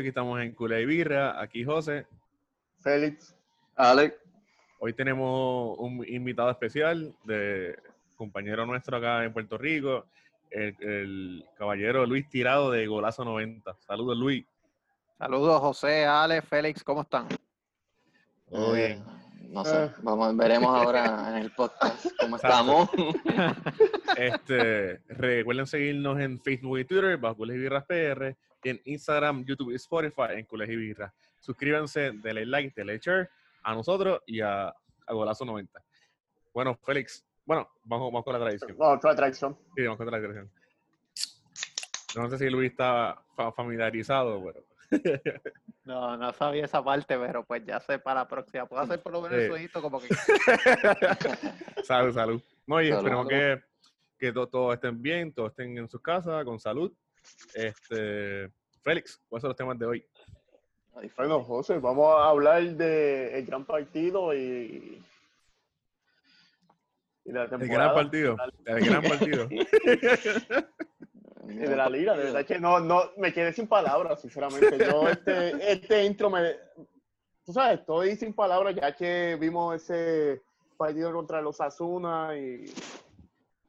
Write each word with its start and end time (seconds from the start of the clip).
Aquí 0.00 0.08
estamos 0.08 0.40
en 0.40 0.52
Cula 0.52 0.80
y 0.80 0.86
Birra. 0.86 1.40
Aquí 1.40 1.64
José. 1.64 2.06
Félix. 2.80 3.34
Alex. 3.76 4.16
Hoy 4.78 4.92
tenemos 4.92 5.76
un 5.78 6.04
invitado 6.08 6.50
especial 6.50 7.14
de 7.24 7.76
compañero 8.16 8.66
nuestro 8.66 8.96
acá 8.98 9.24
en 9.24 9.32
Puerto 9.32 9.56
Rico, 9.58 10.06
el, 10.50 10.76
el 10.80 11.44
caballero 11.56 12.04
Luis 12.06 12.28
Tirado 12.28 12.70
de 12.70 12.86
Golazo 12.86 13.24
90. 13.24 13.74
Saludos, 13.86 14.16
Luis. 14.18 14.44
Saludos, 15.18 15.60
José, 15.60 16.04
Alex, 16.04 16.46
Félix, 16.48 16.84
¿cómo 16.84 17.02
están? 17.02 17.26
Todo 18.50 18.76
Eh, 18.76 18.86
bien. 18.88 19.04
No 19.52 19.64
sé, 19.64 19.84
Eh. 19.84 19.90
vamos, 20.02 20.36
veremos 20.36 20.68
ahora 20.70 21.28
en 21.30 21.36
el 21.42 21.50
podcast 21.52 22.06
cómo 22.18 22.36
estamos. 22.36 22.88
Este, 24.16 24.98
recuerden 25.08 25.66
seguirnos 25.66 26.20
en 26.20 26.40
Facebook 26.40 26.78
y 26.78 26.84
Twitter, 26.84 27.16
bajo 27.16 27.36
Cules 27.36 27.56
y 27.56 27.60
Birras 27.60 27.84
PR, 27.84 28.36
en 28.64 28.80
Instagram, 28.84 29.44
YouTube 29.44 29.70
y 29.72 29.76
Spotify, 29.76 30.32
en 30.38 30.44
Cules 30.46 30.68
y 30.70 30.76
Birras. 30.76 31.12
Suscríbanse, 31.40 32.12
denle 32.12 32.46
like, 32.46 32.72
denle 32.74 32.98
share 32.98 33.28
a 33.62 33.74
nosotros 33.74 34.20
y 34.26 34.40
a, 34.40 34.68
a 34.68 35.12
Golazo 35.12 35.44
90. 35.44 35.82
Bueno, 36.52 36.78
Félix, 36.84 37.24
bueno, 37.44 37.68
vamos, 37.84 38.08
vamos 38.12 38.24
con 38.24 38.32
la 38.32 38.38
tradición. 38.40 38.76
No, 38.78 38.86
otra 38.92 39.12
atracción. 39.12 39.56
Sí, 39.76 39.82
vamos 39.82 39.98
con 39.98 40.06
la 40.10 40.18
tradición. 40.18 40.50
No 42.16 42.30
sé 42.30 42.38
si 42.38 42.48
Luis 42.48 42.70
está 42.70 43.20
fa- 43.36 43.52
familiarizado, 43.52 44.42
pero 44.44 44.64
No, 45.84 46.16
no 46.16 46.32
sabía 46.32 46.64
esa 46.64 46.82
parte, 46.82 47.18
pero 47.18 47.44
pues 47.44 47.62
ya 47.66 47.80
sé 47.80 47.98
para 47.98 48.20
la 48.20 48.28
próxima. 48.28 48.66
Puedo 48.66 48.82
hacer 48.82 49.02
por 49.02 49.12
lo 49.12 49.20
menos 49.20 49.36
Sí. 49.36 49.44
el 49.44 49.50
sueñito 49.50 49.82
como 49.82 50.00
que 50.00 50.08
salud, 51.84 52.14
salud. 52.14 52.42
No, 52.66 52.80
y 52.80 52.86
Salud. 52.88 52.98
esperemos 52.98 53.28
que, 53.28 53.62
que 54.18 54.32
to- 54.32 54.46
todos 54.48 54.74
estén 54.74 55.02
bien, 55.02 55.32
todos 55.34 55.50
estén 55.50 55.76
en 55.76 55.88
sus 55.88 56.00
casas, 56.00 56.44
con 56.44 56.58
salud. 56.58 56.92
Este, 57.54 58.50
Félix, 58.82 59.20
¿cuáles 59.28 59.42
son 59.42 59.48
los 59.48 59.56
temas 59.56 59.78
de 59.78 59.86
hoy? 59.86 60.06
Bueno, 61.16 61.42
José, 61.42 61.78
vamos 61.78 62.14
a 62.16 62.28
hablar 62.28 62.62
del 62.62 63.44
gran 63.46 63.64
partido 63.64 64.32
y, 64.32 65.02
y 67.24 67.32
de 67.32 67.42
El 67.42 67.68
gran 67.68 67.94
partido. 67.94 68.36
El 68.64 68.84
gran 68.84 69.02
partido. 69.02 69.48
Y 71.46 71.56
de 71.56 71.76
la 71.76 71.90
liga, 71.90 72.16
de 72.16 72.24
verdad 72.24 72.46
que 72.46 72.58
no, 72.58 72.80
no, 72.80 73.10
me 73.18 73.32
quedé 73.32 73.52
sin 73.52 73.66
palabras, 73.66 74.20
sinceramente. 74.20 74.78
Yo, 74.78 75.08
este, 75.08 75.72
este 75.72 76.04
intro 76.04 76.30
me. 76.30 76.54
Tú 77.44 77.52
sabes, 77.52 77.80
estoy 77.80 78.16
sin 78.16 78.32
palabras 78.32 78.74
ya 78.74 78.94
que 78.96 79.36
vimos 79.38 79.74
ese 79.76 80.42
partido 80.78 81.12
contra 81.12 81.42
los 81.42 81.60
Asuna 81.60 82.36
y 82.38 82.64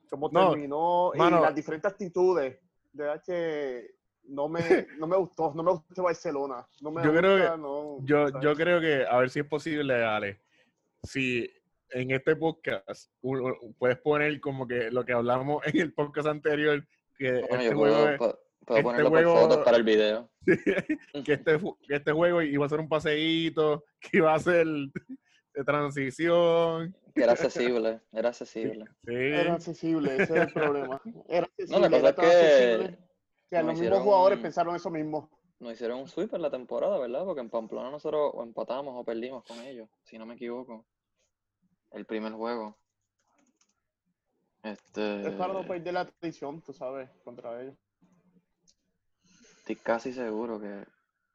cómo 0.09 0.29
No, 0.31 0.51
terminó 0.51 1.11
mano. 1.15 1.39
y 1.39 1.41
las 1.41 1.55
diferentes 1.55 1.91
actitudes. 1.91 2.57
De 2.95 3.03
verdad 3.03 3.21
que 3.25 3.91
no 4.23 4.47
me, 4.47 4.59
no 4.99 5.05
me 5.07 5.17
gustó, 5.17 5.53
no 5.53 5.63
me 5.63 5.71
gustó 5.71 6.03
Barcelona. 6.03 6.65
No 6.81 6.91
me 6.91 7.03
Yo 7.03 7.09
gusta, 7.11 7.19
creo 7.21 7.37
que- 7.51 7.57
no, 7.61 7.97
Yo, 8.05 8.27
¿sabes? 8.29 8.43
yo 8.43 8.55
creo 8.55 8.79
que, 8.81 9.05
a 9.05 9.17
ver 9.17 9.29
si 9.29 9.39
es 9.41 9.45
posible, 9.45 9.93
Ale, 10.03 10.39
si 11.03 11.51
en 11.91 12.11
este 12.11 12.35
podcast 12.35 13.11
puedes 13.77 13.97
poner 13.99 14.39
como 14.39 14.65
que 14.67 14.89
lo 14.91 15.03
que 15.05 15.13
hablamos 15.13 15.61
en 15.67 15.81
el 15.81 15.93
podcast 15.93 16.27
anterior, 16.27 16.83
que 17.17 17.31
Bueno, 17.41 17.55
este 17.55 17.65
yo 17.69 17.75
juego 17.77 17.95
puedo, 17.95 18.09
es- 18.09 18.17
puedo- 18.17 18.39
puedo 18.65 18.77
este 18.79 18.83
ponerlo 18.83 19.09
juego- 19.09 19.33
por 19.33 19.41
fotos 19.41 19.65
para 19.65 19.77
el 19.77 19.83
video. 19.83 20.29
que 21.25 21.33
este, 21.33 21.59
que 21.87 21.95
este 21.95 22.11
juego 22.13 22.41
iba 22.41 22.65
a 22.65 22.69
ser 22.69 22.79
un 22.79 22.87
paseíto, 22.89 23.83
que 23.99 24.17
iba 24.17 24.33
a 24.33 24.39
ser 24.39 24.65
de 25.55 25.63
transición. 25.63 26.95
Era 27.15 27.31
accesible, 27.31 28.01
era 28.11 28.29
accesible. 28.29 28.85
Sí. 29.05 29.13
Era 29.13 29.53
accesible, 29.53 30.13
ese 30.15 30.23
es 30.23 30.47
el 30.47 30.53
problema. 30.53 31.01
Era 31.29 31.47
No, 31.69 31.79
la 31.79 31.87
accesible, 31.87 31.89
cosa 31.89 31.97
era 31.99 32.09
es 32.09 32.15
que 32.15 32.25
accesible 32.25 32.99
que 33.49 33.63
los 33.63 33.79
mismos 33.79 34.01
jugadores 34.01 34.37
un- 34.37 34.41
pensaron 34.43 34.75
eso 34.75 34.89
mismo. 34.89 35.29
nos 35.59 35.71
hicieron 35.73 35.99
un 36.01 36.07
sweep 36.09 36.33
en 36.33 36.41
la 36.41 36.51
temporada, 36.51 36.97
¿verdad? 36.99 37.23
Porque 37.23 37.39
en 37.39 37.49
Pamplona 37.49 37.89
nosotros 37.89 38.31
o 38.33 38.43
empatamos 38.43 38.93
o 38.97 39.03
perdimos 39.05 39.43
con 39.45 39.61
ellos, 39.61 39.87
si 40.03 40.17
no 40.17 40.25
me 40.25 40.35
equivoco. 40.35 40.85
El 41.91 42.05
primer 42.05 42.33
juego. 42.33 42.77
Este, 44.63 45.27
Es 45.27 45.33
para 45.35 45.53
no 45.53 45.65
perder 45.65 45.93
la 45.93 46.05
tradición, 46.05 46.61
tú 46.61 46.73
sabes, 46.73 47.09
contra 47.23 47.61
ellos. 47.61 47.75
estoy 49.59 49.75
casi 49.77 50.11
seguro 50.11 50.59
que 50.59 50.85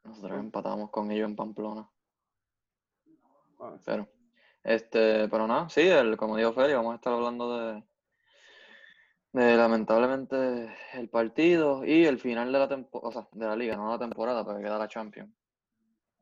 nosotros 0.05 0.39
empatamos 0.39 0.91
con 0.91 1.11
ellos 1.11 1.29
en 1.31 1.37
Pamplona. 1.37 1.89
Sí. 3.61 3.83
Pero, 3.87 4.09
este, 4.65 5.29
pero 5.29 5.47
nada, 5.47 5.69
sí, 5.69 5.83
el, 5.83 6.17
como 6.17 6.37
dijo 6.37 6.53
Feli, 6.53 6.75
vamos 6.75 6.93
a 6.93 6.97
estar 6.97 7.13
hablando 7.13 7.59
de, 7.59 7.85
de 9.33 9.57
lamentablemente 9.57 10.75
el 10.95 11.09
partido 11.09 11.85
y 11.85 12.05
el 12.05 12.19
final 12.19 12.53
de 12.53 12.59
la 12.59 12.69
temporada, 12.69 13.09
o 13.09 13.13
sea, 13.13 13.29
de 13.33 13.47
la 13.47 13.57
liga, 13.57 13.77
no 13.77 13.91
la 13.91 13.99
temporada, 13.99 14.45
porque 14.45 14.63
queda 14.63 14.79
la 14.79 14.89
Champions. 14.89 15.33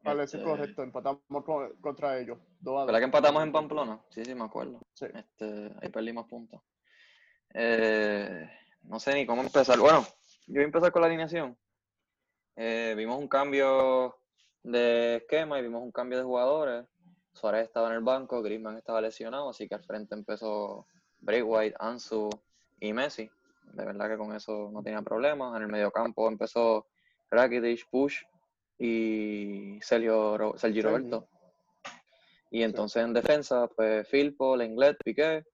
Vale, 0.03 0.25
Este, 0.25 0.43
correcto, 0.43 0.82
empatamos 0.82 1.44
con- 1.44 1.76
contra 1.81 2.19
ellos. 2.19 2.38
dos 2.60 2.87
¿Verdad 2.87 3.00
que 3.00 3.04
empatamos 3.06 3.43
en 3.43 3.53
Pamplona? 3.53 4.00
Sí, 4.10 4.25
sí, 4.25 4.34
me 4.34 4.44
acuerdo. 4.44 4.81
Sí. 4.94 5.06
Este, 5.12 5.72
ahí 5.82 5.88
perdimos 5.91 6.26
puntos. 6.26 6.62
Eh, 7.53 8.49
no 8.82 9.00
sé 9.00 9.15
ni 9.15 9.26
cómo 9.26 9.43
empezar. 9.43 9.78
Bueno, 9.78 10.06
yo 10.47 10.55
voy 10.55 10.62
a 10.62 10.66
empezar 10.66 10.93
con 10.93 11.03
la 11.03 11.09
alineación. 11.09 11.59
Eh, 12.56 12.94
vimos 12.97 13.19
un 13.19 13.28
cambio 13.28 14.16
de 14.62 15.16
esquema 15.16 15.59
y 15.59 15.62
vimos 15.62 15.82
un 15.82 15.93
cambio 15.93 16.19
de 16.19 16.25
jugadores. 16.25 16.87
Suárez 17.38 17.65
estaba 17.66 17.88
en 17.88 17.94
el 17.94 18.00
banco, 18.03 18.43
Griezmann 18.43 18.76
estaba 18.76 19.00
lesionado, 19.00 19.50
así 19.50 19.69
que 19.69 19.75
al 19.75 19.84
frente 19.84 20.15
empezó 20.15 20.87
Bray 21.21 21.43
White, 21.43 21.76
Ansu 21.78 22.28
y 22.81 22.93
Messi. 22.93 23.31
De 23.72 23.84
verdad 23.84 24.09
que 24.09 24.16
con 24.16 24.34
eso 24.34 24.71
no 24.72 24.82
tenía 24.82 25.03
problemas. 25.03 25.56
En 25.56 25.62
el 25.62 25.69
mediocampo 25.69 26.26
empezó 26.28 26.87
Rakitic, 27.31 27.88
Push 27.91 28.22
y 28.78 29.78
Sergio, 29.82 30.37
Ro- 30.38 30.59
Sergi 30.59 30.81
Sergi. 30.82 30.97
Roberto. 30.97 31.28
Y 32.50 32.62
entonces 32.62 33.03
en 33.03 33.12
defensa, 33.12 33.66
pues 33.69 34.09
Filpo, 34.09 34.56
Lenglet, 34.56 34.97
Piqué 35.05 35.44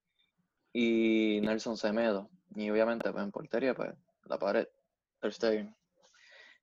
y 0.72 1.40
Nelson 1.42 1.76
Semedo. 1.76 2.30
Y 2.54 2.70
obviamente 2.70 3.10
pues, 3.10 3.24
en 3.24 3.32
portería, 3.32 3.74
pues 3.74 3.90
la 4.26 4.38
pared, 4.38 4.68
Ter 5.20 5.32
Stegen. 5.32 5.74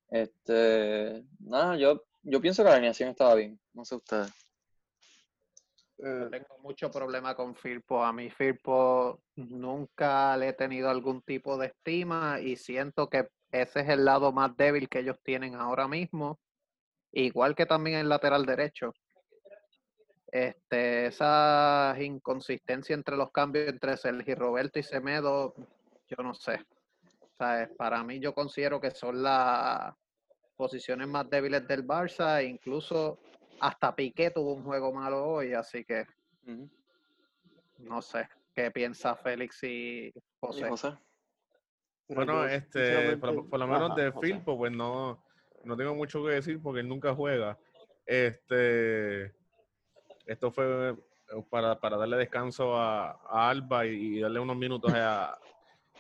Este, 0.10 1.24
nada, 1.40 1.76
yo, 1.78 2.04
yo 2.24 2.42
pienso 2.42 2.64
que 2.64 2.70
la 2.70 2.76
alineación 2.76 3.10
estaba 3.10 3.36
bien. 3.36 3.60
No 3.74 3.84
sé 3.86 3.96
ustedes. 3.96 4.32
Eh, 6.04 6.28
tengo 6.32 6.58
mucho 6.64 6.90
problema 6.90 7.36
con 7.36 7.56
Firpo. 7.56 8.04
A 8.04 8.12
mí 8.12 8.30
Firpo 8.32 9.22
nunca 9.36 10.36
le 10.36 10.50
he 10.50 10.54
tenido 10.54 10.90
algún 10.90 11.22
tipo 11.22 11.58
de 11.58 11.68
estima 11.68 12.40
y 12.40 12.56
siento 12.56 13.08
que 13.08 13.28
ese 13.52 13.82
es 13.82 13.90
el 13.90 14.04
lado 14.04 14.32
más 14.32 14.56
débil 14.58 14.90
que 14.90 15.00
ellos 15.00 15.18
tienen 15.24 15.54
ahora 15.54 15.88
mismo. 15.88 16.40
Igual 17.12 17.54
que 17.54 17.68
también 17.68 18.00
el 18.00 18.10
lateral 18.10 18.46
derecho. 18.48 18.94
Este, 20.32 21.08
esa 21.08 21.96
inconsistencia 22.00 22.96
entre 22.96 23.16
los 23.16 23.32
cambios 23.32 23.68
entre 23.68 23.96
Sergi 23.98 24.34
Roberto 24.34 24.80
y 24.80 24.84
Semedo, 24.84 25.54
yo 26.08 26.24
no 26.24 26.34
sé. 26.34 26.66
¿Sabes? 27.38 27.70
Para 27.78 28.04
mí 28.04 28.20
yo 28.20 28.34
considero 28.34 28.82
que 28.82 28.90
son 28.90 29.22
las 29.22 29.94
posiciones 30.56 31.08
más 31.08 31.30
débiles 31.30 31.68
del 31.68 31.86
Barça, 31.86 32.44
incluso 32.48 33.20
hasta 33.62 33.96
Piqué 33.96 34.32
tuvo 34.32 34.54
un 34.54 34.64
juego 34.64 34.92
malo 34.92 35.24
hoy, 35.24 35.54
así 35.54 35.86
que 35.86 36.06
no 37.78 38.02
sé 38.02 38.28
qué 38.56 38.72
piensa 38.72 39.16
Félix 39.16 39.64
y 39.64 40.08
¿Y 40.08 40.14
José. 40.40 40.98
Bueno, 42.10 42.46
este, 42.46 43.16
por, 43.18 43.60
lo 43.60 43.68
menos 43.68 43.92
Ajá, 43.92 44.02
de 44.02 44.12
José. 44.12 44.28
Filpo, 44.28 44.58
pues 44.58 44.72
no, 44.72 45.24
no 45.64 45.78
tengo 45.78 45.94
mucho 45.94 46.26
que 46.26 46.32
decir 46.32 46.60
porque 46.62 46.82
él 46.82 46.90
nunca 46.90 47.14
juega. 47.14 47.58
Este, 48.06 49.32
esto 50.26 50.52
fue 50.52 50.96
para, 51.50 51.80
para 51.80 51.98
darle 51.98 52.18
descanso 52.18 52.76
a, 52.76 53.12
a 53.12 53.50
Alba 53.50 53.86
y, 53.86 54.18
y 54.18 54.20
darle 54.22 54.40
unos 54.40 54.58
minutos 54.58 54.92
a, 54.94 55.38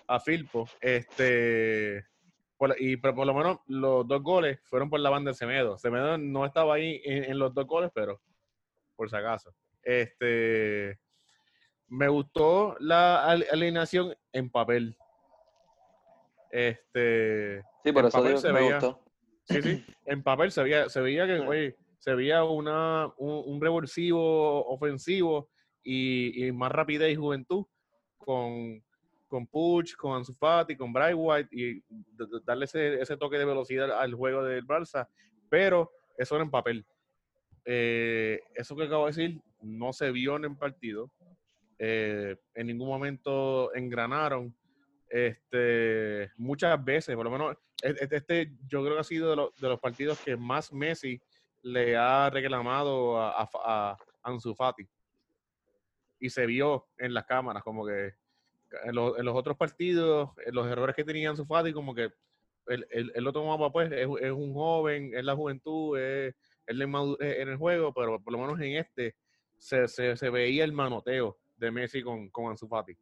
a 0.08 0.20
Filpo. 0.20 0.68
Este, 0.82 2.08
por 2.62 2.76
y 2.80 2.96
pero 2.98 3.16
por 3.16 3.26
lo 3.26 3.34
menos 3.34 3.58
los 3.66 4.08
dos 4.08 4.22
goles 4.22 4.60
fueron 4.66 4.88
por 4.88 5.00
la 5.00 5.10
banda 5.10 5.32
de 5.32 5.36
Semedo. 5.36 5.80
Semedo 5.80 6.16
no 6.20 6.46
estaba 6.46 6.76
ahí 6.76 7.02
en, 7.04 7.24
en 7.24 7.40
los 7.40 7.52
dos 7.56 7.66
goles, 7.66 7.90
pero 7.92 8.22
por 8.96 9.10
si 9.10 9.16
acaso. 9.16 9.52
Este, 9.82 11.00
me 11.88 12.08
gustó 12.08 12.76
la 12.80 13.26
al- 13.26 13.48
alineación 13.52 14.16
en 14.32 14.52
papel. 14.52 14.96
Este, 16.52 17.64
Sí, 17.84 17.92
por 17.92 18.04
En 18.04 18.08
eso 18.10 18.18
papel 18.20 18.28
digo 18.30 18.42
se 18.42 18.48
que 18.50 18.54
me 18.54 18.60
veía- 18.62 18.80
gustó. 18.80 19.04
sí, 19.46 19.62
sí, 19.64 19.86
en 20.06 20.22
papel 20.22 20.52
se 20.52 20.62
veía, 20.62 20.88
se 20.88 21.02
veía 21.02 21.26
que, 21.26 21.40
oye, 21.40 21.76
se 21.98 22.14
veía 22.14 22.44
una, 22.44 23.12
un, 23.18 23.42
un 23.56 23.60
revulsivo 23.60 24.68
ofensivo 24.68 25.50
y, 25.82 26.46
y 26.46 26.52
más 26.52 26.72
rapidez 26.72 27.12
y 27.12 27.16
juventud 27.16 27.66
con, 28.20 28.84
con 29.32 29.48
Puch, 29.48 29.96
con 29.96 30.14
Ansu 30.18 30.34
Fati, 30.36 30.76
con 30.76 30.92
Bright 30.92 31.16
White 31.18 31.50
y 31.56 31.82
darle 32.46 32.66
ese, 32.66 33.02
ese 33.02 33.16
toque 33.18 33.38
de 33.38 33.46
velocidad 33.46 33.90
al 34.00 34.14
juego 34.14 34.44
del 34.44 34.68
Barça, 34.68 35.08
pero 35.50 35.90
eso 36.18 36.36
era 36.36 36.44
en 36.44 36.52
papel. 36.52 36.86
Eh, 37.66 38.42
eso 38.54 38.76
que 38.76 38.84
acabo 38.84 39.06
de 39.06 39.12
decir 39.14 39.42
no 39.62 39.94
se 39.94 40.12
vio 40.12 40.36
en 40.36 40.46
el 40.46 40.58
partido. 40.58 41.10
Eh, 41.80 42.36
en 42.54 42.68
ningún 42.68 42.88
momento 42.90 43.74
engranaron. 43.74 44.54
este, 45.10 46.32
muchas 46.38 46.82
veces, 46.84 47.16
por 47.16 47.26
lo 47.26 47.32
menos 47.32 47.58
e- 47.84 47.90
e- 47.90 48.08
este, 48.12 48.54
yo 48.68 48.82
creo 48.82 48.94
que 48.96 49.00
ha 49.02 49.04
sido 49.04 49.30
de, 49.32 49.36
los- 49.36 49.56
de 49.60 49.68
los 49.68 49.80
partidos 49.80 50.20
que 50.20 50.38
más 50.38 50.72
Messi 50.72 51.20
le 51.64 51.98
ha 51.98 52.30
reclamado 52.30 53.18
a, 53.20 53.42
a, 53.44 53.50
a 53.66 53.98
Ansu 54.24 54.54
Fati. 54.56 54.88
Y 56.20 56.30
se 56.30 56.46
vio 56.46 56.88
en 56.98 57.14
las 57.14 57.26
cámaras, 57.26 57.62
como 57.64 57.86
que 57.86 58.14
en, 58.84 58.96
los- 58.96 59.18
en 59.18 59.26
los 59.26 59.36
otros 59.36 59.58
partidos, 59.58 60.30
en 60.46 60.56
los 60.56 60.68
errores 60.68 60.96
que 60.96 61.04
tenía 61.04 61.30
Ansu 61.30 61.46
Fati, 61.46 61.74
como 61.74 61.94
que 61.94 62.12
él, 62.68 62.86
él- 62.92 63.12
él 63.16 63.24
lo 63.24 63.34
tomaba, 63.34 63.72
pues, 63.72 63.92
es, 63.92 64.08
es 64.22 64.32
un 64.32 64.54
joven, 64.54 65.12
es 65.16 65.24
la 65.24 65.36
juventud, 65.36 65.98
es, 66.00 66.36
es 66.66 66.76
la 66.76 66.84
inmadurez 66.84 67.40
en 67.40 67.50
el 67.50 67.58
juego, 67.58 67.94
pero 67.94 68.22
por 68.22 68.32
lo 68.34 68.40
menos 68.40 68.60
en 68.62 68.76
este 68.78 69.16
se, 69.58 69.88
se, 69.88 70.16
se 70.18 70.30
veía 70.30 70.64
el 70.64 70.74
manoteo 70.74 71.38
de 71.58 71.72
Messi 71.72 72.02
con, 72.02 72.30
con 72.30 72.48
Ansu 72.48 72.68
Fati. 72.68 72.96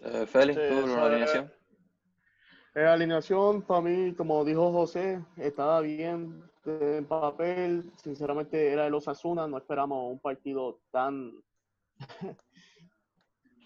Eh, 0.00 0.26
Félix, 0.26 0.58
Sí, 0.60 0.66
tú, 0.68 0.78
eso 0.78 0.86
la 0.86 1.02
es- 1.02 1.08
alineación. 1.08 1.52
Eh, 2.74 2.84
alineación, 2.84 3.62
para 3.62 3.80
mí, 3.80 4.14
como 4.14 4.44
dijo 4.44 4.70
José, 4.70 5.20
estaba 5.36 5.80
bien 5.80 6.44
en 6.64 7.04
papel. 7.06 7.90
Sinceramente, 7.96 8.70
era 8.72 8.86
el 8.86 8.94
Osasuna. 8.94 9.48
No 9.48 9.56
esperamos 9.58 10.12
un 10.12 10.20
partido 10.20 10.78
tan, 10.92 11.32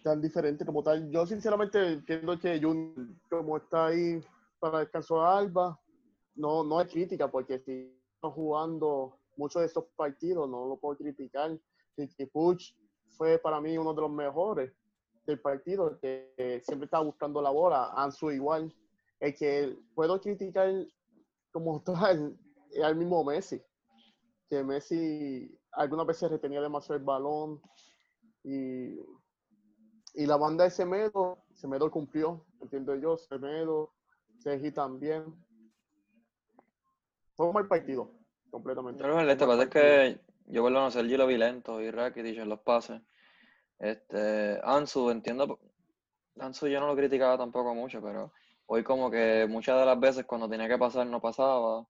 tan 0.03 0.21
diferente 0.21 0.65
como 0.65 0.83
tal. 0.83 1.11
Yo, 1.11 1.27
sinceramente, 1.27 1.95
entiendo 1.95 2.39
que 2.39 2.61
Jun, 2.61 3.21
como 3.31 3.57
está 3.57 3.87
ahí 3.87 4.21
para 4.59 4.81
descanso 4.81 5.21
de 5.21 5.27
Alba, 5.27 5.81
no, 6.35 6.65
no 6.65 6.81
es 6.81 6.91
crítica, 6.91 7.31
porque 7.31 7.59
si 7.61 7.99
jugando 8.21 9.19
muchos 9.37 9.61
de 9.61 9.67
estos 9.67 9.85
partidos, 9.97 10.49
no 10.49 10.67
lo 10.67 10.77
puedo 10.77 10.97
criticar. 10.97 11.59
Ricky 11.97 12.27
Puch 12.27 12.75
fue 13.17 13.39
para 13.39 13.61
mí 13.61 13.77
uno 13.77 13.93
de 13.95 14.01
los 14.01 14.11
mejores 14.11 14.73
del 15.27 15.41
partido, 15.41 15.99
que 16.01 16.61
siempre 16.65 16.87
estaba 16.87 17.05
buscando 17.05 17.41
la 17.41 17.51
bola. 17.51 17.93
Ansu 17.95 18.31
igual 18.31 18.75
el 19.21 19.35
que 19.35 19.77
puedo 19.95 20.21
criticar 20.21 20.71
como 21.53 21.81
tal 21.85 22.37
es 22.71 22.83
al 22.83 22.97
mismo 22.97 23.23
Messi. 23.25 23.63
Que 24.49 24.63
Messi 24.63 25.59
algunas 25.73 26.07
veces 26.07 26.31
retenía 26.31 26.61
demasiado 26.61 26.99
el 26.99 27.05
balón 27.05 27.61
y, 28.45 28.99
y 30.15 30.27
la 30.27 30.37
banda 30.37 30.65
de 30.65 30.71
Semedo, 30.71 31.39
Semedo 31.55 31.91
cumplió, 31.91 32.45
entiendo 32.61 32.95
yo, 32.97 33.17
Semedo, 33.17 33.93
Sergi 34.39 34.71
también. 34.71 35.25
Fue 37.35 37.47
un 37.47 37.55
mal 37.55 37.67
partido, 37.67 38.11
completamente. 38.51 39.03
Que 39.03 39.09
lo 39.09 39.27
que 39.27 39.47
pasa 39.47 39.63
es 39.63 39.69
que 39.69 40.21
yo 40.47 40.63
vuelvo 40.63 40.81
a 40.81 40.91
Sergio 40.91 41.19
lo 41.19 41.27
vi 41.27 41.39
lento 41.39 41.81
y 41.81 41.91
Rakitic 41.91 42.39
en 42.39 42.49
los 42.49 42.61
pases. 42.61 43.01
Este, 43.79 44.61
Ansu, 44.63 45.11
entiendo, 45.11 45.59
Ansu 46.39 46.69
yo 46.69 46.79
no 46.81 46.87
lo 46.87 46.97
criticaba 46.97 47.39
tampoco 47.39 47.75
mucho, 47.75 48.03
pero 48.03 48.33
hoy 48.67 48.85
como 48.85 49.11
que 49.11 49.47
muchas 49.49 49.79
de 49.79 49.87
las 49.87 49.99
veces 49.99 50.25
cuando 50.27 50.49
tenía 50.49 50.69
que 50.69 50.79
pasar 50.79 51.07
no 51.07 51.21
pasaba. 51.21 51.87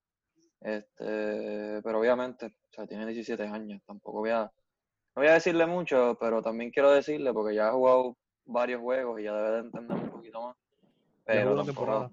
Este, 0.61 1.83
pero 1.83 1.99
obviamente, 1.99 2.47
o 2.47 2.73
sea, 2.73 2.87
tiene 2.87 3.05
17 3.07 3.43
años, 3.43 3.83
tampoco 3.85 4.21
voy 4.21 4.31
a, 4.31 4.51
voy 5.15 5.27
a 5.27 5.35
decirle 5.35 5.67
mucho, 5.67 6.17
pero 6.21 6.43
también 6.43 6.71
quiero 6.71 6.91
decirle 6.91 7.33
porque 7.33 7.55
ya 7.55 7.69
ha 7.69 7.73
jugado 7.73 8.17
varios 8.45 8.81
juegos 8.81 9.21
y 9.21 9.25
ya 9.25 9.35
debe 9.35 9.51
de 9.53 9.59
entender 9.61 9.97
un 9.97 10.11
poquito 10.11 10.43
más. 10.43 10.57
Pero 11.25 11.57
tampoco, 11.57 11.65
temporada. 11.65 12.11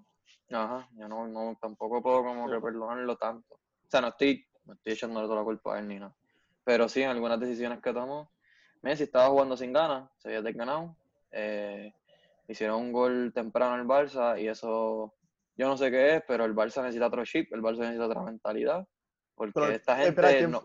ajá, 0.52 0.90
yo 0.94 1.08
no, 1.08 1.28
no, 1.28 1.58
tampoco 1.60 2.02
puedo 2.02 2.24
como 2.24 2.50
que 2.50 2.60
perdonarlo 2.60 3.16
tanto. 3.18 3.56
O 3.56 3.90
sea, 3.90 4.02
no 4.02 4.10
estoy, 4.10 4.46
no 4.66 4.74
estoy 4.74 4.94
echándole 4.94 5.26
toda 5.26 5.40
la 5.40 5.46
culpa 5.46 5.76
a 5.76 5.80
él 5.80 5.88
ni 5.88 6.00
nada. 6.00 6.16
Pero 6.64 6.88
sí, 6.88 7.02
en 7.02 7.10
algunas 7.10 7.40
decisiones 7.40 7.82
que 7.82 7.94
tomó, 7.94 8.32
Messi 8.82 9.04
estaba 9.04 9.30
jugando 9.30 9.58
sin 9.58 9.74
ganas, 9.74 10.10
se 10.20 10.30
había 10.30 10.42
desganado. 10.42 10.96
Eh, 11.32 11.94
hicieron 12.48 12.82
un 12.82 12.92
gol 12.92 13.32
temprano 13.34 13.74
al 13.74 13.86
Barça 13.86 14.40
y 14.40 14.48
eso, 14.48 15.14
yo 15.56 15.68
no 15.68 15.78
sé 15.78 15.90
qué 15.90 16.18
es, 16.18 16.24
pero 16.28 16.46
el 16.46 16.56
Barça 16.56 16.82
necesita 16.82 17.08
otro 17.08 17.26
chip, 17.26 17.52
el 17.54 17.62
Barça 17.62 17.80
necesita 17.80 18.06
otra 18.06 18.22
mentalidad. 18.22 18.88
Porque 19.36 19.54
Pero, 19.54 19.72
esta 19.72 19.96
gente 19.96 20.10
espera, 20.10 20.30
¿quién- 20.30 20.52
no, 20.52 20.64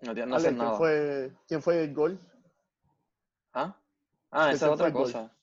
no 0.00 0.14
no 0.14 0.22
Ale, 0.22 0.36
hacer 0.36 0.50
¿quién, 0.50 0.58
nada. 0.58 0.76
fue, 0.78 1.32
¿Quién 1.46 1.62
fue 1.62 1.84
el 1.84 1.94
gol? 1.94 2.18
¿Ah? 3.52 3.76
Ah, 4.30 4.44
¿Quién 4.44 4.56
esa 4.56 4.66
es 4.66 4.72
otra 4.72 4.92
cosa. 4.92 5.36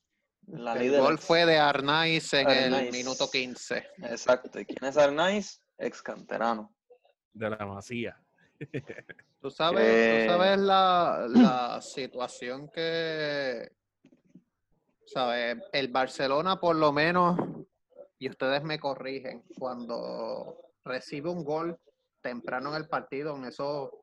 La 0.47 0.73
El 0.73 0.79
líder. 0.79 1.01
gol 1.01 1.17
fue 1.17 1.45
de 1.45 1.57
Arnaiz 1.57 2.33
en 2.33 2.49
el 2.49 2.91
minuto 2.91 3.29
15. 3.29 3.85
Exacto. 4.03 4.59
¿Y 4.59 4.65
quién 4.65 4.89
es 4.89 4.97
Arnaiz? 4.97 5.61
Ex 5.77 6.01
canterano. 6.01 6.73
De 7.33 7.49
la 7.49 7.65
masía. 7.65 8.19
Tú 9.39 9.51
sabes, 9.51 10.25
tú 10.25 10.31
sabes 10.33 10.57
la, 10.57 11.27
la 11.29 11.79
situación 11.79 12.69
que, 12.69 13.71
¿sabes? 15.05 15.57
El 15.71 15.89
Barcelona 15.89 16.59
por 16.59 16.75
lo 16.75 16.91
menos, 16.91 17.37
y 18.17 18.29
ustedes 18.29 18.63
me 18.63 18.79
corrigen, 18.79 19.43
cuando 19.59 20.57
recibe 20.83 21.29
un 21.29 21.43
gol 21.45 21.79
temprano 22.19 22.69
en 22.69 22.77
el 22.81 22.87
partido, 22.89 23.35
en 23.37 23.45
eso, 23.45 24.01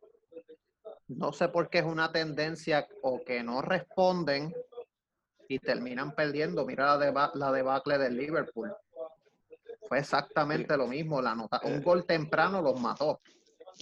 no 1.17 1.33
sé 1.33 1.49
por 1.49 1.69
qué 1.69 1.79
es 1.79 1.85
una 1.85 2.11
tendencia 2.13 2.87
o 3.03 3.23
que 3.25 3.43
no 3.43 3.63
responden 3.63 4.55
y 5.49 5.59
terminan 5.59 6.15
perdiendo. 6.15 6.65
Mira 6.65 6.97
la, 6.97 7.07
deba- 7.07 7.31
la 7.35 7.53
debacle 7.53 7.99
del 7.99 8.17
Liverpool. 8.17 8.73
Fue 9.89 9.99
exactamente 9.99 10.77
lo 10.77 10.87
mismo. 10.87 11.21
La 11.21 11.35
nota, 11.35 11.61
un 11.65 11.83
gol 11.83 12.07
temprano 12.07 12.63
los 12.63 12.81
mató. 12.81 13.21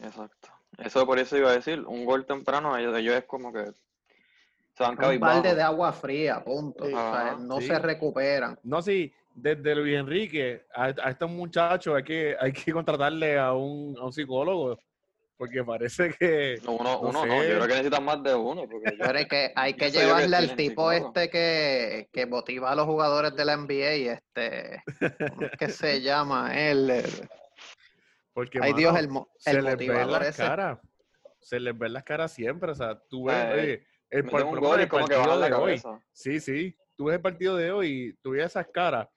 Exacto. 0.02 0.48
Eso 0.78 1.06
por 1.06 1.18
eso 1.18 1.36
iba 1.36 1.50
a 1.50 1.54
decir, 1.54 1.80
un 1.86 2.04
gol 2.04 2.24
temprano, 2.24 2.76
ellos, 2.76 2.96
ellos 2.96 3.14
es 3.14 3.24
como 3.24 3.52
que 3.52 3.66
se 4.74 4.82
van 4.82 4.96
un 5.04 5.20
balde 5.20 5.54
de 5.54 5.62
agua 5.62 5.92
fría, 5.92 6.42
punto. 6.42 6.86
Sí. 6.86 6.94
O 6.94 6.96
sea, 6.96 7.36
no 7.38 7.60
sí. 7.60 7.66
se 7.66 7.78
recuperan. 7.78 8.58
No, 8.62 8.80
sí, 8.80 9.12
desde 9.34 9.74
Luis 9.74 9.98
Enrique, 9.98 10.64
a, 10.74 10.84
a 10.86 11.10
estos 11.10 11.30
muchachos 11.30 11.94
hay 11.94 12.02
que, 12.02 12.36
hay 12.40 12.52
que 12.52 12.72
contratarle 12.72 13.38
a 13.38 13.52
un, 13.52 13.96
a 13.98 14.06
un 14.06 14.12
psicólogo, 14.12 14.78
porque 15.36 15.64
parece 15.64 16.12
que... 16.14 16.58
No, 16.64 16.72
uno, 16.72 16.84
no 16.84 17.00
uno 17.00 17.26
no, 17.26 17.34
yo 17.42 17.42
creo 17.42 17.62
que 17.62 17.68
necesitan 17.68 18.04
más 18.04 18.22
de 18.22 18.34
uno. 18.34 18.62
Porque 18.68 18.92
yo- 18.96 19.04
Pero 19.04 19.18
hay 19.18 19.26
que, 19.26 19.52
hay 19.56 19.74
que 19.74 19.90
llevarle 19.90 20.36
al 20.36 20.54
tipo 20.56 20.92
este 20.92 21.28
que, 21.30 22.08
que 22.12 22.26
motiva 22.26 22.70
a 22.70 22.76
los 22.76 22.86
jugadores 22.86 23.34
de 23.34 23.44
la 23.44 23.56
NBA, 23.56 24.12
este, 24.12 24.82
¿cómo 25.30 25.42
es 25.46 25.50
que 25.58 25.68
se 25.68 26.00
llama 26.02 26.52
él? 26.56 27.02
Porque, 28.32 28.58
Ay 28.62 28.70
mano, 28.70 28.76
Dios, 28.78 28.98
el, 28.98 29.08
mo- 29.08 29.28
se 29.36 29.50
el 29.50 29.64
les 29.64 29.72
motivador 29.74 30.20
las 30.20 30.28
ese. 30.28 30.42
caras. 30.42 30.78
Se 31.40 31.58
les 31.58 31.76
ven 31.76 31.92
las 31.92 32.04
caras 32.04 32.32
siempre. 32.32 32.70
O 32.70 32.74
sea, 32.74 32.98
tú 33.10 33.24
ves, 33.24 33.36
Eh, 33.36 33.52
oye, 33.60 33.86
el, 34.10 34.24
por- 34.24 34.42
un 34.44 34.50
por 34.50 34.60
gol 34.60 34.80
el 34.80 34.88
como 34.88 35.06
que 35.08 35.14
partido 35.16 35.40
de 35.40 35.52
hoy. 35.54 35.82
Sí, 36.12 36.38
sí. 36.40 36.76
Tú 36.96 37.06
ves 37.06 37.16
el 37.16 37.20
partido 37.20 37.56
de 37.56 37.72
hoy 37.72 37.88
y 37.90 38.12
tú 38.22 38.30
ves 38.30 38.44
esas 38.46 38.66
caras. 38.68 39.08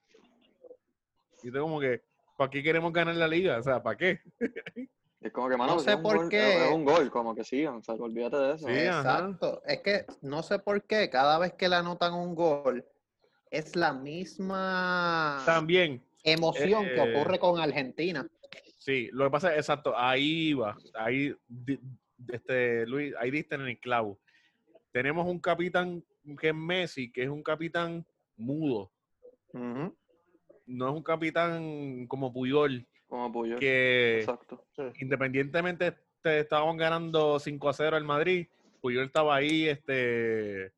Y 1.43 1.51
tú 1.51 1.59
como 1.59 1.79
que, 1.79 2.01
¿para 2.35 2.49
qué 2.49 2.63
queremos 2.63 2.91
ganar 2.91 3.13
la 3.15 3.27
liga? 3.27 3.59
O 3.59 3.63
sea, 3.63 3.83
¿para 3.83 3.95
qué? 3.97 4.21
Es 5.25 5.31
como 5.31 5.49
que, 5.49 5.57
mano, 5.57 5.71
No 5.71 5.75
pues 5.77 5.85
sé 5.85 5.91
es 5.91 5.97
un 5.97 6.03
por 6.03 6.17
gol, 6.17 6.29
qué. 6.29 6.53
Es, 6.55 6.61
es 6.67 6.71
un 6.71 6.85
gol, 6.85 7.09
como 7.09 7.33
que 7.33 7.43
sigan, 7.43 7.77
o 7.77 7.81
sea, 7.81 7.95
olvídate 7.95 8.37
de 8.37 8.53
eso. 8.53 8.67
Sí, 8.67 8.85
ajá. 8.85 8.99
Exacto. 8.99 9.63
Es 9.65 9.81
que 9.81 10.05
no 10.21 10.43
sé 10.43 10.59
por 10.59 10.83
qué, 10.83 11.09
cada 11.09 11.39
vez 11.39 11.53
que 11.53 11.67
le 11.67 11.77
anotan 11.77 12.13
un 12.13 12.35
gol, 12.35 12.85
es 13.49 13.75
la 13.75 13.91
misma 13.91 15.41
También, 15.43 16.03
emoción 16.23 16.83
que 16.85 16.95
eh, 16.97 17.15
ocurre 17.15 17.39
con 17.39 17.59
Argentina. 17.59 18.27
sí, 18.77 19.09
lo 19.13 19.25
que 19.25 19.31
pasa 19.31 19.51
es, 19.53 19.57
exacto, 19.61 19.97
ahí 19.97 20.53
va. 20.53 20.77
Ahí, 20.93 21.35
este, 22.31 22.85
Luis, 22.85 23.15
ahí 23.19 23.31
diste 23.31 23.55
en 23.55 23.61
el 23.61 23.79
clavo. 23.79 24.19
Tenemos 24.91 25.25
un 25.25 25.39
capitán 25.39 26.03
que 26.39 26.49
es 26.49 26.55
Messi, 26.55 27.11
que 27.11 27.23
es 27.23 27.29
un 27.29 27.41
capitán 27.41 28.05
mudo. 28.37 28.91
No 29.53 30.89
es 30.89 30.95
un 30.95 31.03
capitán 31.03 32.05
como 32.07 32.31
Puyol, 32.31 32.85
Como 33.07 33.31
Puyol. 33.31 33.59
que 33.59 34.19
Exacto. 34.19 34.65
Sí. 34.75 34.83
independientemente 35.01 35.93
te 36.21 36.39
estaban 36.39 36.75
ganando 36.77 37.39
5 37.39 37.69
a 37.69 37.73
0 37.73 37.95
al 37.97 38.03
Madrid, 38.03 38.47
Puyol 38.81 39.05
estaba 39.05 39.35
ahí 39.35 39.67
este, 39.67 40.71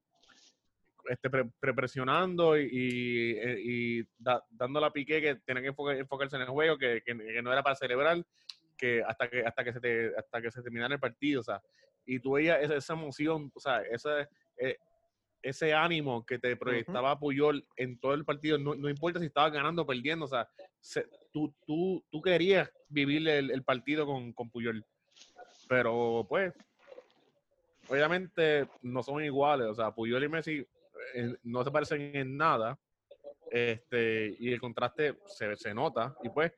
este 1.10 1.30
pre- 1.30 1.46
pre- 1.60 1.74
presionando 1.74 2.58
y, 2.58 2.68
y, 2.70 4.00
y 4.02 4.08
da- 4.18 4.44
dando 4.50 4.80
la 4.80 4.92
pique 4.92 5.22
que 5.22 5.36
tenía 5.36 5.62
que 5.62 5.70
enfoca- 5.70 5.98
enfocarse 5.98 6.36
en 6.36 6.42
el 6.44 6.50
juego, 6.50 6.78
que, 6.78 7.02
que- 7.06 7.16
que 7.18 7.42
no 7.42 7.52
era 7.54 7.64
para 7.64 7.76
celebrar, 7.76 8.24
que 8.78 9.02
hasta 9.04 9.30
que 9.30 9.42
hasta 9.46 9.64
que 9.64 9.74
se 9.74 9.80
te, 9.80 10.12
hasta 10.18 10.42
que 10.42 10.52
se 10.52 10.62
terminara 10.62 10.94
el 10.94 11.00
partido, 11.00 11.42
o 11.42 11.44
sea, 11.44 11.62
y 12.06 12.20
tú 12.20 12.34
veías 12.34 12.62
esa, 12.62 12.76
esa 12.76 12.94
emoción, 12.94 13.52
o 13.56 13.60
sea, 13.60 13.82
ese, 13.82 14.28
eh, 14.58 14.78
ese 15.42 15.74
ánimo 15.74 16.26
que 16.26 16.40
te 16.40 16.56
proyectaba 16.58 17.18
Puyol 17.18 17.66
en 17.78 18.00
todo 18.00 18.14
el 18.14 18.26
partido, 18.26 18.58
no, 18.58 18.76
no 18.76 18.90
importa 18.90 19.20
si 19.20 19.28
estaba 19.28 19.50
ganando 19.50 19.84
o 19.84 19.86
perdiendo, 19.86 20.26
o 20.26 20.28
sea, 20.28 20.48
se- 20.80 21.06
tú, 21.38 21.54
tú, 21.68 22.04
tú 22.10 22.20
querías 22.22 22.68
vivir 22.90 23.28
el, 23.30 23.52
el 23.52 23.64
partido 23.64 24.06
con, 24.08 24.34
con 24.34 24.50
Puyol. 24.50 24.84
Pero 25.70 26.26
pues, 26.28 26.52
obviamente 27.90 28.68
no 28.82 29.04
son 29.04 29.24
iguales. 29.24 29.68
O 29.68 29.76
sea, 29.76 29.92
Puyol 29.92 30.24
y 30.24 30.30
Messi 30.30 30.66
eh, 31.14 31.36
no 31.44 31.64
se 31.64 31.70
parecen 31.72 32.16
en 32.16 32.38
nada. 32.38 32.78
Este, 33.52 34.36
y 34.40 34.52
el 34.52 34.60
contraste 34.60 35.16
se, 35.28 35.56
se 35.56 35.74
nota. 35.74 36.16
Y 36.24 36.30
pues, 36.30 36.52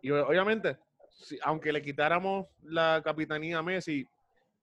y 0.00 0.10
obviamente, 0.10 0.78
si- 1.10 1.38
aunque 1.42 1.72
le 1.72 1.82
quitáramos 1.82 2.46
la 2.62 3.00
capitanía 3.04 3.58
a 3.58 3.62
Messi, 3.62 4.06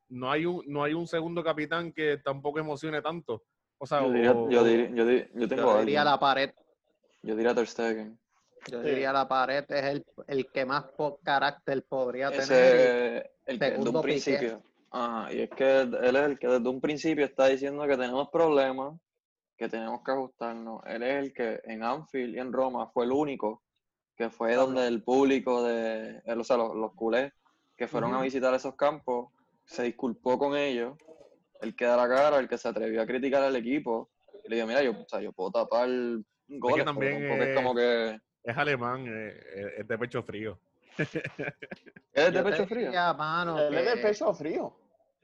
no 0.10 0.32
hay 0.32 0.46
un, 0.46 0.64
no 0.68 0.84
hay 0.84 0.94
un 0.94 1.08
segundo 1.08 1.44
capitán 1.44 1.94
que 1.94 2.18
tampoco 2.18 2.60
emocione 2.60 3.02
tanto. 3.02 3.44
O 3.78 3.86
sea, 3.86 4.02
Yo 4.02 4.12
diría, 4.12 4.32
o- 4.34 4.50
yo 4.50 4.64
diría, 4.64 4.90
yo 4.90 5.06
di- 5.06 5.26
yo 5.36 5.48
tengo 5.48 5.64
Yo 5.64 5.78
a 5.78 5.80
diría 5.82 6.04
la 6.04 6.20
pared. 6.20 6.52
Yo 7.22 7.36
diría 7.36 7.54
Ter 7.54 7.68
Stegen. 7.68 8.20
Yo 8.68 8.82
Sí. 8.82 8.90
diría 8.90 9.14
la 9.14 9.28
pared 9.28 9.64
es 9.70 9.84
el, 9.86 10.06
el 10.28 10.52
que 10.52 10.66
más 10.66 10.84
po- 10.98 11.20
carácter 11.24 11.84
podría 11.84 12.30
tener. 12.30 12.44
Ese 12.44 13.32
el 13.46 13.60
que 13.60 13.66
desde 13.72 13.78
un 13.80 13.86
Piqué. 13.86 14.02
principio. 14.02 14.64
Ajá, 14.92 15.34
y 15.34 15.42
es 15.42 15.50
que 15.52 15.82
él 15.82 15.96
es 16.16 16.16
el 16.24 16.40
que 16.40 16.48
desde 16.48 16.68
un 16.70 16.82
principio 16.82 17.26
está 17.26 17.48
diciendo 17.48 17.84
que 17.88 17.96
tenemos 17.98 18.30
problemas, 18.30 19.00
que 19.58 19.70
tenemos 19.70 20.02
que 20.04 20.12
ajustarnos. 20.12 20.82
Él 20.86 21.04
es 21.04 21.24
el 21.24 21.34
que 21.34 21.62
en 21.64 21.84
Anfield 21.84 22.36
y 22.36 22.40
en 22.40 22.52
Roma 22.52 22.88
fue 22.88 23.06
el 23.06 23.12
único 23.12 23.62
que 24.16 24.30
fue 24.30 24.56
donde 24.56 24.86
el 24.88 25.02
público 25.04 25.64
de, 25.64 26.22
él, 26.26 26.40
o 26.40 26.44
sea, 26.44 26.58
los, 26.58 26.76
los 26.76 26.94
culés 26.94 27.32
que 27.78 27.88
fueron 27.88 28.14
a 28.14 28.22
visitar 28.22 28.54
esos 28.54 28.76
campos, 28.76 29.30
se 29.64 29.84
disculpó 29.84 30.38
con 30.38 30.58
ellos, 30.58 30.98
el 31.62 31.74
que 31.76 31.86
da 31.86 31.96
la 31.96 32.10
cara, 32.10 32.38
el 32.40 32.50
que 32.50 32.58
se 32.58 32.68
atrevió 32.68 33.02
a 33.02 33.06
criticar 33.06 33.42
al 33.44 33.56
equipo, 33.56 34.10
y 34.44 34.50
le 34.50 34.56
dijo, 34.58 34.68
mira, 34.68 34.84
yo, 34.84 34.92
o 34.92 35.08
sea, 35.08 35.22
yo 35.22 35.32
puedo 35.32 35.52
tapar 35.52 35.88
goles, 36.50 36.84
también, 36.86 37.24
es 37.42 37.48
eh, 37.48 37.54
como 37.56 37.74
que... 37.74 38.20
es 38.44 38.58
alemán, 38.58 39.06
eh, 39.08 39.40
eh, 39.56 39.74
es 39.80 39.88
de 39.88 39.98
pecho 39.98 40.24
frío. 40.24 40.60
¿Es 42.14 42.34
de 42.34 42.44
pecho 42.44 42.66
frío? 42.68 42.86
diría, 42.86 43.14
mano, 43.14 43.60
Él 43.60 43.76
es 43.76 43.96
de 43.96 44.02
pecho 44.02 44.34
frío. 44.34 44.76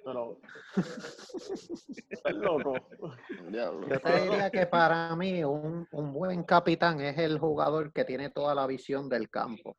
Pero. 0.04 0.40
Estás 2.10 2.34
loco. 2.34 2.76
Yo 3.52 4.00
te 4.00 4.22
diría 4.22 4.52
que 4.52 4.68
para 4.68 5.16
mí 5.16 5.44
un, 5.44 5.88
un 5.92 6.14
buen 6.14 6.44
capitán 6.44 7.02
es 7.02 7.18
el 7.18 7.40
jugador 7.40 7.92
que 7.92 8.06
tiene 8.06 8.30
toda 8.30 8.54
la 8.54 8.68
visión 8.68 9.10
del 9.10 9.30
campo. 9.30 9.76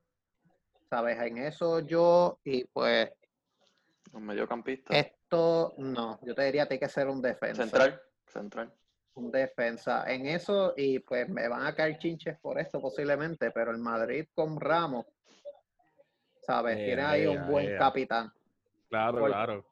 ¿Sabes? 0.90 1.18
En 1.20 1.38
eso 1.38 1.80
yo, 1.80 2.38
y 2.44 2.64
pues 2.66 3.10
Un 4.12 4.24
mediocampista. 4.24 4.96
esto, 4.96 5.74
no, 5.78 6.20
yo 6.22 6.32
te 6.32 6.44
diría 6.44 6.66
que 6.68 6.74
hay 6.74 6.80
que 6.80 6.88
ser 6.88 7.08
un 7.08 7.20
defensa. 7.20 7.62
Central, 7.62 8.00
central. 8.26 8.72
Un 9.16 9.30
defensa. 9.30 10.04
En 10.12 10.26
eso, 10.26 10.74
y 10.76 10.98
pues 10.98 11.28
me 11.28 11.48
van 11.48 11.66
a 11.66 11.74
caer 11.74 11.98
chinches 11.98 12.38
por 12.38 12.58
esto 12.60 12.80
posiblemente, 12.80 13.50
pero 13.50 13.70
el 13.70 13.78
Madrid 13.78 14.26
con 14.34 14.60
Ramos, 14.60 15.06
¿sabes? 16.42 16.76
Tiene 16.76 17.02
ahí 17.02 17.22
Ea, 17.22 17.30
un 17.30 17.48
buen 17.50 17.66
ea. 17.70 17.78
capitán. 17.78 18.30
Claro, 18.90 19.24
claro. 19.24 19.64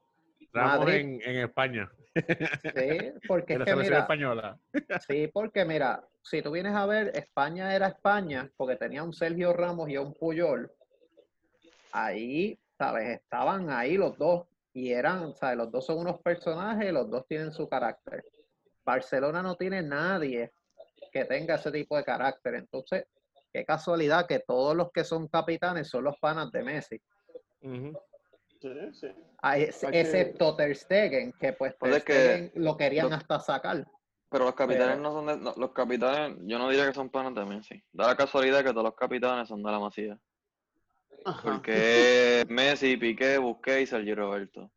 Ramos 0.52 0.78
Madrid. 0.86 0.94
en, 0.94 1.20
en 1.22 1.36
España, 1.44 1.90
Sí, 2.14 3.12
porque 3.26 3.54
en 3.54 3.58
la 3.58 3.64
es 3.64 3.70
que 3.70 3.70
selección 3.72 3.78
mira, 3.80 3.98
española. 3.98 4.58
Sí, 5.06 5.26
porque 5.32 5.64
mira, 5.64 6.04
si 6.22 6.40
tú 6.42 6.52
vienes 6.52 6.74
a 6.74 6.86
ver, 6.86 7.10
España 7.14 7.74
era 7.74 7.88
España 7.88 8.48
porque 8.56 8.76
tenía 8.76 9.02
un 9.02 9.12
Sergio 9.12 9.52
Ramos 9.52 9.88
y 9.90 9.96
un 9.98 10.14
Puyol. 10.14 10.70
Ahí, 11.92 12.58
¿sabes? 12.78 13.08
Estaban 13.20 13.68
ahí 13.70 13.96
los 13.96 14.16
dos 14.16 14.46
y 14.72 14.92
eran, 14.92 15.34
¿sabes? 15.34 15.56
Los 15.58 15.70
dos 15.70 15.84
son 15.86 15.98
unos 15.98 16.20
personajes, 16.22 16.92
los 16.92 17.10
dos 17.10 17.26
tienen 17.26 17.52
su 17.52 17.68
carácter. 17.68 18.24
Barcelona 18.85 19.43
no 19.43 19.57
tiene 19.57 19.83
nadie 19.83 20.53
que 21.12 21.25
tenga 21.25 21.55
ese 21.57 21.71
tipo 21.73 21.97
de 21.97 22.05
carácter. 22.05 22.55
Entonces, 22.55 23.07
qué 23.53 23.64
casualidad 23.64 24.26
que 24.26 24.41
todos 24.41 24.76
los 24.76 24.91
que 24.93 25.05
son 25.05 25.29
capitanes 25.29 25.88
son 25.88 26.05
los 26.05 26.19
panas 26.19 26.50
de 26.53 26.62
Messi. 26.62 27.00
Sí, 27.62 28.71
sí. 28.93 29.09
Ah, 29.43 29.59
Excepto 29.59 30.57
Ter 30.57 30.75
Stegen, 30.76 31.33
que 31.38 31.53
pues 31.53 31.75
Ter 31.79 32.03
que 32.03 32.53
lo 32.55 32.76
querían 32.76 33.12
hasta 33.12 33.38
sacar. 33.41 33.87
Pero 34.31 34.45
los 34.47 34.55
capitanes 34.55 34.97
Pero- 34.97 35.00
no 35.03 35.12
son 35.12 35.26
de, 35.26 35.37
no, 35.37 35.55
los 35.57 35.73
capitanes, 35.73 36.38
yo 36.43 36.59
no 36.59 36.69
diría 36.69 36.87
que 36.87 36.95
son 36.95 37.11
panas 37.11 37.35
de 37.35 37.45
Messi. 37.45 37.83
Da 37.93 38.07
la 38.09 38.17
casualidad 38.17 38.64
que 38.64 38.71
todos 38.71 38.85
los 38.85 38.95
capitanes 38.97 39.49
son 39.49 39.62
de 39.62 39.71
la 39.71 39.79
Masía. 39.79 40.19
Ajá. 41.25 41.43
Porque 41.53 42.41
es 42.41 42.47
Messi, 42.49 42.97
Piqué, 42.97 43.38
Busquets 43.38 43.83
y 43.83 43.87
Sergio 43.87 44.17
Roberto. 44.17 44.73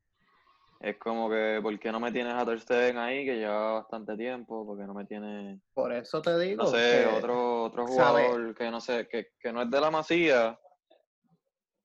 Es 0.80 0.98
como 1.00 1.30
que, 1.30 1.60
¿por 1.62 1.78
qué 1.80 1.92
no 1.92 2.00
me 2.00 2.12
tienes 2.12 2.34
a 2.34 2.46
Ter 2.46 2.60
Stegen 2.62 2.98
ahí, 2.98 3.26
que 3.26 3.36
lleva 3.38 3.74
bastante 3.74 4.16
tiempo? 4.16 4.66
¿Por 4.66 4.78
qué 4.78 4.86
no 4.86 4.94
me 4.94 5.06
tienes, 5.06 5.60
Por 5.74 5.92
eso 5.92 6.22
te 6.22 6.38
digo. 6.38 6.64
no 6.64 6.70
sé, 6.70 7.04
que- 7.10 7.16
otro, 7.18 7.64
otro 7.64 7.88
sabe- 7.88 8.28
jugador 8.28 8.56
que 8.56 8.70
no 8.70 8.80
sé, 8.80 9.08
que, 9.08 9.30
que 9.40 9.52
no 9.52 9.64
es 9.64 9.72
de 9.72 9.82
la 9.82 9.90
Masía? 9.90 10.60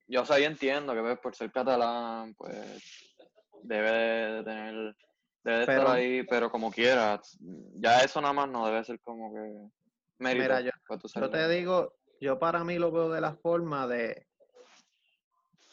Yo, 0.09 0.23
o 0.23 0.25
sea, 0.27 0.39
yo 0.39 0.45
entiendo 0.47 0.93
que 0.95 1.01
pues, 1.01 1.19
por 1.21 1.35
ser 1.35 1.51
catalán, 1.51 2.35
pues, 2.35 2.55
debe 3.63 3.91
de 3.91 4.45
tener, 4.45 4.75
debe 5.43 5.59
de 5.61 5.67
Pero- 5.67 5.81
estar 5.83 5.97
ahí, 5.97 6.23
pero 6.25 6.51
como 6.51 6.71
quiera, 6.71 7.19
ya 7.77 8.01
eso 8.01 8.21
nada 8.21 8.35
más 8.35 8.49
no 8.51 8.67
debe 8.67 8.85
ser 8.85 9.01
como 9.01 9.33
que 9.33 9.41
mérito. 10.19 10.43
Mira, 10.43 10.61
yo- 10.61 10.71
ser 11.09 11.23
Yo 11.23 11.31
te 11.31 11.49
digo, 11.49 11.95
yo 12.21 12.39
para 12.39 12.63
mí 12.63 12.79
lo 12.79 12.93
veo 12.93 13.09
de 13.09 13.21
la 13.23 13.35
forma 13.37 13.87
de, 13.87 14.27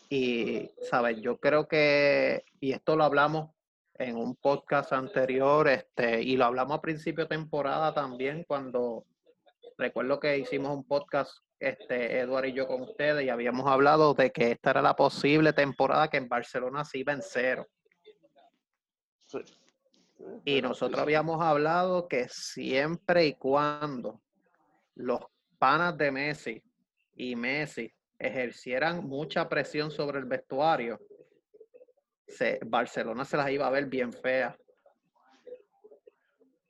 y, 0.09 0.71
¿sabes? 0.89 1.21
Yo 1.21 1.39
creo 1.39 1.67
que, 1.67 2.43
y 2.59 2.71
esto 2.71 2.95
lo 2.95 3.03
hablamos 3.03 3.51
en 3.93 4.15
un 4.15 4.35
podcast 4.35 4.91
anterior, 4.91 5.67
este, 5.67 6.23
y 6.23 6.35
lo 6.35 6.45
hablamos 6.45 6.77
a 6.77 6.81
principio 6.81 7.25
de 7.25 7.35
temporada 7.35 7.93
también, 7.93 8.43
cuando 8.45 9.05
recuerdo 9.77 10.19
que 10.19 10.37
hicimos 10.37 10.75
un 10.75 10.83
podcast, 10.83 11.31
este, 11.59 12.19
Eduard 12.19 12.45
y 12.45 12.53
yo 12.53 12.65
con 12.65 12.81
ustedes, 12.81 13.23
y 13.25 13.29
habíamos 13.29 13.67
hablado 13.67 14.13
de 14.13 14.31
que 14.31 14.51
esta 14.51 14.71
era 14.71 14.81
la 14.81 14.95
posible 14.95 15.53
temporada 15.53 16.07
que 16.07 16.17
en 16.17 16.29
Barcelona 16.29 16.83
se 16.85 16.99
iba 16.99 17.13
en 17.13 17.21
cero. 17.21 17.67
Sí. 19.27 19.39
Y 20.43 20.61
nosotros 20.61 20.99
habíamos 20.99 21.41
hablado 21.41 22.07
que 22.07 22.27
siempre 22.29 23.25
y 23.25 23.33
cuando 23.35 24.21
los 24.95 25.19
panas 25.57 25.97
de 25.97 26.11
Messi 26.11 26.63
y 27.15 27.35
Messi 27.35 27.93
ejercieran 28.19 29.07
mucha 29.07 29.47
presión 29.47 29.89
sobre 29.91 30.19
el 30.19 30.25
vestuario, 30.25 30.99
se- 32.27 32.59
Barcelona 32.65 33.25
se 33.25 33.37
las 33.37 33.49
iba 33.49 33.65
a 33.65 33.71
ver 33.71 33.85
bien 33.85 34.11
feas. 34.13 34.55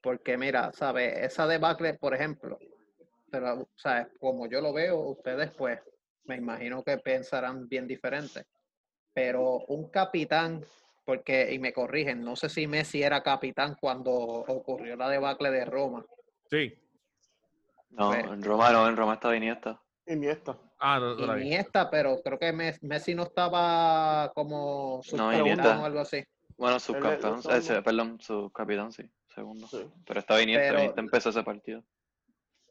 Porque 0.02 0.38
mira, 0.38 0.72
¿sabes? 0.74 1.18
Esa 1.18 1.46
debacle, 1.48 1.96
por 1.96 2.14
ejemplo, 2.16 2.58
pero, 3.30 3.68
¿sabes? 3.76 4.08
Como 4.20 4.48
yo 4.48 4.62
lo 4.62 4.72
veo, 4.72 4.98
ustedes 5.00 5.52
pues 5.52 5.80
me 6.24 6.36
imagino 6.38 6.84
que 6.84 6.98
pensarán 7.00 7.68
bien 7.68 7.88
diferente. 7.88 8.46
Pero 9.14 9.58
un 9.68 9.90
capitán, 9.90 10.64
porque, 11.04 11.52
y 11.52 11.60
me 11.60 11.74
corrigen, 11.74 12.24
no 12.24 12.36
sé 12.36 12.48
si 12.48 12.68
Messi 12.68 13.02
era 13.04 13.22
capitán 13.24 13.76
cuando 13.82 14.12
ocurrió 14.14 14.96
la 14.96 15.10
debacle 15.10 15.52
de 15.52 15.66
Roma. 15.66 16.06
Sí. 16.50 16.74
No, 17.90 18.10
Pues- 18.12 18.24
en 18.26 18.44
Roma 18.44 18.72
no, 18.72 18.88
en 18.88 18.96
Roma 18.96 19.16
está 19.16 19.36
Iniesta. 19.36 19.82
Iniesta. 20.06 20.58
Ah, 20.80 21.00
no, 21.00 21.16
no. 21.16 21.38
Iniesta, 21.38 21.90
pero 21.90 22.22
creo 22.24 22.40
que 22.40 22.54
Mes- 22.54 22.82
Messi 22.82 23.14
no 23.14 23.24
estaba 23.24 24.32
como 24.34 25.02
subcapitán 25.04 25.80
o 25.82 25.86
algo 25.86 26.00
así. 26.00 26.24
Bueno, 26.58 26.80
subcampeón, 26.80 27.40
estaba- 27.40 27.58
ese, 27.58 27.82
perdón, 27.82 28.20
subcapitán, 28.22 28.92
sí, 28.92 29.10
segundo. 29.34 29.68
Sí. 29.68 29.86
Pero 30.06 30.20
estaba 30.22 30.42
Iniesta, 30.42 30.68
Pero- 30.68 30.80
Iniesta 30.80 31.02
empezó 31.02 31.30
ese 31.30 31.44
partido. 31.44 31.84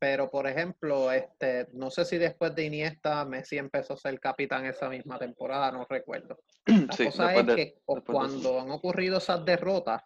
Pero, 0.01 0.31
por 0.31 0.47
ejemplo, 0.47 1.11
este, 1.11 1.67
no 1.73 1.91
sé 1.91 2.05
si 2.05 2.19
después 2.19 2.55
de 2.55 2.65
Iniesta 2.65 3.25
Messi 3.25 3.59
empezó 3.59 3.95
a 3.95 3.97
ser 3.97 4.21
capitán 4.21 4.65
esa 4.65 4.89
misma 4.89 5.19
temporada, 5.19 5.73
no 5.73 5.85
recuerdo. 5.91 6.39
La 6.67 6.93
Sí, 6.93 7.07
cosa 7.07 7.35
es 7.35 7.47
de- 7.47 7.57
que 7.57 7.65
de 7.87 8.03
cuando 8.05 8.61
han 8.61 8.71
ocurrido 8.71 9.19
esas 9.19 9.45
derrotas, 9.45 10.03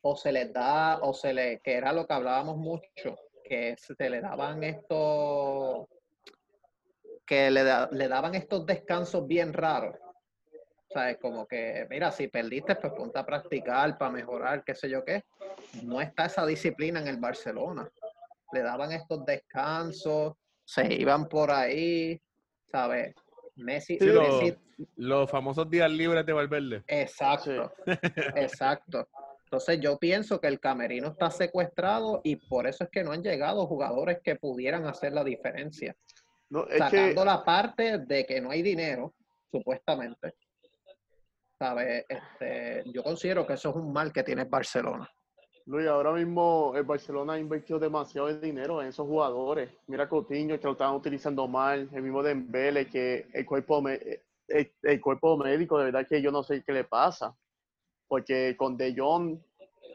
o 0.00 0.16
se 0.16 0.32
les 0.32 0.52
da, 0.52 0.98
o 1.02 1.14
se 1.14 1.32
le, 1.32 1.60
que 1.60 1.74
era 1.74 1.92
lo 1.92 2.06
que 2.06 2.14
hablábamos 2.14 2.56
mucho, 2.56 3.16
que 3.44 3.76
se 3.78 4.10
le 4.10 4.20
daban 4.20 4.62
estos, 4.64 5.86
que 7.26 7.50
le, 7.50 7.64
da- 7.64 7.88
le 7.92 8.08
daban 8.08 8.34
estos 8.34 8.64
descansos 8.64 9.26
bien 9.26 9.52
raros. 9.52 9.96
¿Sabes? 10.88 11.18
Como 11.20 11.46
que, 11.46 11.86
mira, 11.90 12.12
si 12.12 12.28
perdiste, 12.28 12.76
pues 12.76 12.92
ponte 12.94 13.18
a 13.18 13.26
practicar 13.26 13.98
para 13.98 14.12
mejorar, 14.12 14.62
qué 14.64 14.74
sé 14.74 14.88
yo 14.88 15.04
qué. 15.04 15.24
No 15.82 16.00
está 16.00 16.26
esa 16.26 16.46
disciplina 16.46 17.00
en 17.00 17.08
el 17.08 17.16
Barcelona. 17.18 17.90
Le 18.52 18.62
daban 18.62 18.92
estos 18.92 19.24
descansos, 19.26 20.34
se 20.64 20.94
iban 20.94 21.28
por 21.28 21.50
ahí, 21.50 22.20
¿sabes? 22.70 23.14
Messi, 23.56 23.98
Sí, 23.98 24.06
lo- 24.06 24.22
Messi- 24.22 24.56
Los 24.96 25.30
famosos 25.30 25.68
días 25.68 25.90
libres 25.90 26.24
de 26.24 26.32
Valverde. 26.32 26.84
Exacto, 26.86 27.72
exacto. 28.36 29.08
Entonces 29.44 29.80
yo 29.80 29.98
pienso 29.98 30.40
que 30.40 30.48
el 30.48 30.60
camerino 30.60 31.08
está 31.08 31.30
secuestrado 31.30 32.20
y 32.24 32.36
por 32.36 32.66
eso 32.66 32.84
es 32.84 32.90
que 32.90 33.02
no 33.02 33.12
han 33.12 33.22
llegado 33.22 33.66
jugadores 33.66 34.18
que 34.22 34.36
pudieran 34.36 34.86
hacer 34.86 35.12
la 35.12 35.24
diferencia. 35.24 35.96
No, 36.50 36.64
es 36.68 36.74
que 36.74 36.78
Sacando 36.78 37.24
la 37.24 37.44
parte 37.44 37.98
de 37.98 38.24
que 38.26 38.40
no 38.40 38.50
hay 38.50 38.62
dinero, 38.62 39.14
supuestamente. 39.50 40.34
¿Sabes? 41.58 42.04
Este, 42.08 42.82
yo 42.92 43.02
considero 43.02 43.46
que 43.46 43.54
eso 43.54 43.70
es 43.70 43.76
un 43.76 43.92
mal 43.92 44.12
que 44.12 44.22
tiene 44.22 44.44
Barcelona. 44.44 45.08
Luis, 45.64 45.86
ahora 45.88 46.12
mismo 46.12 46.74
el 46.76 46.84
Barcelona 46.84 47.32
ha 47.32 47.38
invertido 47.38 47.78
demasiado 47.78 48.28
de 48.28 48.38
dinero 48.38 48.80
en 48.80 48.88
esos 48.88 49.06
jugadores. 49.06 49.70
Mira 49.88 50.08
Coutinho, 50.08 50.58
que 50.60 50.66
lo 50.66 50.72
estaban 50.72 50.94
utilizando 50.94 51.48
mal, 51.48 51.88
el 51.92 52.02
mismo 52.02 52.22
Dembele, 52.22 52.86
que 52.88 53.26
el 53.32 53.44
cuerpo, 53.44 53.82
me- 53.82 53.98
el, 54.48 54.72
el 54.82 55.00
cuerpo 55.00 55.36
médico, 55.36 55.78
de 55.78 55.86
verdad 55.86 56.06
que 56.06 56.22
yo 56.22 56.30
no 56.30 56.42
sé 56.44 56.62
qué 56.62 56.72
le 56.72 56.84
pasa. 56.84 57.34
Porque 58.06 58.54
con 58.56 58.76
De 58.76 58.94
Jong, 58.96 59.38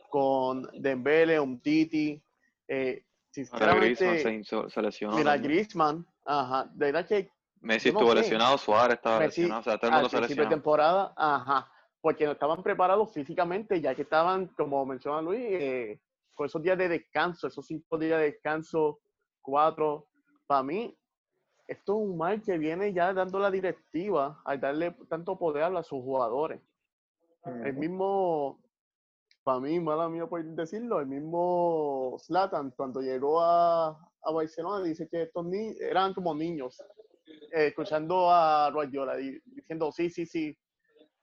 con 0.10 0.68
Dembele, 0.82 1.40
Umtiti, 1.40 2.22
eh, 2.68 3.04
Ahora 3.52 3.76
Griezmann 3.76 4.18
sinceramente, 4.18 4.44
se, 4.44 4.70
se 4.70 4.82
lesionó. 4.82 5.16
mira. 5.16 5.38
Griezmann, 5.38 6.06
ajá, 6.26 6.70
de 6.74 6.86
verdad 6.86 7.08
que 7.08 7.32
Messi 7.62 7.92
no 7.92 8.00
estuvo 8.00 8.14
sé. 8.14 8.22
lesionado, 8.22 8.58
Suárez 8.58 8.98
estaba 8.98 9.20
Messi, 9.20 9.42
lesionado, 9.42 9.62
o 9.62 9.64
sea, 9.64 9.78
todo 9.78 9.90
el 9.90 9.94
mundo 9.96 10.10
se 10.10 10.22
lesionó. 10.22 10.50
temporada, 10.50 11.14
ajá, 11.16 11.72
porque 12.02 12.26
no 12.26 12.32
estaban 12.32 12.64
preparados 12.64 13.14
físicamente, 13.14 13.80
ya 13.80 13.94
que 13.94 14.02
estaban, 14.02 14.48
como 14.48 14.86
menciona 14.86 15.22
Luis, 15.22 15.42
eh, 15.44 16.02
con 16.36 16.48
esos 16.48 16.62
días 16.62 16.78
de 16.78 16.90
descanso, 16.90 17.48
esos 17.48 17.66
cinco 17.66 17.98
días 17.98 18.20
de 18.20 18.32
descanso, 18.32 19.00
cuatro. 19.42 20.08
Para 20.48 20.64
mí, 20.64 20.98
esto 21.68 21.94
es 21.94 22.10
un 22.10 22.18
mal 22.18 22.42
que 22.42 22.58
viene 22.58 22.92
ya 22.94 23.14
dando 23.14 23.40
la 23.40 23.52
directiva 23.52 24.42
al 24.44 24.60
darle 24.60 24.92
tanto 25.08 25.38
poder 25.38 25.64
a 25.64 25.84
sus 25.84 26.02
jugadores. 26.02 26.62
El 27.46 27.74
mismo, 27.76 28.60
para 29.44 29.60
mí, 29.60 29.80
mala 29.80 30.10
mía 30.10 30.28
por 30.28 30.44
decirlo, 30.44 31.00
el 31.00 31.08
mismo 31.08 32.16
Slatan, 32.20 32.72
cuando 32.72 33.02
llegó 33.02 33.42
a, 33.42 34.11
a 34.24 34.32
Barcelona, 34.32 34.84
dice 34.84 35.08
que 35.08 35.24
estos 35.24 35.46
ni 35.46 35.76
eran 35.80 36.14
como 36.14 36.34
niños, 36.36 36.82
eh, 37.52 37.68
escuchando 37.68 38.30
a 38.32 38.70
Guardiola, 38.72 39.16
diciendo, 39.18 39.92
sí, 39.92 40.10
sí, 40.10 40.26
sí, 40.26 40.58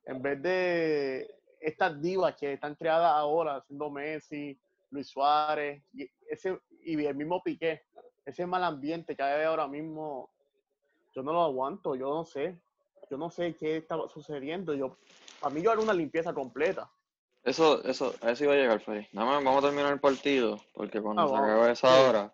en 0.05 0.23
vez 0.23 0.43
de 0.43 1.31
estas 1.61 2.01
divas 2.01 2.35
que 2.37 2.55
están 2.55 2.75
creadas 2.75 3.13
ahora, 3.13 3.63
siendo 3.67 3.91
Messi, 3.91 4.59
Luis 4.91 5.09
Suárez, 5.09 5.83
y, 5.93 6.09
ese, 6.29 6.59
y 6.83 7.05
el 7.05 7.15
mismo 7.15 7.43
Piqué, 7.43 7.83
ese 8.25 8.47
mal 8.47 8.65
ambiente 8.65 9.15
que 9.17 9.23
hay 9.23 9.45
ahora 9.45 9.67
mismo, 9.67 10.31
yo 11.15 11.23
no 11.23 11.33
lo 11.33 11.43
aguanto, 11.43 11.95
yo 11.95 12.09
no 12.09 12.25
sé, 12.25 12.59
yo 13.11 13.17
no 13.17 13.31
sé 13.31 13.55
qué 13.57 13.79
estaba 13.79 14.09
sucediendo, 14.09 14.75
yo, 14.75 14.97
a 15.43 15.51
mí 15.51 15.63
yo 15.63 15.71
hago 15.71 15.83
una 15.83 15.95
limpieza 15.95 16.33
completa. 16.33 16.91
Eso, 17.45 17.83
eso, 17.85 18.15
a 18.21 18.33
eso 18.33 18.45
iba 18.45 18.53
a 18.53 18.57
llegar, 18.57 18.81
Freddy. 18.81 19.07
Nada 19.13 19.31
más 19.31 19.45
vamos 19.45 19.65
a 19.65 19.69
terminar 19.69 19.93
el 19.93 20.01
partido, 20.01 20.61
porque 20.75 21.01
cuando 21.01 21.23
ah, 21.23 21.29
se 21.29 21.35
acabe 21.37 21.73
esa 21.73 22.01
hora, 22.03 22.33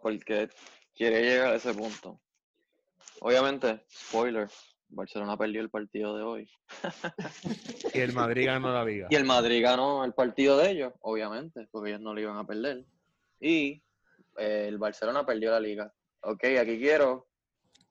porque 0.00 0.48
quiere 0.94 1.22
llegar 1.22 1.52
a 1.52 1.56
ese 1.56 1.74
punto. 1.74 2.20
Obviamente, 3.20 3.84
spoiler, 3.90 4.48
Barcelona 4.88 5.36
perdió 5.36 5.60
el 5.60 5.70
partido 5.70 6.16
de 6.16 6.22
hoy. 6.22 6.50
y 7.94 8.00
el 8.00 8.12
Madrid 8.12 8.46
ganó 8.46 8.72
la 8.72 8.84
liga. 8.84 9.08
Y 9.10 9.16
el 9.16 9.24
Madrid 9.24 9.62
ganó 9.62 10.04
el 10.04 10.14
partido 10.14 10.56
de 10.56 10.70
ellos, 10.70 10.92
obviamente, 11.00 11.66
porque 11.70 11.90
ellos 11.90 12.00
no 12.00 12.14
lo 12.14 12.20
iban 12.20 12.36
a 12.36 12.46
perder. 12.46 12.84
Y 13.40 13.82
eh, 14.38 14.66
el 14.68 14.78
Barcelona 14.78 15.26
perdió 15.26 15.50
la 15.50 15.60
liga. 15.60 15.92
Ok, 16.22 16.44
aquí 16.60 16.78
quiero 16.78 17.28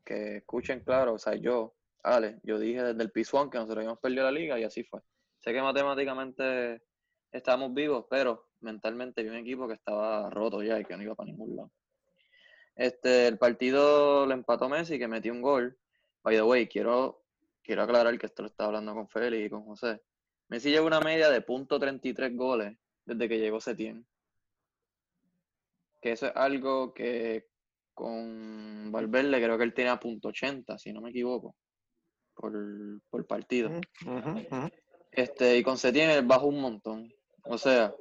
que 0.05 0.37
escuchen 0.37 0.81
claro, 0.81 1.15
o 1.15 1.19
sea, 1.19 1.35
yo, 1.35 1.75
Ale, 2.01 2.39
yo 2.43 2.57
dije 2.57 2.81
desde 2.81 3.03
el 3.03 3.11
piso 3.11 3.49
que 3.49 3.57
nosotros 3.57 3.79
habíamos 3.79 3.99
perdido 3.99 4.23
la 4.23 4.31
liga 4.31 4.57
y 4.57 4.63
así 4.63 4.83
fue. 4.83 5.01
Sé 5.39 5.51
que 5.51 5.61
matemáticamente 5.61 6.81
estábamos 7.31 7.73
vivos, 7.73 8.05
pero 8.09 8.46
mentalmente 8.61 9.23
vi 9.23 9.29
un 9.29 9.35
equipo 9.35 9.67
que 9.67 9.75
estaba 9.75 10.29
roto 10.29 10.63
ya 10.63 10.79
y 10.79 10.85
que 10.85 10.95
no 10.95 11.03
iba 11.03 11.15
para 11.15 11.31
ningún 11.31 11.55
lado. 11.55 11.71
Este, 12.75 13.27
el 13.27 13.37
partido 13.37 14.25
lo 14.25 14.33
empató 14.33 14.69
Messi, 14.69 14.99
que 14.99 15.07
metió 15.07 15.33
un 15.33 15.41
gol. 15.41 15.77
By 16.23 16.35
the 16.35 16.43
way, 16.43 16.67
quiero, 16.67 17.23
quiero 17.63 17.81
aclarar 17.81 18.17
que 18.19 18.27
esto 18.27 18.43
lo 18.43 18.49
estaba 18.49 18.67
hablando 18.67 18.93
con 18.93 19.09
Félix 19.09 19.47
y 19.47 19.49
con 19.49 19.63
José. 19.63 20.01
Messi 20.49 20.69
lleva 20.69 20.85
una 20.85 20.99
media 20.99 21.29
de 21.29 21.45
.33 21.45 22.35
goles 22.35 22.77
desde 23.05 23.27
que 23.27 23.39
llegó 23.39 23.59
Setién. 23.59 24.05
Que 26.01 26.11
eso 26.11 26.27
es 26.27 26.35
algo 26.35 26.93
que 26.93 27.47
con 27.95 28.91
Valverde 28.91 29.41
creo 29.41 29.57
que 29.57 29.63
él 29.63 29.73
tenía 29.73 29.99
.80, 29.99 30.77
si 30.77 30.93
no 30.93 31.01
me 31.01 31.09
equivoco, 31.09 31.55
por, 32.35 32.53
por 33.09 33.25
partido. 33.25 33.71
Este, 35.11 35.57
y 35.57 35.63
con 35.63 35.79
Setién 35.79 36.11
él 36.11 36.25
bajó 36.25 36.45
un 36.45 36.61
montón. 36.61 37.11
O 37.43 37.57
sea, 37.57 37.95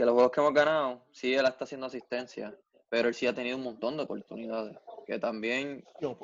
que 0.00 0.06
los 0.06 0.14
juegos 0.14 0.32
que 0.32 0.40
hemos 0.40 0.54
ganado, 0.54 1.02
sí, 1.12 1.34
él 1.34 1.44
está 1.44 1.64
haciendo 1.64 1.86
asistencia, 1.86 2.56
pero 2.88 3.08
él 3.08 3.14
sí 3.14 3.26
ha 3.26 3.34
tenido 3.34 3.58
un 3.58 3.64
montón 3.64 3.98
de 3.98 4.04
oportunidades. 4.04 4.74
Que 5.06 5.18
también. 5.18 5.84
Pues. 6.00 6.16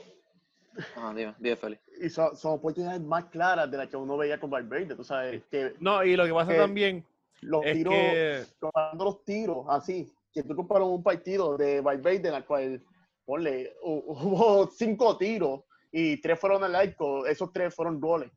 Ajá, 0.97 1.13
dime, 1.13 1.35
dime, 1.39 1.57
Félix. 1.57 1.83
Y 2.01 2.09
son, 2.09 2.33
oportunidades 2.45 3.03
más 3.03 3.27
claras 3.27 3.71
de 3.71 3.77
las 3.77 3.89
que 3.89 3.99
uno 3.99 4.17
veía 4.17 4.41
con 4.41 4.49
Valverde, 4.49 4.95
tú 4.95 5.05
sabes. 5.05 5.45
Que, 5.51 5.75
no, 5.79 6.03
y 6.03 6.17
lo 6.17 6.25
que 6.25 6.33
pasa 6.33 6.57
también. 6.57 7.05
Los 7.43 7.63
tiros, 7.65 8.57
comparando 8.59 9.05
los 9.05 9.25
tiros, 9.25 9.67
así, 9.69 10.11
que 10.33 10.43
tú 10.43 10.57
comparas 10.57 10.89
un 10.89 11.03
partido 11.03 11.59
de 11.59 11.83
Valverde 11.83 12.31
en 12.31 12.35
el 12.35 12.47
cual, 12.47 12.83
ponle, 13.27 13.75
hubo 13.83 14.71
cinco 14.71 15.19
tiros 15.19 15.65
y 15.93 16.19
tres 16.23 16.41
fueron 16.41 16.65
al 16.65 16.75
arco, 16.75 17.27
esos 17.27 17.53
tres 17.53 17.75
fueron 17.75 18.01
goles. 18.01 18.31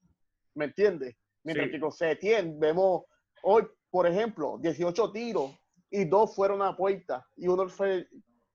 ¿Me 0.56 0.66
entiendes? 0.66 1.16
Mientras 1.44 1.70
que 1.70 1.80
con 1.80 1.94
Setien 1.94 2.60
vemos 2.60 3.04
hoy, 3.42 3.66
por 3.90 4.08
ejemplo, 4.08 4.58
18 4.62 5.12
tiros 5.12 5.52
y 5.90 6.06
dos 6.06 6.36
fueron 6.36 6.62
a 6.62 6.76
puerta. 6.76 7.28
Y 7.36 7.48
uno 7.48 7.68
fue, 7.70 8.08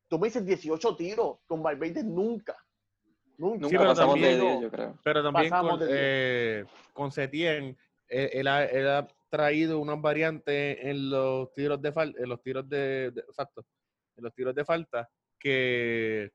tú 0.09 0.19
me 0.19 0.29
dices 0.29 0.45
18 0.45 0.97
tiros, 0.97 1.39
con 1.47 1.63
Valverde 1.63 2.03
nunca. 2.03 2.57
Nunca, 3.37 3.69
sí, 3.69 3.77
pero 3.77 3.95
también, 3.95 4.61
yo 4.61 4.71
creo. 4.71 4.99
Pero 5.03 5.23
también 5.25 5.51
con, 5.51 5.81
eh, 5.89 6.65
con 6.93 7.11
Setien, 7.11 7.77
él, 8.09 8.47
ha, 8.47 9.09
traído 9.29 9.81
unas 9.81 10.01
variantes 10.01 10.79
en 10.81 11.11
los 11.11 11.53
tiros 11.55 11.83
de 11.83 11.91
falta, 11.91 12.23
en 12.23 12.29
los 12.29 12.41
tiros 12.41 12.69
de, 12.69 13.07
exacto, 13.07 13.67
en 14.17 14.23
los 14.23 14.33
tiros 14.33 14.55
de 14.55 14.65
falta, 14.65 15.11
que 15.41 16.31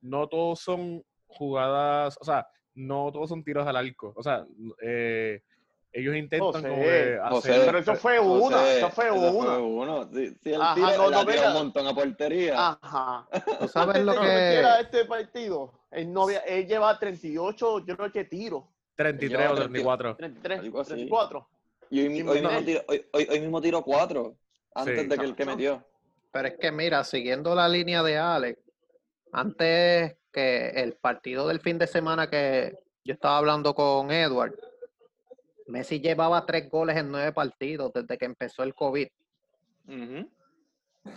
no 0.00 0.28
todos 0.28 0.60
son 0.60 1.04
jugadas, 1.26 2.16
o 2.20 2.24
sea, 2.24 2.46
no 2.74 3.10
todos 3.12 3.28
son 3.28 3.42
tiros 3.42 3.66
al 3.66 3.76
arco. 3.76 4.12
O 4.14 4.22
sea, 4.22 4.46
eh, 4.80 5.42
ellos 5.92 6.16
intentan 6.16 6.62
como 6.62 6.82
hacer... 6.82 7.66
Pero 7.66 7.78
eso 7.78 7.96
fue 7.96 8.18
uno, 8.20 8.60
eso 8.60 8.90
fue 8.90 9.10
uno. 9.10 9.66
uno. 9.66 10.08
Si, 10.12 10.34
si 10.36 10.52
él 10.52 10.62
Ajá, 10.62 10.74
tira, 10.74 10.96
no, 10.96 11.10
no, 11.10 11.20
un 11.20 11.52
montón 11.52 11.86
a 11.86 11.94
portería. 11.94 12.76
Ajá. 12.80 13.28
¿Tú 13.60 13.68
sabes 13.68 14.04
lo 14.04 14.20
que... 14.20 14.54
era 14.54 14.80
este 14.80 15.04
partido? 15.04 15.72
Él, 15.90 16.12
no 16.12 16.24
había, 16.24 16.40
él 16.40 16.66
lleva 16.66 16.96
38, 16.98 17.84
yo 17.84 17.96
creo 17.96 18.12
que 18.12 18.24
tiro. 18.24 18.68
33 18.96 19.50
o 19.50 19.54
34. 19.54 20.16
33, 20.16 20.60
34. 20.60 21.48
Y 21.90 22.00
hoy, 22.00 22.06
hoy, 22.06 22.12
mismo 22.12 22.32
tiro, 22.64 22.84
hoy, 22.86 23.06
hoy, 23.12 23.40
mismo 23.40 23.60
tiro 23.60 23.82
4, 23.82 24.36
antes 24.74 25.08
de 25.08 25.18
que 25.18 25.24
el 25.24 25.34
que 25.34 25.44
metió. 25.44 25.84
Pero 26.30 26.48
es 26.48 26.54
que 26.54 26.70
mira, 26.70 27.02
siguiendo 27.02 27.54
la 27.56 27.68
línea 27.68 28.04
de 28.04 28.16
Alex, 28.16 28.60
antes 29.32 30.16
que 30.32 30.68
el 30.68 30.94
partido 30.94 31.48
del 31.48 31.58
fin 31.58 31.78
de 31.78 31.88
semana 31.88 32.30
que 32.30 32.78
yo 33.04 33.14
estaba 33.14 33.38
hablando 33.38 33.74
con 33.74 34.12
Edward, 34.12 34.54
Messi 35.70 36.00
llevaba 36.00 36.44
tres 36.44 36.68
goles 36.68 36.96
en 36.96 37.10
nueve 37.10 37.32
partidos 37.32 37.92
desde 37.94 38.18
que 38.18 38.24
empezó 38.26 38.62
el 38.62 38.74
COVID. 38.74 39.08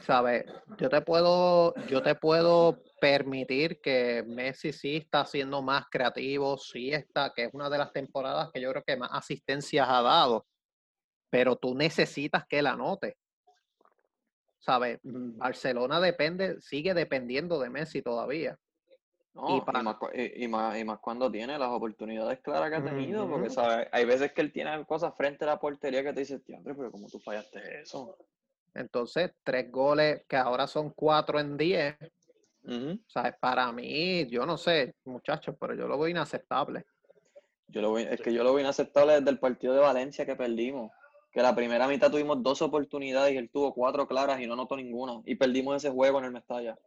¿Sabes? 0.01 0.45
Yo 0.77 0.89
te 0.89 1.01
puedo, 1.01 1.75
yo 1.87 2.01
te 2.01 2.15
puedo 2.15 2.81
permitir 3.01 3.81
que 3.81 4.23
Messi 4.25 4.71
sí 4.71 4.95
está 4.97 5.25
siendo 5.25 5.61
más 5.61 5.85
creativo, 5.89 6.57
sí 6.57 6.93
está, 6.93 7.33
que 7.35 7.45
es 7.45 7.49
una 7.53 7.69
de 7.69 7.77
las 7.77 7.91
temporadas 7.91 8.49
que 8.53 8.61
yo 8.61 8.71
creo 8.71 8.83
que 8.83 8.95
más 8.95 9.09
asistencias 9.11 9.87
ha 9.89 10.01
dado. 10.01 10.45
Pero 11.29 11.55
tú 11.57 11.75
necesitas 11.75 12.45
que 12.47 12.59
él 12.59 12.67
anote. 12.67 13.17
¿Sabes? 14.59 14.99
Barcelona 15.03 15.99
depende, 15.99 16.61
sigue 16.61 16.93
dependiendo 16.93 17.59
de 17.59 17.69
Messi 17.69 18.01
todavía. 18.01 18.57
No, 19.33 19.57
y, 20.13 20.47
más, 20.47 20.77
y, 20.77 20.83
más, 20.83 20.99
cuando 20.99 21.31
tiene 21.31 21.57
las 21.57 21.69
oportunidades 21.69 22.39
claras 22.41 22.69
que 22.69 22.75
ha 22.75 22.83
tenido, 22.83 23.27
porque 23.27 23.49
¿sabes? 23.49 23.87
hay 23.91 24.05
veces 24.05 24.31
que 24.31 24.41
él 24.41 24.51
tiene 24.51 24.85
cosas 24.85 25.15
frente 25.17 25.43
a 25.43 25.47
la 25.47 25.59
portería 25.59 26.03
que 26.03 26.13
te 26.13 26.19
dice, 26.19 26.39
André, 26.55 26.75
pero 26.75 26.91
¿cómo 26.91 27.07
tú 27.07 27.19
fallaste 27.19 27.81
eso? 27.81 28.15
Entonces, 28.75 29.31
tres 29.43 29.71
goles 29.71 30.23
que 30.27 30.35
ahora 30.35 30.67
son 30.67 30.91
cuatro 30.91 31.39
en 31.39 31.57
diez. 31.57 31.95
¿Sabes? 33.07 33.33
Para 33.41 33.71
mí, 33.71 34.25
yo 34.27 34.45
no 34.45 34.57
sé, 34.57 34.95
muchachos, 35.03 35.55
pero 35.59 35.75
yo 35.75 35.87
lo 35.87 35.97
veo 35.97 36.07
inaceptable. 36.07 36.85
Yo 37.67 37.81
lo 37.81 37.97
es 37.97 38.21
que 38.21 38.33
yo 38.33 38.43
lo 38.43 38.53
veo 38.53 38.61
inaceptable 38.61 39.13
desde 39.13 39.31
el 39.31 39.39
partido 39.39 39.73
de 39.73 39.81
Valencia 39.81 40.25
que 40.25 40.35
perdimos. 40.35 40.91
Que 41.31 41.41
la 41.41 41.55
primera 41.55 41.87
mitad 41.87 42.11
tuvimos 42.11 42.41
dos 42.41 42.61
oportunidades 42.61 43.33
y 43.33 43.37
él 43.37 43.49
tuvo 43.49 43.73
cuatro 43.73 44.07
claras 44.07 44.39
y 44.39 44.47
no 44.47 44.55
notó 44.55 44.77
ninguna. 44.77 45.21
Y 45.25 45.35
perdimos 45.35 45.75
ese 45.75 45.89
juego 45.89 46.19
en 46.19 46.25
el 46.25 46.31
Mestalla. 46.31 46.77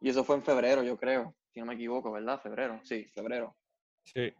Y 0.00 0.08
eso 0.08 0.24
fue 0.24 0.36
en 0.36 0.42
febrero, 0.42 0.82
yo 0.82 0.96
creo, 0.96 1.34
si 1.52 1.60
no 1.60 1.66
me 1.66 1.74
equivoco, 1.74 2.10
¿verdad? 2.10 2.40
Febrero, 2.40 2.80
sí, 2.82 3.04
febrero. 3.14 3.54
Sí. 4.04 4.32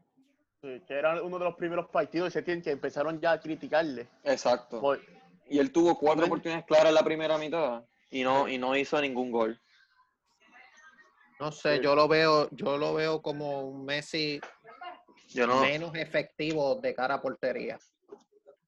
que 0.63 0.95
era 0.95 1.23
uno 1.23 1.39
de 1.39 1.45
los 1.45 1.55
primeros 1.57 1.89
partidos 1.91 2.33
de 2.33 2.45
que 2.45 2.71
empezaron 2.71 3.21
ya 3.21 3.33
a 3.33 3.41
criticarle. 3.41 4.09
Exacto. 4.25 4.81
y 5.49 5.59
él 5.59 5.71
tuvo 5.71 5.99
cuatro 5.99 6.27
oportunidades 6.27 6.65
claras 6.67 6.89
en 6.89 6.95
la 6.95 7.05
primera 7.05 7.37
mitad 7.37 7.85
y 8.11 8.23
no, 8.23 8.49
y 8.49 8.59
no 8.59 8.77
hizo 8.77 9.01
ningún 9.01 9.31
gol. 9.31 9.61
No 11.39 11.53
sé, 11.53 11.81
yo 11.81 11.95
lo 11.95 12.07
veo, 12.07 12.49
yo 12.53 12.77
lo 12.77 12.95
veo 12.95 13.23
como 13.23 13.63
un 13.69 13.85
Messi 13.85 14.41
menos 15.35 15.95
efectivo 15.95 16.77
de 16.77 16.95
cara 16.95 17.15
a 17.15 17.23
portería. 17.23 17.79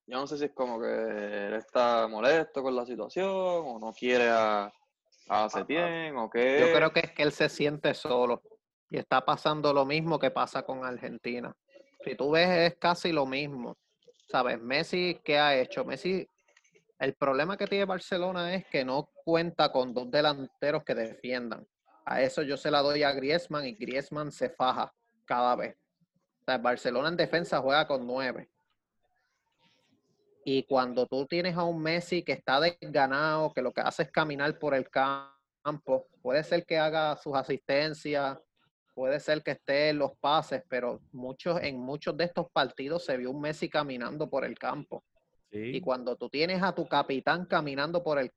Yo 0.06 0.18
no 0.18 0.26
sé 0.26 0.38
si 0.38 0.44
es 0.46 0.52
como 0.52 0.80
que 0.80 0.88
él 1.46 1.54
está 1.54 2.06
molesto 2.08 2.62
con 2.62 2.74
la 2.74 2.84
situación 2.84 3.28
o 3.30 3.78
no 3.78 3.92
quiere 3.92 4.28
a, 4.30 4.72
hace 5.28 5.64
tiempo 5.64 6.22
o 6.22 6.30
qué? 6.30 6.58
Yo 6.60 6.72
creo 6.74 6.92
que 6.92 7.00
es 7.00 7.12
que 7.12 7.22
él 7.22 7.32
se 7.32 7.48
siente 7.48 7.94
solo 7.94 8.42
y 8.90 8.98
está 8.98 9.24
pasando 9.24 9.72
lo 9.72 9.84
mismo 9.84 10.18
que 10.18 10.30
pasa 10.30 10.62
con 10.62 10.84
Argentina. 10.84 11.54
Si 12.04 12.14
tú 12.14 12.30
ves, 12.32 12.72
es 12.72 12.78
casi 12.78 13.12
lo 13.12 13.26
mismo. 13.26 13.76
¿Sabes? 14.28 14.60
Messi, 14.60 15.20
¿qué 15.24 15.38
ha 15.38 15.56
hecho? 15.56 15.84
Messi, 15.84 16.26
el 16.98 17.14
problema 17.14 17.56
que 17.56 17.66
tiene 17.66 17.84
Barcelona 17.84 18.54
es 18.54 18.64
que 18.66 18.84
no 18.84 19.10
cuenta 19.24 19.72
con 19.72 19.92
dos 19.92 20.10
delanteros 20.10 20.84
que 20.84 20.94
defiendan. 20.94 21.66
A 22.04 22.22
eso 22.22 22.42
yo 22.42 22.56
se 22.56 22.70
la 22.70 22.80
doy 22.80 23.02
a 23.02 23.12
Griezmann 23.12 23.66
y 23.66 23.74
Griezmann 23.74 24.30
se 24.30 24.50
faja 24.50 24.92
cada 25.24 25.56
vez. 25.56 25.76
sea, 26.44 26.58
Barcelona 26.58 27.08
en 27.08 27.16
defensa 27.16 27.60
juega 27.60 27.86
con 27.86 28.06
nueve. 28.06 28.51
Y 30.44 30.64
cuando 30.64 31.06
tú 31.06 31.26
tienes 31.26 31.56
a 31.56 31.64
un 31.64 31.82
Messi 31.82 32.22
que 32.22 32.32
está 32.32 32.60
desganado, 32.60 33.52
que 33.52 33.62
lo 33.62 33.72
que 33.72 33.80
hace 33.80 34.04
es 34.04 34.10
caminar 34.10 34.58
por 34.58 34.74
el 34.74 34.88
campo, 34.90 36.08
puede 36.20 36.42
ser 36.42 36.66
que 36.66 36.78
haga 36.78 37.16
sus 37.16 37.34
asistencias, 37.36 38.38
puede 38.94 39.20
ser 39.20 39.42
que 39.42 39.52
esté 39.52 39.90
en 39.90 39.98
los 39.98 40.16
pases, 40.18 40.62
pero 40.68 41.00
muchos, 41.12 41.60
en 41.62 41.78
muchos 41.78 42.16
de 42.16 42.24
estos 42.24 42.50
partidos 42.50 43.04
se 43.04 43.16
vio 43.16 43.30
un 43.30 43.40
Messi 43.40 43.68
caminando 43.68 44.28
por 44.28 44.44
el 44.44 44.58
campo. 44.58 45.04
Y 45.50 45.80
cuando 45.82 46.16
tú 46.16 46.30
tienes 46.30 46.62
a 46.62 46.74
tu 46.74 46.88
capitán 46.88 47.44
caminando 47.44 48.02
por 48.02 48.18
el 48.18 48.32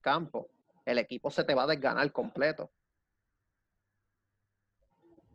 campo, 0.00 0.48
el 0.86 0.98
equipo 0.98 1.30
se 1.30 1.44
te 1.44 1.54
va 1.54 1.64
a 1.64 1.66
desganar 1.66 2.10
completo. 2.12 2.72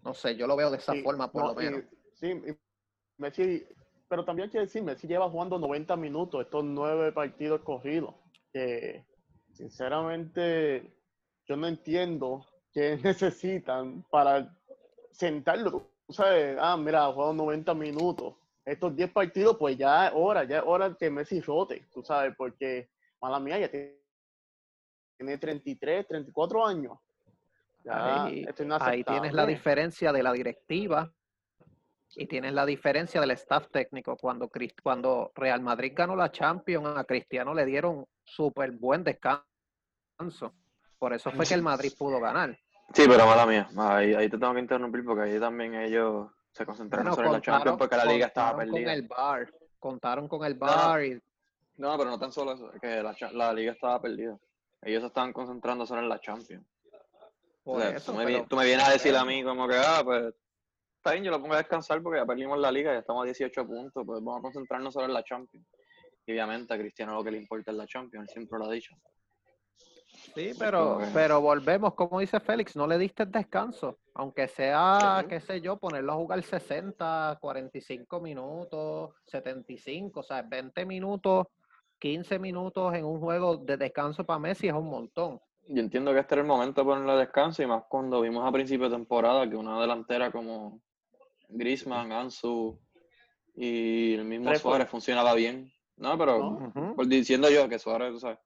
No 0.04 0.14
sé, 0.14 0.36
yo 0.36 0.48
lo 0.48 0.56
veo 0.56 0.72
de 0.72 0.78
esa 0.78 0.96
forma 1.04 1.32
por 1.32 1.48
lo 1.48 1.56
menos. 1.56 1.84
sí, 2.14 2.34
Messi, 3.18 3.68
pero 4.08 4.24
también 4.26 4.48
hay 4.48 4.52
que 4.52 4.60
decir, 4.60 4.84
Messi 4.84 5.08
lleva 5.08 5.30
jugando 5.30 5.60
90 5.60 5.96
minutos 5.98 6.41
estos 6.41 6.63
nueve 6.63 7.12
partidos 7.12 7.62
cogidos. 7.62 8.15
Que 8.54 9.06
sinceramente 9.52 10.93
yo 11.46 11.56
no 11.58 11.67
entiendo 11.67 12.46
qué 12.74 12.98
necesitan 13.04 14.04
para 14.10 14.56
sentarlo. 15.12 15.89
Tú 16.08 16.13
sabes, 16.13 16.58
ah, 16.60 16.78
mira, 16.78 17.06
ha 17.06 17.12
jugado 17.12 17.34
90 17.34 17.74
minutos. 17.74 18.36
Estos 18.65 18.96
10 18.96 19.12
partidos, 19.12 19.58
pues 19.58 19.78
ya 19.78 20.08
es 20.08 20.13
hora, 20.15 20.43
ya 20.43 20.60
es 20.60 20.63
hora 20.65 20.96
que 20.98 21.10
Messi 21.10 21.39
rote, 21.39 21.88
tú 21.93 22.04
sabes, 22.04 22.34
porque, 22.38 22.89
mala 23.22 23.39
mía, 23.39 23.60
ya 23.60 23.70
tiene 23.72 23.98
tiene 25.17 25.38
33, 25.38 26.08
34 26.08 26.65
años. 26.65 26.98
ahí, 27.89 29.04
tienes 29.04 29.34
la 29.34 29.46
diferencia 29.46 30.12
de 30.12 30.24
la 30.24 30.32
directiva 30.32 31.12
y 32.19 32.25
tienes 32.25 32.51
la 32.51 32.65
diferencia 32.65 33.21
del 33.21 33.32
staff 33.32 33.67
técnico. 33.71 34.17
Cuando, 34.17 34.49
cuando 34.82 35.32
Real 35.36 35.62
Madrid 35.62 35.93
ganó 35.95 36.15
la 36.15 36.32
Champions, 36.32 36.97
a 36.97 37.03
Cristiano 37.03 37.53
le 37.53 37.63
dieron 37.63 38.08
súper 38.23 38.71
buen 38.71 39.03
descanso. 39.03 39.45
Por 40.97 41.13
eso 41.13 41.32
fue 41.32 41.45
que 41.45 41.53
el 41.53 41.62
Madrid 41.62 41.93
pudo 41.97 42.19
ganar. 42.19 42.58
Sí, 42.91 43.03
pero 43.08 43.27
mala 43.27 43.45
mía. 43.45 43.69
Ahí, 43.77 44.30
te 44.30 44.38
tengo 44.38 44.53
que 44.56 44.60
interrumpir 44.60 45.06
porque 45.06 45.30
ahí 45.30 45.39
también 45.39 45.75
ellos 45.75 46.27
se 46.51 46.65
concentraron 46.65 47.13
sobre 47.13 47.30
la 47.30 47.41
Champions 47.41 47.77
porque 47.77 47.95
la 47.95 48.06
liga 48.06 48.25
estaba 48.25 48.58
perdida. 48.58 48.73
Con 48.73 48.89
el 48.89 49.01
bar. 49.03 49.53
Contaron 49.80 50.27
con 50.27 50.43
el 50.43 50.56
bar. 50.56 50.99
No, 51.75 51.91
no 51.91 51.97
pero 51.99 52.10
no 52.10 52.17
tan 52.17 52.32
solo 52.32 52.53
eso, 52.53 52.71
que 52.82 53.03
la, 53.03 53.15
la 53.34 53.53
liga 53.53 53.73
estaba 53.73 54.01
perdida. 54.01 54.36
Ellos 54.82 55.03
estaban 55.03 55.34
concentrando 55.34 55.86
solo 55.86 56.01
en 56.01 56.10
la 56.10 56.19
Champions. 56.19 56.65
tú, 57.63 57.75
me, 57.75 58.65
vienes 58.65 58.88
a 58.88 58.91
decir 58.91 59.15
a 59.15 59.23
mí 59.23 59.43
como 59.43 59.67
que, 59.67 59.75
ah, 59.75 60.01
pues, 60.03 60.34
está 61.08 61.13
bien, 61.13 61.24
yo 61.24 61.32
lo 61.32 61.41
pongo 61.41 61.54
a 61.54 61.60
descansar 61.60 62.02
porque 62.04 62.20
ya 62.20 62.26
perdimos 62.26 62.60
la 62.60 62.70
liga, 62.70 62.91
ya 62.91 63.00
estamos 63.00 63.24
a 63.24 63.26
18 63.26 63.65
puntos, 63.65 64.04
pues 64.06 64.22
vamos 64.22 64.39
a 64.39 64.41
concentrarnos 64.41 64.93
solo 64.93 65.06
en 65.06 65.13
la 65.13 65.24
Champions. 65.24 65.65
Y 66.26 66.34
obviamente 66.34 66.74
a 66.74 66.78
Cristiano 66.78 67.13
lo 67.13 67.24
que 67.24 67.32
le 67.32 67.38
importa 67.38 67.72
es 67.72 67.78
la 67.78 67.88
Champions, 67.88 68.30
siempre 68.30 68.60
lo 68.60 68.65
ha 68.65 68.72
dicho. 68.72 68.93
Sí, 70.36 70.52
pero, 70.60 71.00
pero 71.13 71.39
volvemos, 71.39 71.93
como 71.93 72.20
dice 72.20 72.41
Félix, 72.41 72.76
no 72.76 72.86
le 72.88 72.98
diste 72.98 73.26
descanso. 73.26 74.00
Aunque 74.15 74.50
sea, 74.50 75.26
qué 75.30 75.39
sé 75.39 75.62
yo, 75.62 75.78
ponerlo 75.78 76.12
a 76.12 76.15
jugar 76.15 76.43
60, 76.43 77.38
45 77.39 78.20
minutos, 78.20 79.15
75, 79.28 80.20
o 80.20 80.24
sea, 80.24 80.41
20 80.41 80.86
minutos 80.86 81.48
15 82.00 82.38
minutos 82.38 82.93
en 82.93 83.06
un 83.06 83.20
juego 83.20 83.58
de 83.58 83.78
descanso 83.78 84.24
para 84.26 84.39
Messi 84.39 84.67
es 84.67 84.74
un 84.74 84.89
montón. 84.89 85.39
Yo 85.70 85.82
entiendo 85.82 86.13
que 86.13 86.20
este 86.20 86.36
era 86.36 86.41
el 86.41 86.48
momento 86.48 86.82
de 86.82 86.86
ponerle 86.86 87.13
descanso 87.20 87.62
y 87.63 87.65
más 87.65 87.84
cuando 87.89 88.22
vimos 88.22 88.48
a 88.48 88.52
principio 88.52 88.89
de 88.89 88.96
temporada 88.96 89.50
que 89.50 89.56
una 89.56 89.82
delantera 89.82 90.32
como 90.32 90.80
Griezmann, 91.48 92.12
Ansu 92.12 92.80
y 93.56 94.14
el 94.14 94.26
mismo 94.26 94.54
Suárez 94.56 94.90
funcionaba 94.90 95.34
bien. 95.34 95.72
No, 95.96 96.18
pero 96.18 96.72
diciendo 97.08 97.50
yo 97.50 97.68
que 97.68 97.80
Suárez, 97.80 98.12
tú 98.14 98.20
sabes, 98.20 98.38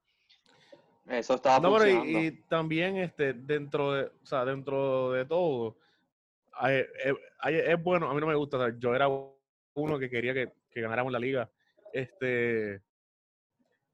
eso 1.06 1.34
estaba 1.34 1.60
no, 1.60 1.76
funcionando. 1.76 2.18
y, 2.20 2.42
también 2.48 2.96
este, 2.96 3.34
dentro 3.34 3.92
de, 3.92 4.04
o 4.04 4.26
sea, 4.26 4.44
dentro 4.44 5.12
de 5.12 5.26
todo, 5.26 5.76
eh, 6.66 6.88
es 7.44 7.82
bueno, 7.82 8.08
a 8.08 8.14
mí 8.14 8.20
no 8.20 8.26
me 8.26 8.34
gusta, 8.34 8.72
yo 8.78 8.94
era 8.94 9.08
uno 9.08 9.98
que 9.98 10.08
quería 10.08 10.32
que, 10.32 10.52
que 10.70 10.80
ganáramos 10.80 11.12
la 11.12 11.18
liga. 11.18 11.50
Este, 11.92 12.80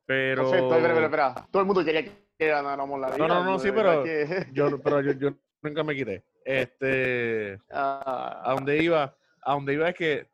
pero. 0.07 0.51
Todo 0.51 1.61
el 1.61 1.67
mundo 1.67 1.85
quería 1.85 2.05
que 2.05 2.47
ganáramos 2.47 3.01
la 3.01 3.09
liga. 3.11 3.19
No, 3.19 3.29
no, 3.29 3.45
no, 3.45 3.59
sí, 3.59 3.71
pero, 3.75 4.05
yo, 4.53 4.81
pero 4.81 5.01
yo, 5.03 5.31
nunca 5.63 5.83
me 5.83 5.95
quité. 5.95 6.25
Este. 6.49 7.61
a 7.71 8.55
donde 8.57 8.83
iba, 8.83 9.15
a 9.43 9.53
donde 9.53 9.75
iba 9.75 9.89
es 9.89 9.95
que 9.95 10.29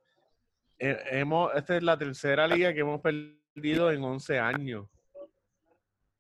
hemos, 0.79 1.55
esta 1.55 1.77
es 1.77 1.83
la 1.83 1.99
tercera 1.99 2.47
liga 2.47 2.73
que 2.73 2.81
hemos 2.81 3.01
perdido 3.01 3.91
en 3.91 4.03
11 4.03 4.39
años. 4.39 4.87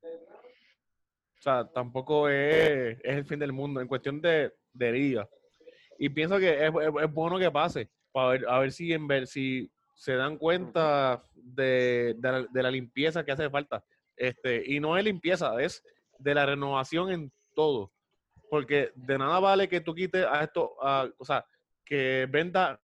O 0.02 1.42
sea, 1.44 1.64
tampoco 1.72 2.28
es, 2.28 2.98
el 3.02 3.24
fin 3.26 3.38
del 3.38 3.52
mundo 3.52 3.80
en 3.80 3.88
cuestión 3.88 4.20
de, 4.20 4.52
de 4.72 4.92
liga. 4.92 5.28
Y 5.98 6.08
pienso 6.08 6.38
que 6.38 6.66
es, 6.66 6.72
es, 7.02 7.12
bueno 7.12 7.38
que 7.38 7.50
pase, 7.50 7.90
para 8.12 8.28
ver, 8.28 8.48
a 8.48 8.58
ver 8.60 8.72
si, 8.72 8.92
en 8.92 9.06
ver, 9.06 9.26
si 9.26 9.70
se 9.94 10.14
dan 10.14 10.38
cuenta 10.38 11.22
de, 11.34 12.16
la, 12.20 12.70
limpieza 12.70 13.24
que 13.24 13.32
hace 13.32 13.50
falta. 13.50 13.84
Este, 14.16 14.62
y 14.66 14.80
no 14.80 14.96
es 14.96 15.04
limpieza, 15.04 15.60
es 15.62 15.84
de 16.18 16.34
la 16.34 16.46
renovación 16.46 17.10
en 17.10 17.32
todo. 17.54 17.92
Porque 18.54 18.92
de 18.94 19.18
nada 19.18 19.40
vale 19.40 19.68
que 19.68 19.80
tú 19.80 19.92
quites 19.92 20.24
a 20.24 20.44
esto, 20.44 20.76
o 21.18 21.24
sea, 21.24 21.44
que 21.84 22.28
venda 22.30 22.80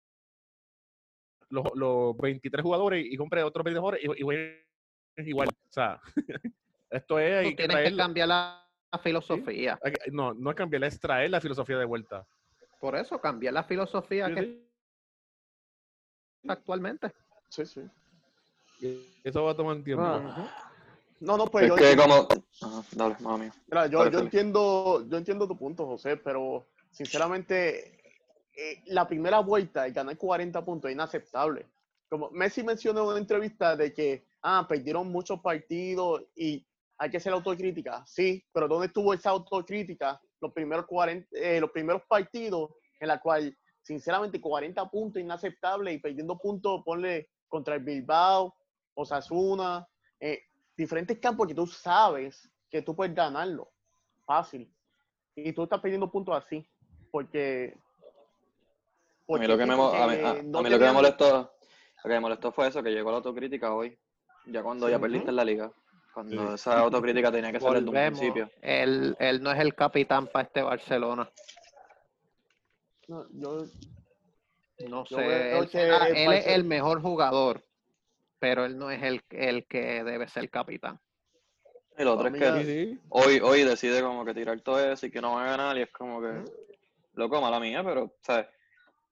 los, 1.50 1.64
los 1.76 2.18
23 2.18 2.64
jugadores 2.64 3.06
y 3.08 3.16
compre 3.16 3.44
otros 3.44 3.64
20 3.64 3.80
jugadores 3.80 4.04
y, 4.04 5.30
igual. 5.30 5.48
O 5.48 5.72
sea, 5.72 6.02
esto 6.90 7.20
es... 7.20 7.46
Hay 7.46 7.56
tienes 7.56 7.92
que, 7.92 7.96
cambiar 7.96 8.30
la, 8.30 8.68
filosofía. 9.04 9.80
No, 10.12 10.34
no 10.34 10.50
es 10.50 10.56
cambiar, 10.56 10.86
es 10.86 11.00
traer 11.00 11.30
la 11.30 11.40
filosofía 11.40 11.78
de 11.78 11.86
vuelta. 11.86 12.26
Por 12.80 12.96
eso, 12.96 13.22
cambiar 13.22 13.54
la 13.54 13.64
filosofía 13.64 14.34
que 14.34 14.68
actualmente. 16.48 17.14
Sí, 17.50 17.64
sí. 17.64 17.88
Eso 19.24 19.44
va 19.44 19.52
a 19.52 19.56
tomar 19.56 19.84
tiempo. 19.84 20.04
Ah. 20.04 20.69
No, 21.20 21.38
no, 21.38 21.48
pues 21.48 21.68
yo, 21.68 21.76
dale, 21.76 23.16
mami. 23.20 23.50
yo, 23.92 24.10
yo 24.10 24.20
entiendo, 24.20 25.06
yo 25.08 25.18
entiendo 25.18 25.48
tu 25.48 25.58
punto, 25.58 25.86
José, 25.86 26.18
pero 26.18 26.70
sinceramente 26.92 28.00
eh, 28.56 28.84
la 28.88 29.08
primera 29.08 29.40
vuelta 29.40 29.88
y 29.88 29.92
ganar 29.92 30.18
40 30.18 30.64
puntos 30.64 30.90
es 30.90 30.96
inaceptable. 30.96 31.68
Como 32.10 32.30
Messi 32.32 32.64
mencionó 32.64 33.02
en 33.02 33.08
una 33.08 33.20
entrevista 33.20 33.76
de 33.76 33.94
que 33.94 34.26
ah, 34.42 34.66
perdieron 34.68 35.12
muchos 35.12 35.40
partidos 35.42 36.24
y 36.36 36.66
hay 36.98 37.10
que 37.10 37.18
hacer 37.18 37.34
autocrítica. 37.34 38.04
Sí, 38.06 38.44
pero 38.52 38.68
¿dónde 38.68 38.88
estuvo 38.88 39.14
esa 39.14 39.30
autocrítica 39.30 40.20
los 40.42 40.54
primeros 40.54 40.86
40, 40.86 41.28
eh, 41.34 41.60
los 41.60 41.72
primeros 41.72 42.02
partidos 42.08 42.72
en 43.00 43.08
la 43.08 43.20
cual 43.20 43.56
sinceramente 43.82 44.42
40 44.42 44.90
puntos 44.90 45.22
inaceptable 45.22 45.94
y 45.94 46.00
perdiendo 46.00 46.38
puntos, 46.38 46.82
ponle 46.84 47.30
contra 47.48 47.76
el 47.76 47.84
Bilbao, 47.84 48.56
Osasuna, 48.94 49.88
eh, 50.20 50.44
diferentes 50.80 51.20
campos 51.20 51.48
que 51.48 51.54
tú 51.54 51.68
sabes 51.68 52.50
que 52.70 52.82
tú 52.82 52.96
puedes 52.96 53.14
ganarlo 53.14 53.72
fácil. 54.26 54.72
Y 55.36 55.54
tú 55.54 55.64
estás 55.64 55.80
perdiendo 55.80 56.12
puntos 56.12 56.36
así, 56.36 56.66
porque... 57.12 57.78
a 59.28 59.38
mí 59.38 59.48
lo 59.48 59.58
que 59.58 59.66
me, 59.66 59.76
molestó, 59.76 61.52
lo 62.04 62.04
que 62.04 62.10
me 62.10 62.20
molestó 62.20 62.52
fue 62.52 62.68
eso, 62.68 62.84
que 62.84 62.92
llegó 62.92 63.12
la 63.12 63.18
autocrítica 63.18 63.74
hoy, 63.74 63.98
ya 64.46 64.64
cuando 64.64 64.90
ya 64.90 65.00
perdiste 65.00 65.30
en 65.30 65.36
la 65.36 65.46
liga. 65.46 65.72
Cuando 66.14 66.56
esa 66.56 66.80
autocrítica 66.80 67.32
tenía 67.32 67.52
que 67.52 67.60
de 67.60 67.66
un 67.66 67.92
principio. 67.92 68.50
Él, 68.62 69.16
él 69.20 69.42
no 69.42 69.52
es 69.52 69.60
el 69.60 69.76
capitán 69.76 70.28
para 70.28 70.46
este 70.46 70.62
Barcelona. 70.62 71.32
No, 73.08 73.26
yo, 73.32 73.66
no 74.88 75.06
sé. 75.06 75.58
él, 75.58 76.34
es 76.34 76.48
el 76.48 76.64
mejor 76.64 77.02
jugador, 77.02 77.64
pero 78.40 78.66
él 78.66 78.78
no 78.78 78.90
es 78.90 79.04
el, 79.04 79.22
el 79.30 79.66
que 79.66 80.04
debe 80.04 80.28
ser 80.28 80.50
capitán. 80.50 81.00
El 81.98 82.08
otro 82.08 82.30
es 82.30 82.34
que 82.34 82.98
hoy, 83.10 83.40
hoy 83.42 83.64
decide 83.64 84.02
como 84.02 84.24
que 84.24 84.34
tirar 84.34 84.60
todo 84.62 84.80
eso 84.80 85.06
y 85.06 85.12
que 85.12 85.20
no 85.20 85.36
va 85.36 85.44
a 85.44 85.50
ganar 85.50 85.78
y 85.78 85.82
es 85.82 85.92
como 85.92 86.22
que, 86.22 86.46
loco, 87.14 87.42
mala 87.42 87.60
mía, 87.60 87.84
pero, 87.84 88.16
¿sabes? 88.22 88.48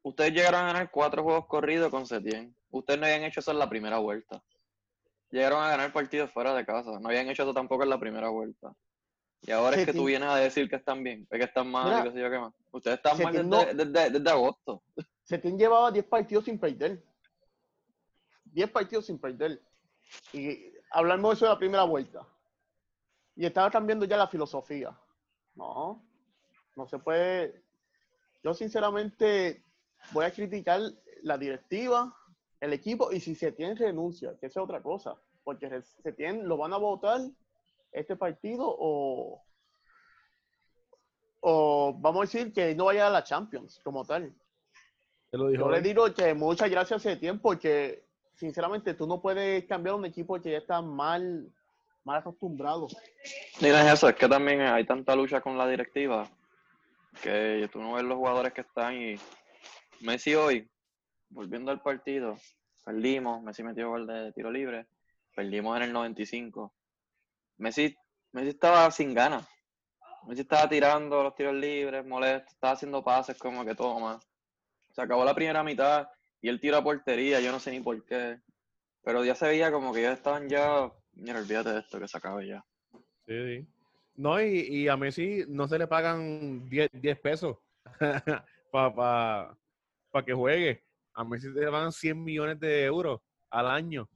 Ustedes 0.04 0.32
llegaron 0.32 0.62
a 0.62 0.68
ganar 0.68 0.90
cuatro 0.90 1.22
juegos 1.22 1.48
corridos 1.48 1.92
con 1.92 2.06
Setien. 2.06 2.56
Ustedes 2.72 2.98
no 2.98 3.06
habían 3.06 3.24
hecho 3.24 3.42
eso 3.42 3.52
en 3.52 3.60
la 3.60 3.68
primera 3.68 3.98
vuelta. 3.98 4.42
Llegaron 5.32 5.62
a 5.62 5.70
ganar 5.70 5.92
partidos 5.92 6.32
fuera 6.32 6.54
de 6.54 6.66
casa. 6.66 6.98
No 7.02 7.10
habían 7.10 7.28
hecho 7.28 7.44
eso 7.44 7.54
tampoco 7.54 7.84
en 7.84 7.90
la 7.90 8.00
primera 8.00 8.30
vuelta. 8.30 8.74
Y 9.42 9.52
ahora 9.52 9.76
es 9.76 9.86
que 9.86 9.94
tú 9.94 10.06
vienes 10.06 10.30
a 10.30 10.38
decir 10.38 10.70
que 10.70 10.78
están 10.78 11.04
bien, 11.04 11.28
que 11.30 11.44
están 11.44 11.70
mal 11.70 12.00
y 12.00 12.04
qué 12.08 12.14
sé 12.14 12.22
yo 12.22 12.30
qué 12.30 12.40
más. 12.40 12.54
Ustedes 12.72 12.98
están 12.98 13.22
mal 13.22 13.76
desde, 13.76 14.10
desde, 14.12 14.30
agosto. 14.30 14.82
Setín 15.24 15.58
llevaba 15.58 15.92
10 15.92 16.06
partidos 16.06 16.46
sin 16.46 16.58
perder. 16.58 17.04
10 18.58 18.72
partidos 18.72 19.06
sin 19.06 19.20
perder. 19.20 19.62
Y 20.34 20.74
hablamos 20.90 21.30
de 21.30 21.36
eso 21.36 21.46
de 21.46 21.52
la 21.52 21.60
primera 21.60 21.84
vuelta. 21.84 22.28
Y 23.36 23.46
estaba 23.46 23.70
cambiando 23.70 24.04
ya 24.06 24.18
la 24.18 24.28
filosofía. 24.28 25.00
No, 25.54 26.04
no 26.76 26.88
se 26.88 26.98
puede. 26.98 27.62
Yo 28.44 28.56
sinceramente 28.56 29.64
voy 30.12 30.26
a 30.26 30.32
criticar 30.32 30.82
la 31.22 31.38
directiva, 31.38 32.16
el 32.60 32.74
equipo 32.74 33.12
y 33.12 33.20
si 33.20 33.36
se 33.36 33.52
tiene 33.52 33.76
renuncia, 33.76 34.36
que 34.40 34.48
esa 34.48 34.60
es 34.60 34.64
otra 34.64 34.82
cosa, 34.82 35.16
porque 35.44 35.84
se 36.02 36.14
tienen, 36.14 36.48
lo 36.48 36.58
van 36.58 36.74
a 36.74 36.78
votar 36.78 37.22
este 37.92 38.16
partido 38.16 38.66
o, 38.68 39.46
o 41.42 41.94
vamos 42.00 42.22
a 42.22 42.26
decir 42.26 42.52
que 42.52 42.74
no 42.74 42.86
vaya 42.86 43.06
a 43.06 43.12
la 43.12 43.24
Champions 43.24 43.80
como 43.84 44.04
tal. 44.04 44.34
Te 45.30 45.38
lo 45.38 45.50
dijo 45.50 45.66
Yo 45.66 45.70
le 45.70 45.82
digo 45.82 46.12
que 46.12 46.34
muchas 46.34 46.72
gracias 46.72 47.06
hace 47.06 47.18
tiempo 47.18 47.50
porque 47.50 48.07
sinceramente 48.38 48.94
tú 48.94 49.08
no 49.08 49.22
puedes 49.22 49.66
cambiar 49.66 49.96
un 49.96 50.06
equipo 50.06 50.40
que 50.40 50.52
ya 50.52 50.60
está 50.60 50.82
mal, 50.82 51.52
mal 52.04 52.20
acostumbrado. 52.20 52.88
Es 53.60 53.94
eso, 53.94 54.10
es 54.10 54.16
que 54.16 54.30
también 54.30 54.62
hay 54.62 54.86
tanta 54.86 55.16
lucha 55.16 55.42
con 55.42 55.58
la 55.58 55.68
directiva 55.68 56.30
que 57.22 57.68
tú 57.72 57.82
no 57.82 57.94
ves 57.94 58.04
los 58.04 58.18
jugadores 58.18 58.54
que 58.54 58.62
están 58.62 58.96
y 58.96 59.16
Messi 60.02 60.36
hoy, 60.36 60.70
volviendo 61.30 61.72
al 61.72 61.82
partido, 61.82 62.38
perdimos, 62.86 63.42
Messi 63.42 63.64
metió 63.64 63.90
gol 63.90 64.06
de 64.06 64.32
tiro 64.34 64.52
libre, 64.52 64.86
perdimos 65.36 65.76
en 65.78 65.84
el 65.84 65.94
95. 65.94 66.72
Messi, 67.58 67.98
Messi 68.34 68.50
estaba 68.50 68.92
sin 68.92 69.16
ganas. 69.16 69.48
Messi 70.28 70.42
estaba 70.42 70.70
tirando 70.70 71.24
los 71.24 71.34
tiros 71.34 71.56
libres, 71.56 72.06
molesto, 72.06 72.52
estaba 72.52 72.74
haciendo 72.74 73.04
pases 73.04 73.38
como 73.40 73.66
que 73.66 73.74
toma. 73.74 74.20
Se 74.92 75.02
acabó 75.02 75.26
la 75.26 75.34
primera 75.34 75.64
mitad 75.64 76.08
y 76.42 76.50
él 76.50 76.60
tiró 76.60 76.78
a 76.78 76.84
portería, 76.84 77.40
yo 77.40 77.52
no 77.52 77.60
sé 77.60 77.72
ni 77.72 77.80
por 77.82 78.04
qué. 78.06 78.40
Pero 79.04 79.24
ya 79.24 79.36
se 79.36 79.48
veía 79.48 79.72
como 79.72 79.94
que 79.94 80.02
ya 80.02 80.12
estaban 80.14 80.50
ya, 80.50 80.92
mira, 81.14 81.40
olvídate 81.40 81.72
de 81.72 81.80
esto, 81.80 82.00
que 82.00 82.08
se 82.08 82.18
acabe 82.18 82.48
ya. 82.48 82.66
Sí, 83.26 83.34
sí. 83.62 83.68
No, 84.16 84.42
y, 84.42 84.60
y 84.62 84.88
a 84.88 84.98
Messi 84.98 85.44
no 85.48 85.68
se 85.68 85.78
le 85.78 85.88
pagan 85.88 86.68
10, 86.70 86.90
10 86.94 87.20
pesos 87.20 87.58
para 88.72 88.94
pa, 88.96 89.58
pa 90.12 90.26
que 90.26 90.34
juegue. 90.34 90.84
A 91.14 91.24
Messi 91.24 91.50
le 91.50 91.66
pagan 91.72 91.92
100 91.92 92.24
millones 92.24 92.60
de 92.60 92.84
euros 92.86 93.22
al 93.50 93.68
año. 93.68 94.10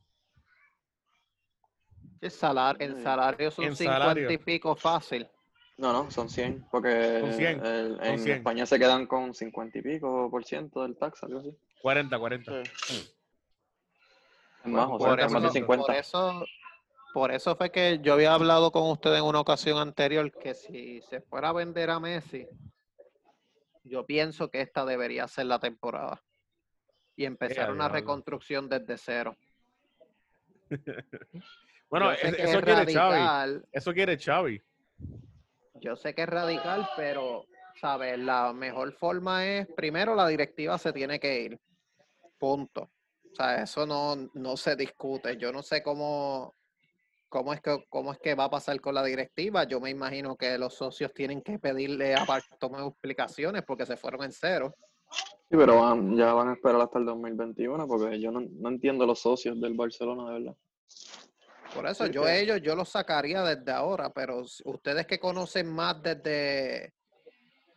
El 2.20 2.32
salario, 2.32 2.86
el 2.88 2.96
Sí. 2.98 3.02
salario 3.04 3.52
son 3.52 3.66
En 3.66 3.76
50 3.76 4.00
salario. 4.00 4.32
y 4.32 4.38
pico 4.38 4.76
fácil. 4.76 5.28
No, 5.78 5.92
no, 5.94 6.12
son 6.12 6.30
100, 6.30 6.68
porque 6.70 7.18
Son 7.22 7.34
100, 7.34 7.66
el- 7.66 7.96
son 7.98 8.06
en 8.06 8.20
100. 8.20 8.38
España 8.38 8.66
se 8.66 8.78
quedan 8.78 9.08
con 9.08 9.34
50 9.34 9.80
y 9.80 9.82
pico 9.82 10.30
por 10.30 10.46
ciento 10.46 10.84
del 10.84 10.96
tax, 10.98 11.24
algo 11.24 11.40
así. 11.40 11.58
40, 11.82 12.20
40. 12.20 12.63
Sí. 12.63 13.12
Es 14.63 14.67
más, 14.72 14.86
o 14.86 14.89
Por 14.98 15.00
sea, 15.00 15.08
Cuarenta 15.08 15.26
es 15.26 15.32
más 15.32 15.41
de 15.41 15.48
eso, 15.48 15.54
50. 15.58 15.86
por 15.86 15.96
eso, 15.96 16.46
por 17.13 17.32
eso 17.32 17.56
fue 17.56 17.72
que 17.72 18.00
yo 18.02 18.13
había 18.13 18.34
hablado 18.34 18.72
con 18.72 18.89
usted 18.89 19.15
en 19.15 19.24
una 19.24 19.39
ocasión 19.39 19.80
anterior 19.80 20.32
que 20.32 20.54
si 20.54 21.02
se 21.02 21.22
fuera 21.22 21.50
a 21.50 21.54
vender 21.54 21.89
a 21.89 22.00
Messi, 22.00 22.48
yo 23.84 24.06
pienso 24.06 24.50
que 24.50 24.62
esta 24.62 24.86
debería 24.86 25.28
ser 25.28 25.48
la 25.48 25.60
temporada 25.60 26.22
y 27.15 27.26
empezar 27.26 27.72
una 27.72 27.88
reconstrucción 27.89 28.70
desde 28.70 28.98
cero. 28.98 29.36
Bueno, 31.89 32.10
es- 32.13 32.22
que 32.22 32.28
eso 32.44 32.60
es 32.60 32.63
quiere 32.63 32.72
Xavi. 32.94 32.94
radical, 32.96 33.65
Eso 33.74 33.94
quiere 33.94 34.17
Xavi. 34.17 34.62
yo 35.82 35.98
sé 35.98 36.15
que 36.15 36.22
es 36.22 36.30
radical, 36.30 36.88
pero 36.96 37.44
sabes, 37.82 38.17
la 38.17 38.54
mejor 38.54 38.94
forma 38.94 39.46
es 39.46 39.67
primero 39.76 40.15
la 40.15 40.26
directiva 40.30 40.78
se 40.78 40.94
tiene 40.94 41.20
que 41.20 41.41
ir. 41.41 41.60
Punto. 42.42 42.90
O 43.32 43.36
sea, 43.36 43.62
eso 43.62 43.86
no, 43.86 44.16
no 44.34 44.58
se 44.58 44.76
discute. 44.76 45.38
Yo 45.38 45.52
no 45.54 45.62
sé 45.62 45.84
cómo, 45.84 46.56
cómo, 47.30 47.54
es 47.54 47.62
que, 47.62 47.86
cómo 47.88 48.12
es 48.12 48.18
que 48.18 48.34
va 48.34 48.46
a 48.46 48.50
pasar 48.50 48.82
con 48.82 48.96
la 48.96 49.04
directiva. 49.04 49.64
Yo 49.66 49.80
me 49.80 49.92
imagino 49.92 50.36
que 50.36 50.58
los 50.58 50.74
socios 50.74 51.14
tienen 51.14 51.44
que 51.44 51.60
pedirle 51.60 52.16
a 52.16 52.26
Bartomeu 52.26 52.88
explicaciones 52.88 53.62
porque 53.62 53.86
se 53.86 53.96
fueron 53.96 54.24
en 54.24 54.32
cero. 54.32 54.74
Sí, 55.12 55.56
pero 55.56 55.80
van- 55.82 56.18
ya 56.18 56.34
van 56.34 56.48
a 56.50 56.54
esperar 56.54 56.82
hasta 56.82 56.98
el 56.98 57.06
2021, 57.06 57.88
porque 57.88 58.20
yo 58.20 58.32
no, 58.32 58.40
no 58.42 58.70
entiendo 58.70 59.06
los 59.06 59.20
socios 59.20 59.62
del 59.62 59.76
Barcelona, 59.76 60.26
de 60.32 60.40
verdad. 60.40 60.58
Por 61.76 61.86
eso 61.88 62.08
Sí, 62.08 62.12
yo 62.12 62.28
ellos, 62.28 62.60
yo 62.64 62.76
los 62.76 62.90
sacaría 62.90 63.44
desde 63.44 63.72
ahora, 63.72 64.10
pero 64.10 64.42
ustedes 64.66 65.06
que 65.06 65.20
conocen 65.20 65.72
más 65.72 66.02
desde, 66.02 66.96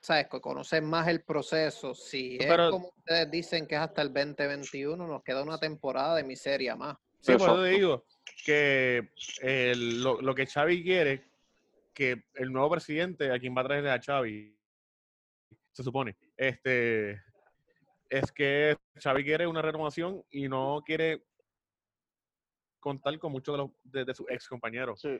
¿sabes? 0.05 0.29
Que 0.29 0.39
conocen 0.39 0.85
más 0.85 1.09
el 1.09 1.23
proceso, 1.23 1.95
si 1.95 2.37
es 2.37 2.47
Pero- 2.47 2.71
como 2.71 2.89
ustedes 2.89 3.31
dicen 3.31 3.67
que 3.67 3.75
es 3.75 3.81
hasta 3.81 4.03
el 4.03 4.13
2021, 4.13 5.07
nos 5.07 5.23
queda 5.25 5.43
una 5.43 5.57
temporada 5.59 6.15
de 6.17 6.25
miseria 6.25 6.77
más. 6.77 6.99
Sí, 7.21 7.33
por 7.33 7.41
eso 7.49 7.63
te 7.63 7.69
digo 7.71 8.05
que 8.45 9.11
el- 9.41 10.03
lo, 10.03 10.21
lo 10.21 10.35
que 10.35 10.47
Xavi 10.47 10.83
quiere, 10.83 11.25
que 11.95 12.25
el 12.35 12.53
nuevo 12.53 12.69
presidente, 12.71 13.33
a 13.33 13.39
quien 13.39 13.57
va 13.57 13.63
a 13.63 13.65
traer 13.65 13.89
a 13.89 13.99
Xavi, 13.99 14.55
se 15.73 15.83
supone, 15.83 16.17
este, 16.37 17.23
es 18.11 18.31
que 18.31 18.77
Xavi 19.03 19.25
quiere 19.25 19.47
una 19.47 19.63
renovación 19.63 20.23
y 20.31 20.49
no 20.49 20.83
quiere 20.85 21.25
contar 22.79 23.19
con 23.19 23.33
muchos 23.33 23.71
de, 23.85 24.05
de 24.05 24.15
sus 24.15 24.29
ex 24.29 24.47
compañeros. 24.49 25.01
Sí. 25.01 25.17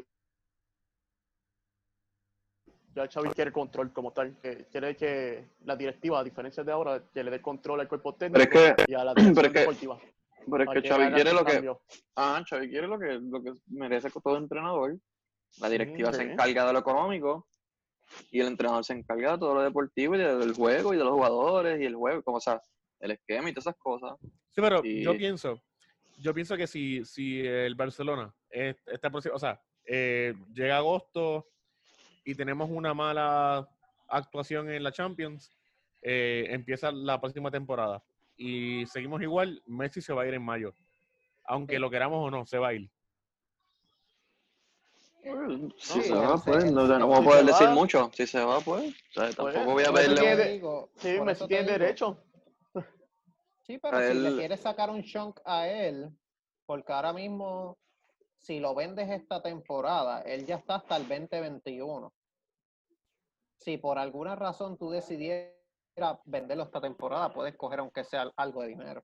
Ya 2.95 3.09
Xavi 3.09 3.31
quiere 3.31 3.51
control 3.53 3.93
como 3.93 4.13
tal, 4.13 4.37
que 4.41 4.67
quiere 4.71 4.97
que 4.97 5.49
la 5.65 5.75
directiva, 5.77 6.21
a 6.21 6.25
diferencia 6.25 6.63
de 6.63 6.71
ahora, 6.71 7.03
que 7.13 7.25
le 7.25 7.31
dé 7.31 7.43
control 7.43 7.81
al 7.81 7.89
cuerpo 7.89 8.15
técnico 8.15 8.49
Pero 8.53 8.67
es 8.69 8.75
que, 8.77 8.93
y 8.93 8.95
a 8.95 9.05
la 9.05 9.15
pero 9.15 9.25
dirección 9.25 9.47
es 9.47 9.53
que- 9.53 9.59
deportiva. 9.61 9.99
pero 10.51 10.63
es 10.73 10.83
que 10.83 10.89
Xavi 10.89 11.13
quiere 11.13 11.33
lo 11.33 11.45
que, 11.45 11.75
ah, 12.17 12.45
Xavi 12.49 12.69
quiere 12.69 12.87
lo 12.87 12.99
que, 12.99 13.19
lo 13.21 13.43
que 13.43 13.53
merece 13.69 14.11
todo 14.23 14.37
entrenador. 14.37 14.97
La 15.61 15.69
directiva 15.69 16.13
se 16.13 16.23
sí. 16.25 16.31
encarga 16.31 16.67
de 16.67 16.73
lo 16.73 16.79
económico 16.81 17.47
y 18.31 18.41
el 18.41 18.49
entrenador 18.49 18.85
se 18.85 18.93
encarga 18.93 19.33
de 19.33 19.39
todo 19.39 19.55
lo 19.55 19.63
deportivo 19.63 20.15
y 20.15 20.19
del 20.19 20.53
juego 20.53 20.95
y 20.95 20.97
de 20.97 21.05
los 21.05 21.13
jugadores 21.13 21.81
y 21.81 21.85
el 21.85 21.95
juego, 21.97 22.23
como 22.23 22.37
o 22.37 22.41
sea, 22.41 22.61
el 23.01 23.13
esquema 23.13 23.49
y 23.51 23.53
todas 23.53 23.67
esas 23.67 23.77
cosas. 23.79 24.13
Sí, 24.21 24.61
pero 24.61 24.83
Y- 24.85 25.03
yo 25.03 25.17
pienso, 25.17 25.61
yo 26.19 26.33
pienso 26.35 26.57
que 26.57 26.67
si, 26.69 27.05
si 27.05 27.41
el 27.47 27.75
Barcelona 27.75 28.33
es- 28.51 28.77
está 28.87 29.11
próximo, 29.11 29.35
o 29.35 29.39
sea, 29.39 29.61
eh, 29.85 30.35
llega 30.53 30.77
agosto 30.79 31.49
y 32.25 32.35
tenemos 32.35 32.71
una 32.71 32.95
mala 32.95 33.69
actuación 34.09 34.71
en 34.71 34.83
la 34.83 34.93
Champions, 34.93 35.51
eh, 36.03 36.47
empieza 36.51 36.91
la 36.93 37.21
próxima 37.21 37.51
temporada 37.51 38.03
y 38.37 38.85
seguimos 38.87 39.23
igual, 39.23 39.63
Messi 39.67 40.01
se 40.03 40.13
va 40.13 40.23
a 40.23 40.27
ir 40.27 40.35
en 40.35 40.45
mayo. 40.45 40.75
Aunque 41.45 41.75
Sí. 41.77 41.81
lo 41.81 41.91
queramos 41.91 42.27
o 42.27 42.31
no, 42.31 42.47
se 42.47 42.59
va 42.59 42.69
a 42.69 42.75
ir. 42.75 42.91
Si 45.79 45.93
Sí, 45.95 46.03
se 46.03 46.15
va, 46.15 46.37
pues, 46.37 46.71
no 46.71 46.87
se- 46.87 46.93
tenemos 46.93 47.19
si 47.19 47.25
poder 47.25 47.45
decir 47.47 47.67
va- 47.69 47.75
mucho. 47.75 48.11
Si 48.13 48.27
se 48.27 48.45
va, 48.45 48.61
pues, 48.61 48.95
o 49.11 49.13
sea, 49.13 49.31
tampoco 49.33 49.73
voy 49.73 49.85
a 49.85 49.91
verle 49.91 50.61
un- 50.63 50.89
Sí, 50.97 51.21
Messi 51.21 51.47
tiene 51.49 51.73
derecho. 51.73 52.23
Sí, 53.63 53.79
pero 53.79 53.97
A 53.97 54.03
si 54.05 54.11
él- 54.11 54.23
le 54.25 54.35
quieres 54.37 54.61
sacar 54.61 54.91
un 54.91 55.03
chunk 55.03 55.41
a 55.47 55.67
él, 55.67 56.11
porque 56.67 56.93
ahora 56.93 57.15
mismo, 57.15 57.79
si 58.45 58.61
lo 58.61 58.75
vendes 58.75 59.09
esta 59.11 59.43
temporada, 59.43 60.21
él 60.23 60.45
ya 60.45 60.57
está 60.57 60.77
hasta 60.77 60.97
el 60.97 61.09
2021. 61.09 62.13
Si 63.59 63.79
por 63.79 63.99
alguna 63.99 64.37
razón 64.37 64.77
tú 64.77 64.91
decidieras 64.91 65.55
venderlo 66.27 66.65
esta 66.65 66.81
temporada, 66.81 67.33
puedes 67.33 67.57
coger 67.57 67.79
aunque 67.81 68.05
sea 68.05 68.31
algo 68.37 68.61
de 68.63 68.69
dinero. 68.69 69.03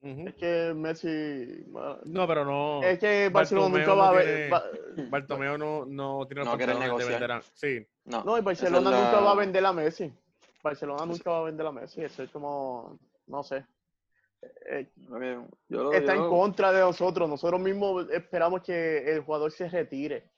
Es 0.00 0.34
que 0.36 0.72
Messi. 0.76 1.64
No, 2.04 2.26
pero 2.28 2.44
no. 2.44 2.80
Es 2.84 3.00
que 3.00 3.30
Barcelona 3.30 3.66
Bartomeu 3.78 3.88
nunca 3.88 3.94
va 4.00 4.08
a 4.08 4.10
no 4.12 4.16
ver. 4.16 4.50
tiene- 4.94 5.10
Bartomeu 5.10 5.58
no, 5.58 5.84
no 5.86 6.26
tiene 6.26 6.44
los 6.44 6.52
No 6.52 6.98
de 6.98 7.04
vender 7.04 7.32
a- 7.32 7.42
Sí, 7.42 7.84
No, 8.04 8.22
No, 8.22 8.36
y 8.36 8.38
es 8.38 8.44
Barcelona 8.44 8.90
la- 8.92 9.00
nunca 9.02 9.20
va 9.20 9.32
a 9.32 9.34
vender 9.34 9.66
a 9.66 9.72
Messi. 9.72 10.12
Barcelona 10.62 11.04
nunca 11.04 11.30
va 11.32 11.38
a 11.38 11.42
vender 11.42 11.66
a 11.66 11.72
Messi. 11.72 12.02
Eso 12.04 12.22
es 12.22 12.30
como. 12.30 12.96
No 13.26 13.42
sé. 13.42 13.66
Eh, 14.40 14.86
yo 15.68 15.92
está 15.92 16.14
yo 16.14 16.20
en 16.20 16.24
lo- 16.24 16.30
contra 16.30 16.72
de 16.72 16.80
nosotros. 16.80 17.28
Nosotros 17.28 17.60
mismos 17.60 18.08
esperamos 18.10 18.62
que 18.62 19.10
el 19.10 19.20
jugador 19.22 19.50
se 19.50 19.68
retire. 19.68 20.30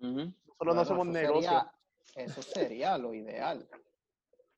Ujú. 0.00 0.10
Nosotros 0.12 0.56
Bueno, 0.58 0.74
no 0.74 0.80
hacemos 0.80 1.08
eso 1.08 1.12
negocio. 1.12 1.50
sería- 1.50 1.72
eso 2.26 2.42
sería 2.42 2.98
lo 2.98 3.14
ideal. 3.14 3.68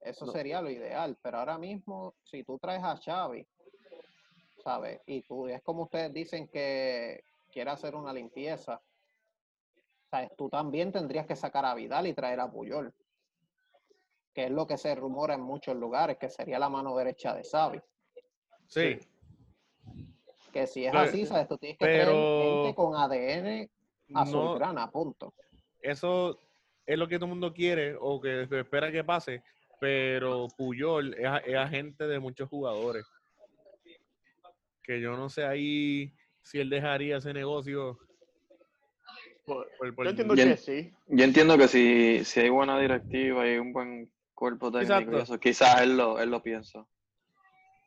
Eso 0.01 0.27
No. 0.27 0.33
sería 0.33 0.61
lo 0.63 0.71
ideal. 0.71 1.17
Pero 1.23 1.39
ahora 1.39 1.59
mismo, 1.59 2.15
si 2.25 2.43
tú 2.45 2.59
traes 2.59 2.83
a 2.83 2.97
Xavi, 2.97 3.47
¿sabes? 4.63 5.01
Y 5.07 5.23
tú, 5.23 5.47
es 5.49 5.63
como 5.63 5.85
ustedes 5.85 6.13
dicen 6.13 6.49
que 6.49 7.25
quiere 7.53 7.71
hacer 7.71 7.95
una 7.95 8.13
limpieza. 8.13 8.81
¿Sabes? 10.11 10.31
Tú 10.37 10.49
también 10.49 10.91
tendrías 10.93 11.27
que 11.27 11.37
sacar 11.37 11.65
a 11.65 11.75
Vidal 11.75 12.07
y 12.07 12.15
traer 12.15 12.41
a 12.41 12.51
Puyol. 12.51 12.93
Que 14.35 14.45
es 14.47 14.51
lo 14.51 14.67
que 14.67 14.77
se 14.77 14.95
rumora 14.95 15.35
en 15.35 15.41
muchos 15.41 15.77
lugares, 15.77 16.19
que 16.19 16.29
sería 16.29 16.59
la 16.59 16.69
mano 16.69 16.97
derecha 16.97 17.35
de 17.35 17.43
Xavi. 17.45 17.81
Sí. 18.71 18.99
Que 20.53 20.67
si 20.67 20.85
es 20.85 20.91
Pero- 20.91 21.05
así, 21.05 21.27
¿sabes? 21.27 21.47
Tú 21.49 21.59
tienes 21.59 21.79
que 21.79 21.85
pero- 21.85 22.11
traer 22.11 22.63
gente 22.65 22.75
con 22.75 22.97
ADN 22.97 23.71
No, 24.09 24.21
azulgrana, 24.21 24.91
punto. 24.91 25.33
eso 25.81 26.41
es 26.87 26.99
lo 26.99 27.07
que 27.07 27.17
todo 27.17 27.27
el 27.27 27.31
mundo 27.31 27.53
quiere 27.53 27.95
o 28.01 28.21
que 28.21 28.47
se 28.49 28.61
espera 28.61 28.91
que 28.91 29.05
pase, 29.05 29.43
pero 29.81 30.49
Puyol 30.57 31.15
es, 31.15 31.29
es 31.47 31.55
agente 31.57 32.07
de 32.09 32.19
muchos 32.19 32.49
jugadores. 32.49 33.07
Que 34.83 35.01
yo 35.01 35.17
no 35.17 35.29
sé 35.29 35.45
ahí 35.45 36.13
si 36.43 36.59
él 36.59 36.69
dejaría 36.69 37.19
ese 37.19 37.33
negocio. 37.33 37.99
Por- 39.47 39.69
por- 39.79 39.95
por- 39.95 40.05
Yo 40.05 40.11
entiendo 40.11 40.35
que 40.35 40.57
sí. 40.57 40.93
Yo 41.07 41.25
entiendo 41.25 41.57
que 41.57 41.69
si, 41.69 42.25
si 42.25 42.41
hay 42.41 42.49
buena 42.49 42.79
directiva 42.79 43.49
y 43.49 43.57
un 43.59 43.73
buen 43.73 44.11
cuerpo 44.35 44.73
técnico, 44.73 45.19
y 45.19 45.21
eso, 45.23 45.39
quizás 45.39 45.83
él 45.83 45.97
lo, 45.97 46.19
él 46.19 46.31
lo 46.31 46.43
piensa. 46.43 46.85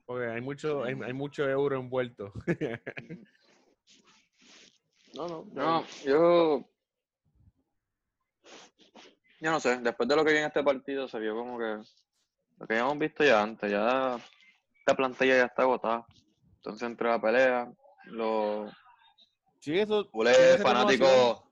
Porque 0.05 0.27
hay 0.27 0.41
mucho, 0.41 0.83
hay, 0.83 0.95
hay 1.03 1.13
mucho 1.13 1.47
euro 1.49 1.77
envuelto. 1.77 2.31
No, 5.15 5.27
no. 5.27 5.45
No, 5.53 5.85
yo. 6.03 6.67
Yo 9.39 9.51
no 9.51 9.59
sé, 9.59 9.77
después 9.77 10.09
de 10.09 10.15
lo 10.15 10.25
que 10.25 10.31
vi 10.31 10.39
en 10.39 10.45
este 10.45 10.63
partido 10.63 11.07
se 11.07 11.19
vio 11.19 11.35
como 11.35 11.59
que 11.59 11.83
lo 12.57 12.67
que 12.67 12.73
habíamos 12.73 12.97
visto 12.97 13.23
ya 13.23 13.41
antes, 13.41 13.69
ya 13.69 14.17
esta 14.79 14.95
plantilla 14.95 15.37
ya 15.37 15.45
está 15.45 15.63
agotada. 15.63 16.05
Entonces 16.55 16.83
entre 16.89 17.09
la 17.09 17.21
pelea, 17.21 17.71
los 18.05 18.71
Sí, 19.59 19.77
eso. 19.77 20.09
culés 20.11 20.61
fanáticos, 20.61 21.43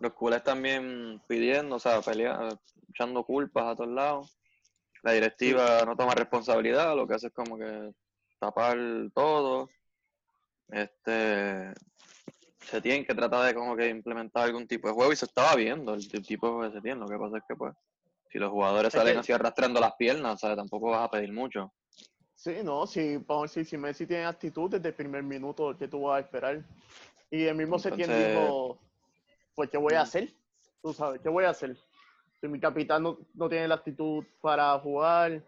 los 0.00 0.12
culés 0.12 0.42
también 0.44 1.22
pidiendo, 1.26 1.76
o 1.76 1.80
sea, 1.80 2.00
peleando, 2.02 2.60
echando 2.90 3.24
culpas 3.24 3.64
a 3.72 3.76
todos 3.76 3.90
lados. 3.90 4.37
La 5.02 5.12
directiva 5.12 5.84
no 5.86 5.96
toma 5.96 6.14
responsabilidad, 6.14 6.94
lo 6.96 7.06
que 7.06 7.14
hace 7.14 7.28
es 7.28 7.32
como 7.32 7.56
que 7.58 7.92
tapar 8.38 8.76
todo. 9.14 9.68
Este 10.68 11.72
se 12.60 12.82
tienen 12.82 13.06
que 13.06 13.14
tratar 13.14 13.46
de 13.46 13.54
como 13.54 13.74
que 13.76 13.88
implementar 13.88 14.44
algún 14.44 14.66
tipo 14.66 14.88
de 14.88 14.94
juego 14.94 15.12
y 15.12 15.16
se 15.16 15.24
estaba 15.24 15.54
viendo 15.54 15.94
el, 15.94 16.00
el 16.12 16.26
tipo 16.26 16.46
de 16.46 16.52
juego 16.52 16.70
que 16.70 16.76
se 16.76 16.82
tiene. 16.82 17.00
Lo 17.00 17.06
que 17.08 17.16
pasa 17.16 17.38
es 17.38 17.44
que 17.48 17.56
pues 17.56 17.74
si 18.30 18.38
los 18.38 18.50
jugadores 18.50 18.92
Es 18.94 19.00
salen 19.00 19.16
así 19.18 19.32
arrastrando 19.32 19.80
las 19.80 19.94
piernas, 19.94 20.40
¿sabes? 20.40 20.56
tampoco 20.58 20.90
vas 20.90 21.06
a 21.06 21.10
pedir 21.10 21.32
mucho. 21.32 21.72
Sí, 22.34 22.56
no, 22.62 22.86
si, 22.86 23.16
vamos 23.16 23.44
a 23.44 23.54
decir, 23.60 23.66
si 23.66 23.76
Messi 23.78 24.06
tiene 24.06 24.24
actitud 24.26 24.70
desde 24.70 24.88
el 24.90 24.94
primer 24.94 25.22
minuto, 25.22 25.74
¿qué 25.76 25.88
tú 25.88 26.02
vas 26.02 26.18
a 26.18 26.20
esperar? 26.20 26.62
Y 27.30 27.44
el 27.46 27.56
mismo 27.56 27.78
Setién 27.78 28.10
Entonces- 28.10 28.28
dijo, 28.38 28.78
pues, 29.54 29.70
¿qué 29.70 29.78
voy 29.78 29.94
a 29.94 30.02
hacer? 30.02 30.32
Tú 30.82 30.92
sabes, 30.92 31.20
¿qué 31.20 31.28
voy 31.28 31.44
a 31.44 31.50
hacer? 31.50 31.76
Si 32.40 32.48
mi 32.48 32.60
capitán 32.60 33.02
no, 33.02 33.18
no 33.34 33.48
tiene 33.48 33.66
la 33.68 33.74
actitud 33.76 34.24
para 34.40 34.78
jugar, 34.78 35.42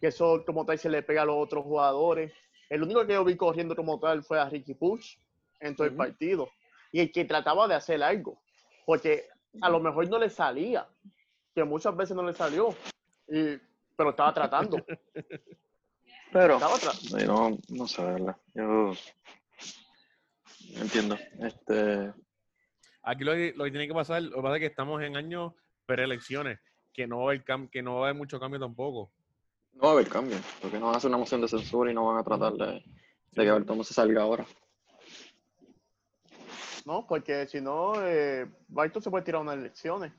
que 0.00 0.06
eso 0.08 0.44
como 0.46 0.64
tal 0.64 0.78
se 0.78 0.88
le 0.88 1.02
pega 1.02 1.22
a 1.22 1.24
los 1.24 1.36
otros 1.36 1.64
jugadores. 1.64 2.32
El 2.68 2.82
único 2.82 3.04
que 3.06 3.14
yo 3.14 3.24
vi 3.24 3.36
corriendo 3.36 3.74
como 3.74 3.98
tal 3.98 4.22
fue 4.22 4.38
a 4.38 4.48
Ricky 4.48 4.74
Push 4.74 5.16
en 5.58 5.74
todo 5.74 5.86
el 5.86 5.94
partido. 5.94 6.48
Y 6.92 7.00
el 7.00 7.10
que 7.12 7.24
trataba 7.24 7.66
de 7.66 7.74
hacer 7.74 8.02
algo, 8.02 8.40
porque 8.86 9.28
a 9.60 9.68
lo 9.68 9.80
mejor 9.80 10.08
no 10.08 10.18
le 10.18 10.30
salía, 10.30 10.88
que 11.54 11.64
muchas 11.64 11.96
veces 11.96 12.16
no 12.16 12.22
le 12.22 12.32
salió, 12.32 12.70
y, 13.28 13.58
pero 13.96 14.10
estaba 14.10 14.32
tratando. 14.32 14.76
Pero 16.32 16.54
Estaba 16.54 17.26
no, 17.26 17.58
no 17.70 17.88
sé, 17.88 18.04
verdad. 18.04 18.36
Yo 18.54 18.92
entiendo. 20.76 21.18
Este, 21.40 22.12
Aquí 23.02 23.24
lo, 23.24 23.32
que- 23.32 23.52
lo 23.56 23.64
que 23.64 23.70
tiene 23.72 23.88
que 23.88 23.94
pasar, 23.94 24.22
lo 24.22 24.36
que 24.36 24.42
pasa 24.42 24.54
es 24.54 24.60
que 24.60 24.66
estamos 24.66 25.02
en 25.02 25.16
años 25.16 25.54
preelecciones, 25.94 26.60
que 26.92 27.06
no 27.08 27.18
va 27.18 27.22
a 27.24 27.26
haber, 27.34 27.44
cam- 27.44 27.68
que 27.68 27.82
no 27.82 27.94
va 27.96 28.00
a 28.00 28.04
haber 28.10 28.16
mucho 28.16 28.38
cambio 28.38 28.60
tampoco. 28.60 29.12
no 29.72 29.82
va 29.82 29.88
a 29.88 29.92
haber 29.92 30.08
cambio, 30.08 30.36
porque 30.60 30.78
no 30.78 30.86
van 30.86 30.94
a 30.94 30.98
hacer 30.98 31.08
una 31.08 31.18
moción 31.18 31.40
de 31.40 31.48
censura 31.48 31.90
y 31.90 31.94
no 31.94 32.06
van 32.06 32.18
a 32.18 32.24
tratar 32.24 32.52
de, 32.52 32.72
de 33.32 33.44
que 33.44 33.50
Bertomo 33.52 33.82
se 33.82 33.94
salga 33.94 34.22
ahora. 34.22 34.46
No, 36.86 37.06
porque 37.06 37.46
si 37.48 37.60
no, 37.60 37.94
eh, 38.06 38.48
Barton 38.68 39.02
se 39.02 39.10
puede 39.10 39.24
tirar 39.24 39.40
unas 39.42 39.56
elecciones, 39.56 40.12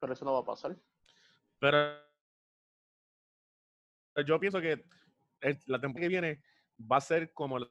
pero 0.00 0.12
eso 0.12 0.24
no 0.24 0.32
va 0.34 0.40
a 0.40 0.44
pasar. 0.44 0.76
Pero 1.58 1.98
yo 4.26 4.38
pienso 4.38 4.60
que 4.60 4.84
el- 5.40 5.58
la 5.66 5.80
temporada 5.80 6.00
que 6.04 6.08
viene 6.08 6.42
va 6.90 6.96
a 6.98 7.00
ser 7.00 7.32
como 7.32 7.58
la 7.58 7.68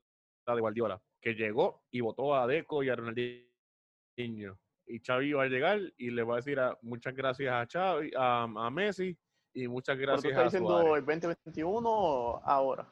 de 0.48 0.62
Guardiola, 0.62 1.02
que 1.22 1.34
llegó 1.34 1.84
y 1.92 2.02
votó 2.02 2.36
a 2.36 2.46
Deco 2.48 2.84
y 2.84 2.90
a 2.90 2.96
Ronaldinho. 2.96 4.58
Y 4.88 5.00
Xavi 5.00 5.34
va 5.34 5.44
a 5.44 5.48
llegar 5.48 5.80
y 5.98 6.12
le 6.12 6.24
va 6.24 6.34
a 6.34 6.38
decir 6.38 6.60
a- 6.60 6.78
muchas 6.82 7.16
gracias 7.16 7.52
a 7.52 7.66
Xavi, 7.66 8.12
a, 8.16 8.44
a 8.44 8.70
Messi 8.70 9.18
y 9.54 9.68
muchas 9.68 9.98
gracias 9.98 10.32
estás 10.32 10.42
a 10.42 10.46
diciendo 10.46 10.70
Suárez. 10.82 10.98
el 11.00 11.06
2021 11.06 11.90
o 11.90 12.42
ahora. 12.44 12.88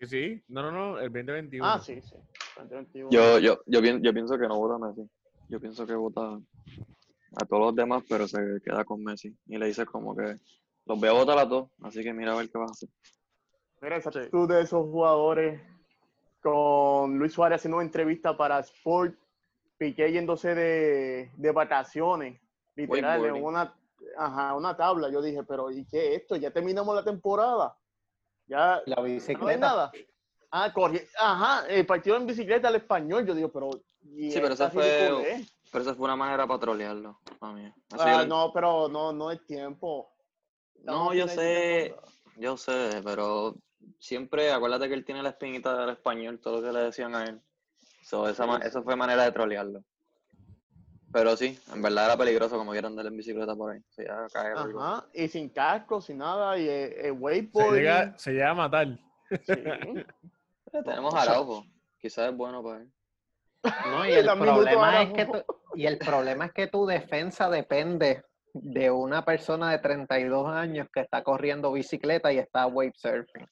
Sí, 0.00 0.06
sí, 0.06 0.44
no, 0.48 0.62
no, 0.62 0.70
no, 0.70 0.98
el 0.98 1.10
2021. 1.12 1.66
Ah, 1.66 1.80
sí, 1.80 2.00
sí. 2.02 2.14
2021. 2.56 3.10
Yo, 3.10 3.38
yo, 3.38 3.60
yo, 3.66 3.80
pien- 3.80 4.02
yo 4.02 4.12
pienso 4.12 4.38
que 4.38 4.46
no 4.46 4.58
vota 4.58 4.74
a 4.74 4.88
Messi. 4.88 5.08
Yo 5.48 5.60
pienso 5.60 5.86
que 5.86 5.94
vota 5.94 6.38
a 7.36 7.44
todos 7.46 7.62
los 7.66 7.74
demás, 7.74 8.02
pero 8.08 8.26
se 8.28 8.38
queda 8.64 8.84
con 8.84 9.02
Messi. 9.02 9.34
Y 9.46 9.56
le 9.58 9.66
dice 9.66 9.84
como 9.86 10.14
que 10.14 10.38
los 10.86 10.98
voy 11.00 11.08
a 11.08 11.12
votar 11.12 11.38
a 11.38 11.48
todos, 11.48 11.70
así 11.82 12.02
que 12.02 12.12
mira 12.12 12.32
a 12.32 12.36
ver 12.36 12.50
qué 12.50 12.58
vas 12.58 12.70
a 12.70 12.72
hacer. 12.72 12.88
Mira 13.80 13.96
esa 13.96 14.10
actitud 14.10 14.48
de 14.48 14.60
esos 14.62 14.82
jugadores 14.84 15.60
con 16.42 17.18
Luis 17.18 17.32
Suárez 17.32 17.56
haciendo 17.56 17.78
una 17.78 17.86
entrevista 17.86 18.36
para 18.36 18.58
Sport, 18.60 19.16
Piqué 19.76 20.12
yéndose 20.12 20.54
de, 20.54 21.30
de 21.36 21.50
vacaciones, 21.52 22.40
literal, 22.76 23.24
en 23.24 23.42
una, 23.42 23.74
ajá, 24.16 24.54
una 24.54 24.76
tabla. 24.76 25.10
Yo 25.10 25.20
dije, 25.20 25.42
pero 25.42 25.70
¿y 25.70 25.84
qué 25.86 26.14
es 26.14 26.22
esto? 26.22 26.36
Ya 26.36 26.50
terminamos 26.50 26.94
la 26.94 27.02
temporada. 27.02 27.76
Ya 28.46 28.82
La 28.86 28.96
no 28.96 29.04
hay 29.04 29.14
bicicleta. 29.14 29.56
nada. 29.58 29.92
Ah, 30.50 30.72
corri 30.72 31.00
ajá, 31.18 31.66
el 31.66 31.84
partido 31.84 32.16
en 32.16 32.26
bicicleta 32.26 32.68
al 32.68 32.76
español. 32.76 33.26
Yo 33.26 33.34
digo, 33.34 33.50
pero. 33.50 33.70
¿y 34.02 34.30
Sí, 34.30 34.38
pero 34.40 34.54
esa 34.54 34.70
fue-? 34.70 35.44
Pero 35.72 35.82
esa 35.82 35.94
fue 35.96 36.04
una 36.04 36.14
manera 36.14 36.46
para 36.46 36.60
trolearlo, 36.60 37.18
Ah, 37.40 38.24
no, 38.28 38.52
pero 38.52 38.88
no, 38.88 39.12
no 39.12 39.32
es 39.32 39.44
tiempo. 39.44 40.14
No, 40.84 41.12
yo 41.12 41.26
sé, 41.26 41.96
yo 42.36 42.56
sé, 42.56 43.00
pero 43.02 43.56
siempre, 43.98 44.52
acuérdate 44.52 44.86
que 44.86 44.94
él 44.94 45.04
tiene 45.04 45.24
la 45.24 45.30
espinita 45.30 45.76
del 45.76 45.90
español, 45.90 46.38
todo 46.38 46.60
lo 46.60 46.62
que 46.62 46.72
le 46.72 46.84
decían 46.84 47.16
a 47.16 47.24
él. 47.24 47.40
So, 48.04 48.28
esa, 48.28 48.58
eso 48.58 48.82
fue 48.82 48.96
manera 48.96 49.24
de 49.24 49.32
trolearlo. 49.32 49.82
Pero 51.10 51.36
sí, 51.36 51.58
en 51.72 51.80
verdad 51.80 52.06
era 52.06 52.16
peligroso 52.16 52.58
como 52.58 52.72
quieran 52.72 52.94
darle 52.94 53.10
en 53.10 53.16
bicicleta 53.16 53.54
por 53.56 53.72
ahí. 53.72 53.80
Sí, 53.88 54.02
ya 54.04 54.26
cae 54.32 54.52
por 54.54 54.68
igual. 54.68 54.86
Ajá, 54.86 55.06
y 55.14 55.28
sin 55.28 55.48
casco, 55.48 56.00
sin 56.00 56.18
nada, 56.18 56.58
y 56.58 56.68
el, 56.68 56.92
el 56.92 57.02
se, 57.04 57.10
wakeboarding. 57.12 57.74
llega, 57.82 58.18
se 58.18 58.32
llega 58.32 58.50
a 58.50 58.54
matar. 58.54 58.88
Sí. 59.30 59.52
Eh, 59.52 60.82
Tenemos 60.84 61.14
a 61.14 61.22
Araujo, 61.22 61.64
quizás 61.98 62.30
es 62.30 62.36
bueno 62.36 62.62
para 62.62 62.80
él. 62.80 62.92
No, 63.86 64.06
y 64.06 64.12
el 64.12 64.26
problema 64.26 65.02
es 65.02 65.12
que 65.12 65.26
tu, 65.26 65.44
y 65.74 65.86
el 65.86 65.98
problema 65.98 66.46
es 66.46 66.52
que 66.52 66.66
tu 66.66 66.84
defensa 66.84 67.48
depende 67.48 68.24
de 68.52 68.90
una 68.90 69.24
persona 69.24 69.70
de 69.70 69.78
32 69.78 70.48
años 70.48 70.88
que 70.92 71.00
está 71.00 71.22
corriendo 71.22 71.72
bicicleta 71.72 72.32
y 72.32 72.38
está 72.38 72.66
wave 72.66 72.92
surfing. 72.96 73.46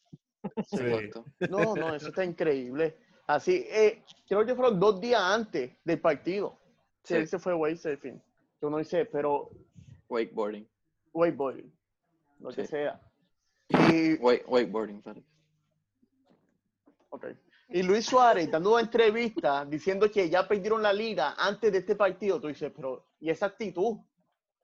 Sí. 0.66 1.10
No, 1.48 1.76
no, 1.76 1.94
eso 1.94 2.08
está 2.08 2.24
increíble. 2.24 2.98
Así, 3.26 3.64
eh, 3.68 4.02
creo 4.28 4.44
que 4.44 4.54
fueron 4.54 4.78
dos 4.80 5.00
días 5.00 5.20
antes 5.20 5.72
del 5.84 6.00
partido. 6.00 6.58
Sí, 7.04 7.14
él 7.14 7.28
se 7.28 7.38
fue 7.38 7.54
wakesurfing. 7.54 8.20
Yo 8.60 8.70
no 8.70 8.78
hice, 8.80 9.04
pero 9.06 9.50
Wakeboarding. 10.08 10.68
wakeboarding, 11.12 11.72
lo 12.40 12.50
que 12.50 12.66
sea. 12.66 13.00
Y, 13.68 14.14
Wake, 14.14 14.44
wakeboarding, 14.46 15.02
Félix. 15.02 15.26
ok. 17.10 17.26
y 17.70 17.82
Luis 17.82 18.04
Suárez 18.04 18.50
dando 18.50 18.72
una 18.72 18.82
entrevista 18.82 19.64
diciendo 19.64 20.10
que 20.10 20.28
ya 20.28 20.46
perdieron 20.46 20.82
la 20.82 20.92
liga 20.92 21.34
antes 21.38 21.72
de 21.72 21.78
este 21.78 21.96
partido. 21.96 22.40
Tú 22.40 22.48
dices, 22.48 22.70
pero, 22.74 23.06
¿y 23.18 23.30
esa 23.30 23.46
actitud? 23.46 23.96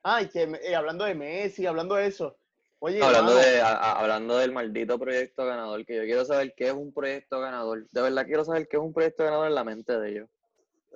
Ay, 0.02 0.28
que 0.28 0.42
eh, 0.42 0.76
hablando 0.76 1.04
de 1.04 1.14
Messi, 1.14 1.64
hablando 1.66 1.94
de 1.94 2.06
eso. 2.06 2.36
Oye, 2.80 3.02
Hablando, 3.02 3.34
de, 3.34 3.60
a- 3.60 3.72
a- 3.74 3.92
hablando 4.00 4.36
del 4.38 4.52
maldito 4.52 4.98
proyecto 4.98 5.44
ganador, 5.44 5.84
que 5.84 5.96
yo 5.96 6.02
quiero 6.04 6.24
saber 6.24 6.54
qué 6.56 6.66
es 6.68 6.72
un 6.72 6.92
proyecto 6.92 7.40
ganador. 7.40 7.86
De 7.90 8.02
verdad 8.02 8.24
quiero 8.24 8.44
saber 8.44 8.68
qué 8.68 8.76
es 8.76 8.82
un 8.82 8.92
proyecto 8.92 9.24
ganador 9.24 9.48
en 9.48 9.54
la 9.54 9.64
mente 9.64 9.98
de 9.98 10.10
ellos. 10.10 10.28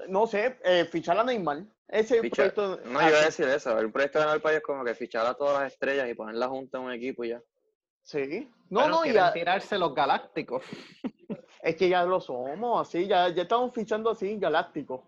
no 0.09 0.27
sé, 0.27 0.59
eh, 0.65 0.85
fichar 0.87 1.19
a 1.19 1.23
Neymar. 1.25 1.65
Ese 1.89 2.21
Fichar- 2.23 2.53
proyecto. 2.55 2.81
No, 2.87 3.01
yo 3.03 3.09
iba 3.09 3.19
a 3.19 3.21
así. 3.21 3.43
decir 3.43 3.49
eso. 3.49 3.79
El 3.79 3.93
proyecto 3.93 4.19
ganador 4.21 4.41
para 4.41 4.55
ellos 4.55 4.63
es 4.63 4.67
como 4.67 4.85
que 4.85 4.95
fichar 4.95 5.27
a 5.27 5.35
todas 5.35 5.63
las 5.63 5.73
estrellas 5.73 6.09
y 6.09 6.15
ponerlas 6.15 6.49
juntas 6.49 6.81
en 6.81 6.87
un 6.87 6.93
equipo 6.93 7.25
y 7.25 7.29
ya. 7.31 7.43
Sí. 8.03 8.49
No, 8.71 8.89
no, 8.89 9.05
y 9.05 9.13
ya- 9.13 9.33
tirarse 9.33 9.77
los 9.79 9.95
galácticos. 9.95 10.63
es 11.63 11.77
que 11.77 11.89
ya 11.89 12.05
lo 12.05 12.21
somos, 12.21 12.89
así, 12.89 13.07
ya, 13.07 13.29
ya 13.29 13.43
estamos 13.43 13.73
fichando 13.75 14.11
así, 14.11 14.37
galáctico. 14.39 15.05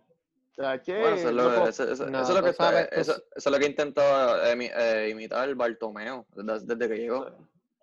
Bueno, 1.01 1.17
eso 1.17 1.29
es 1.29 1.35
lo, 1.35 1.43
loco, 1.51 1.69
eso- 1.69 1.91
eso- 1.91 2.07
no, 2.11 2.21
eso 2.23 2.29
es 2.31 2.35
lo 2.37 2.43
que 2.45 2.51
está- 2.51 2.71
eso, 3.01 3.13
s- 3.13 3.23
eso 3.37 3.49
es 3.49 3.53
lo 3.53 3.59
que 3.59 3.67
intentó 3.67 4.01
emi- 4.03 4.71
eh, 4.77 5.09
imitar 5.11 5.53
Bartomeo 5.55 6.27
desde, 6.35 6.67
desde 6.77 6.89
que 6.95 7.01
llegó. 7.01 7.27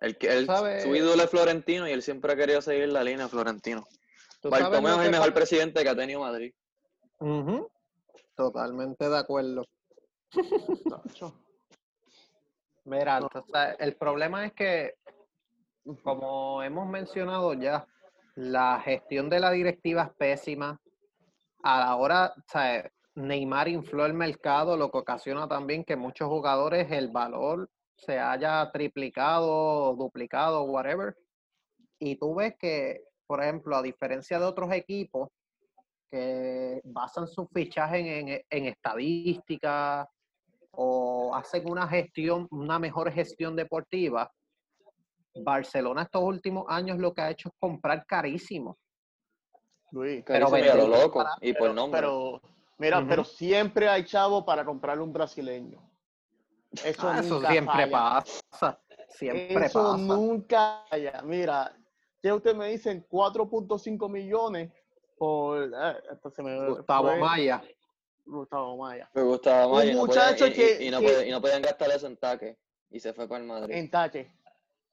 El, 0.00 0.16
sabes- 0.46 0.82
su 0.82 0.94
ídolo 0.94 1.22
es 1.22 1.30
Florentino 1.30 1.86
y 1.86 1.92
él 1.92 2.02
siempre 2.02 2.32
ha 2.32 2.36
querido 2.36 2.60
seguir 2.62 2.88
la 2.88 3.04
línea 3.04 3.28
Florentino. 3.28 3.86
¿Tú 4.40 4.48
sabes 4.50 4.64
Bartomeo 4.64 4.94
es 5.00 5.06
el 5.06 5.10
mejor 5.12 5.34
presidente 5.34 5.82
que 5.82 5.88
ha 5.88 5.94
tenido 5.96 6.20
Madrid. 6.20 6.52
Totalmente 8.34 9.08
de 9.08 9.18
acuerdo. 9.18 9.64
Mira, 12.84 13.20
el 13.78 13.96
problema 13.96 14.44
es 14.46 14.52
que, 14.54 14.94
como 16.02 16.62
hemos 16.62 16.88
mencionado 16.88 17.52
ya, 17.54 17.86
la 18.34 18.80
gestión 18.80 19.28
de 19.30 19.38
la 19.40 19.50
directiva 19.52 20.02
es 20.04 20.10
pésima. 20.16 20.80
A 21.62 21.80
la 21.80 21.96
hora, 21.96 22.34
sea, 22.50 22.90
Neymar 23.14 23.68
infló 23.68 24.06
el 24.06 24.14
mercado, 24.14 24.76
lo 24.76 24.90
que 24.90 24.98
ocasiona 24.98 25.46
también 25.48 25.84
que 25.84 25.96
muchos 25.96 26.28
jugadores 26.28 26.90
el 26.90 27.08
valor 27.08 27.68
se 27.96 28.18
haya 28.18 28.70
triplicado, 28.72 29.94
duplicado, 29.94 30.64
whatever. 30.64 31.16
Y 31.98 32.16
tú 32.16 32.34
ves 32.34 32.54
que, 32.58 33.04
por 33.26 33.42
ejemplo, 33.42 33.76
a 33.76 33.82
diferencia 33.82 34.38
de 34.38 34.44
otros 34.44 34.72
equipos 34.72 35.28
que 36.10 36.80
basan 36.84 37.28
su 37.28 37.46
fichaje 37.46 38.00
en, 38.00 38.28
en, 38.28 38.42
en 38.50 38.66
estadísticas 38.66 40.08
o 40.72 41.34
hacen 41.34 41.70
una 41.70 41.86
gestión, 41.86 42.48
una 42.50 42.78
mejor 42.78 43.12
gestión 43.12 43.54
deportiva, 43.54 44.30
Barcelona 45.34 46.02
estos 46.02 46.22
últimos 46.22 46.66
años 46.68 46.98
lo 46.98 47.14
que 47.14 47.22
ha 47.22 47.30
hecho 47.30 47.48
es 47.48 47.54
comprar 47.58 48.04
carísimo. 48.06 48.78
Luis. 49.92 50.24
Pero 50.26 50.46
a 50.48 50.74
lo 50.74 50.88
loco. 50.88 51.24
Y 51.40 51.52
por 51.54 51.72
nombre. 51.74 52.00
Pero, 52.00 52.40
mira, 52.78 53.04
pero 53.08 53.24
siempre 53.24 53.88
hay 53.88 54.04
chavo 54.04 54.44
para 54.44 54.64
comprarle 54.64 55.02
un 55.04 55.12
brasileño. 55.12 55.80
Eso, 56.84 57.08
Ah, 57.08 57.20
eso 57.20 57.34
nunca 57.36 57.50
siempre 57.50 57.74
falla. 57.74 57.90
pasa. 57.90 58.80
Siempre 59.10 59.66
Eso 59.66 59.82
pasa. 59.82 59.96
nunca 59.98 60.84
falla. 60.88 61.22
Mira, 61.22 61.76
que 62.22 62.32
ustedes 62.32 62.56
me 62.56 62.68
dicen 62.68 63.06
4.5 63.10 64.08
millones 64.08 64.72
por. 65.18 65.64
eh, 65.64 65.96
esto 66.12 66.30
se 66.30 66.42
me 66.42 66.68
Gustavo 66.70 67.08
fue 67.08 67.18
Maya. 67.18 67.62
Gustavo 68.24 68.76
Maya. 68.78 69.10
Me 69.12 69.22
gustaba 69.22 69.68
más 69.68 69.84
Un 69.84 69.90
y 69.90 69.92
no, 69.94 69.98
muchacho 69.98 70.46
podían, 70.46 70.52
que- 70.54 70.84
y, 70.84 70.88
y 70.88 70.90
no 70.90 71.00
que- 71.00 71.06
podían, 71.06 71.26
y 71.26 71.30
no 71.30 71.40
podían 71.42 71.62
gastar 71.62 71.90
eso 71.90 72.06
en 72.06 72.16
taque. 72.16 72.56
Y 72.90 73.00
se 73.00 73.12
fue 73.12 73.28
para 73.28 73.40
el 73.42 73.46
Madrid. 73.48 73.74
En 73.74 73.90
tache. 73.90 74.32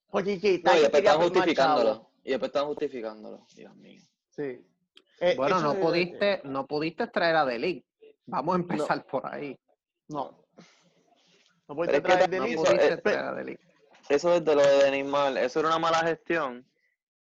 Porque 0.10 0.40
que 0.40 0.60
No, 0.64 0.76
y 0.76 0.80
después 0.82 1.04
chavo. 1.04 1.22
justificándolo. 1.24 2.10
Y 2.24 2.30
después 2.32 2.50
estaban 2.50 2.68
justificándolo. 2.70 3.46
Dios 3.56 3.76
mío. 3.76 4.02
Sí. 4.30 4.66
Eh, 5.20 5.36
Bueno, 5.36 5.60
no 5.62 5.74
es- 5.74 5.78
pudiste, 5.80 6.42
no 6.46 6.66
pudiste 6.66 7.08
traer 7.08 7.36
a 7.36 7.46
Delic. 7.46 7.86
Vamos 8.26 8.56
a 8.56 8.60
empezar 8.60 9.06
por 9.06 9.26
ahí. 9.26 9.58
No. 10.08 10.44
No 11.68 11.76
pudiste 11.76 11.98
es 11.98 12.02
que 12.02 12.08
traer 12.08 12.22
también 12.22 12.44
de 12.44 12.50
No 12.50 12.54
eso, 12.62 12.64
pudiste 12.64 12.94
eh, 12.94 12.98
traer 12.98 13.20
a 13.20 13.34
Delic. 13.34 13.60
Eso 14.10 14.34
es 14.34 14.46
de 14.46 14.56
lo 14.56 14.62
de 14.62 14.92
Neymar. 14.92 15.38
Eso 15.38 15.60
era 15.60 15.70
una 15.70 15.80
mala 15.80 16.00
gestión. 16.00 16.66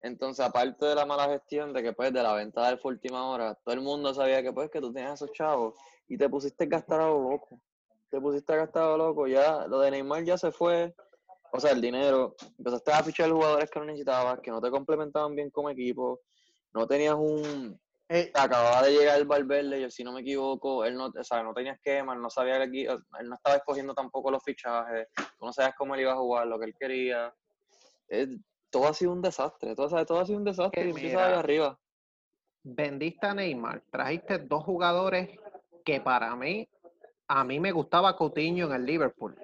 Entonces, 0.01 0.45
aparte 0.45 0.85
de 0.85 0.95
la 0.95 1.05
mala 1.05 1.27
gestión 1.27 1.73
de 1.73 1.83
que 1.83 1.93
pues 1.93 2.13
de 2.13 2.23
la 2.23 2.33
venta 2.33 2.65
del 2.67 2.79
fue 2.79 2.93
última 2.93 3.29
hora, 3.29 3.53
todo 3.55 3.75
el 3.75 3.81
mundo 3.81 4.13
sabía 4.13 4.41
que 4.41 4.53
pues 4.53 4.69
que 4.71 4.79
tú 4.79 4.93
tenías 4.93 5.15
esos 5.15 5.33
chavos 5.33 5.75
y 6.07 6.17
te 6.17 6.29
pusiste 6.29 6.63
a 6.63 6.67
gastar 6.67 7.01
a 7.01 7.07
lo 7.07 7.29
loco. 7.31 7.59
Te 8.09 8.19
pusiste 8.21 8.53
a 8.53 8.55
gastar 8.55 8.83
a 8.83 8.87
lo 8.91 8.97
loco. 8.97 9.27
Ya, 9.27 9.67
lo 9.67 9.79
de 9.81 9.91
Neymar 9.91 10.23
ya 10.23 10.37
se 10.37 10.51
fue. 10.51 10.95
O 11.51 11.59
sea, 11.59 11.71
el 11.71 11.81
dinero. 11.81 12.35
Empezaste 12.57 12.91
a 12.93 13.03
fichar 13.03 13.29
jugadores 13.29 13.69
que 13.69 13.79
no 13.79 13.85
necesitabas, 13.85 14.39
que 14.39 14.51
no 14.51 14.61
te 14.61 14.71
complementaban 14.71 15.35
bien 15.35 15.49
como 15.51 15.69
equipo. 15.69 16.21
No 16.73 16.87
tenías 16.87 17.15
un, 17.15 17.79
Eh, 18.11 18.31
acababa 18.33 18.81
de 18.81 18.91
llegar 18.91 19.19
el 19.19 19.25
Valverde, 19.27 19.81
y 19.81 19.91
si 19.91 20.03
no 20.03 20.11
me 20.11 20.21
equivoco, 20.21 20.83
él 20.83 20.95
no, 20.95 21.05
o 21.15 21.23
sea, 21.23 21.43
no 21.43 21.53
tenía 21.53 21.73
esquema, 21.73 22.15
él 22.15 22.21
no 22.21 22.29
sabía 22.31 22.57
equi- 22.63 22.87
él 23.19 23.29
no 23.29 23.35
estaba 23.35 23.57
escogiendo 23.57 23.93
tampoco 23.93 24.31
los 24.31 24.43
fichajes, 24.43 25.07
tú 25.15 25.45
no 25.45 25.53
sabías 25.53 25.75
cómo 25.77 25.93
él 25.93 26.01
iba 26.01 26.13
a 26.13 26.17
jugar, 26.17 26.47
lo 26.47 26.57
que 26.57 26.65
él 26.65 26.75
quería. 26.77 27.31
Es- 28.07 28.29
todo 28.71 28.87
ha 28.87 28.93
sido 28.93 29.11
un 29.11 29.21
desastre, 29.21 29.75
todo, 29.75 29.89
¿sabes? 29.89 30.07
todo 30.07 30.19
ha 30.19 30.25
sido 30.25 30.39
un 30.39 30.43
desastre, 30.43 30.83
Que 30.85 30.89
y 30.89 30.93
mira, 30.93 31.27
ahí 31.27 31.33
arriba. 31.33 31.79
Vendiste 32.63 33.27
a 33.27 33.33
Neymar, 33.35 33.83
trajiste 33.91 34.39
dos 34.39 34.63
jugadores 34.63 35.29
que 35.85 36.01
para 36.01 36.35
mí, 36.35 36.67
a 37.27 37.43
mí 37.43 37.59
me 37.59 37.71
gustaba 37.71 38.15
Coutinho 38.15 38.65
en 38.67 38.73
el 38.73 38.85
Liverpool. 38.85 39.37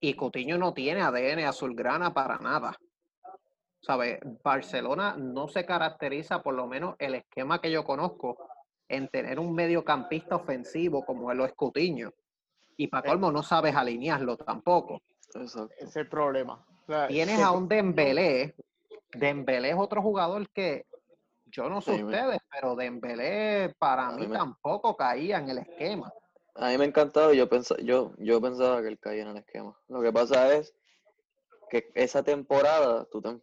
Y 0.00 0.14
Coutinho 0.14 0.56
no 0.58 0.72
tiene 0.72 1.02
ADN 1.02 1.44
azulgrana 1.44 2.12
para 2.14 2.38
nada. 2.38 2.76
¿Sabes? 3.84 4.18
Barcelona 4.42 5.14
no 5.18 5.46
se 5.48 5.66
caracteriza, 5.66 6.42
por 6.42 6.54
lo 6.54 6.66
menos 6.66 6.94
el 6.98 7.16
esquema 7.16 7.60
que 7.60 7.70
yo 7.70 7.84
conozco, 7.84 8.38
en 8.88 9.08
tener 9.08 9.38
un 9.38 9.54
mediocampista 9.54 10.36
ofensivo 10.36 11.04
como 11.04 11.30
él 11.30 11.38
lo 11.38 11.44
es 11.44 11.52
Coutinho. 11.54 12.10
Y 12.78 12.86
para 12.88 13.06
Eh. 13.06 13.10
colmo 13.10 13.30
no 13.30 13.42
sabes 13.42 13.74
alinearlo 13.76 14.36
tampoco. 14.36 15.00
Exacto. 15.34 15.74
ese 15.76 15.84
es 15.84 15.96
el 15.96 16.08
problema. 16.08 16.64
O 16.86 16.86
sea, 16.86 17.08
Tienes 17.08 17.40
a 17.40 17.50
un 17.50 17.68
Dembélé. 17.68 18.54
Dembélé 19.12 19.70
es 19.70 19.76
otro 19.76 20.00
jugador 20.00 20.48
que 20.50 20.86
yo 21.46 21.68
no 21.68 21.80
sé 21.80 21.96
Sí, 21.96 22.04
me- 22.04 22.14
ustedes, 22.14 22.40
pero 22.50 22.74
Dembélé 22.76 23.74
para 23.78 24.10
mí 24.12 24.22
mí 24.22 24.28
me- 24.28 24.36
tampoco 24.38 24.96
caía 24.96 25.38
en 25.38 25.50
el 25.50 25.58
esquema. 25.58 26.12
A 26.54 26.68
mí 26.68 26.78
me 26.78 26.84
encantaba 26.84 27.34
y 27.34 27.36
yo, 27.38 27.48
pensa, 27.48 27.74
yo, 27.82 28.12
yo 28.18 28.40
pensaba 28.40 28.80
que 28.80 28.88
él 28.88 28.98
caía 28.98 29.22
en 29.22 29.28
el 29.28 29.36
esquema. 29.38 29.76
Lo 29.88 30.00
que 30.00 30.12
pasa 30.12 30.54
es 30.54 30.74
que 31.68 31.90
esa 31.94 32.22
temporada 32.22 33.04
tú 33.10 33.20
te, 33.20 33.40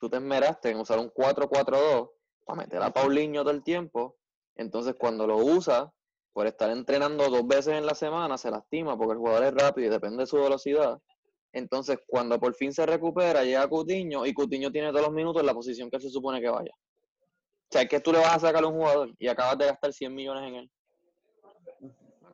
tú 0.00 0.08
te 0.08 0.16
esmeraste 0.16 0.70
en 0.70 0.78
usar 0.80 0.98
un 0.98 1.10
4-4-2 1.10 2.10
para 2.44 2.62
meter 2.62 2.82
a 2.82 2.90
Paulinho 2.90 3.42
todo 3.42 3.52
el 3.52 3.62
tiempo. 3.62 4.16
Entonces, 4.56 4.94
cuando 4.98 5.26
lo 5.26 5.36
usa, 5.36 5.92
por 6.32 6.46
estar 6.46 6.70
entrenando 6.70 7.28
dos 7.28 7.46
veces 7.46 7.74
en 7.74 7.86
la 7.86 7.94
semana, 7.94 8.38
se 8.38 8.50
lastima 8.50 8.96
porque 8.96 9.12
el 9.12 9.18
jugador 9.18 9.44
es 9.44 9.54
rápido 9.54 9.86
y 9.88 9.90
depende 9.90 10.18
de 10.18 10.26
su 10.26 10.36
velocidad. 10.36 10.98
Entonces, 11.52 11.98
cuando 12.06 12.38
por 12.38 12.54
fin 12.54 12.72
se 12.72 12.86
recupera, 12.86 13.42
llega 13.44 13.66
Cutiño 13.68 14.24
y 14.24 14.32
Cutiño 14.32 14.70
tiene 14.70 14.90
todos 14.90 15.02
los 15.06 15.12
minutos 15.12 15.40
en 15.40 15.46
la 15.46 15.54
posición 15.54 15.90
que 15.90 15.96
él 15.96 16.02
se 16.02 16.10
supone 16.10 16.40
que 16.40 16.48
vaya. 16.48 16.70
O 16.72 17.72
sea, 17.72 17.82
es 17.82 17.88
que 17.88 18.00
tú 18.00 18.12
le 18.12 18.18
vas 18.18 18.36
a 18.36 18.40
sacar 18.40 18.64
a 18.64 18.66
un 18.68 18.74
jugador 18.74 19.10
y 19.18 19.28
acabas 19.28 19.58
de 19.58 19.66
gastar 19.66 19.92
100 19.92 20.14
millones 20.14 20.48
en 20.48 20.54
él. 20.56 20.70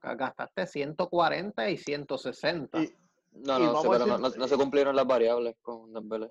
Gastaste 0.02 0.66
140 0.66 1.68
y 1.70 1.76
160. 1.78 2.78
Y, 2.82 2.94
No, 3.32 3.58
Y 3.58 3.62
no, 3.64 3.78
a 3.78 3.82
pero 3.82 4.06
no, 4.06 4.18
decir- 4.18 4.20
no- 4.20 4.36
no 4.44 4.48
se 4.48 4.56
cumplieron 4.56 4.94
las 4.96 5.06
variables 5.06 5.56
con 5.60 5.92
Dembélé. 5.92 6.30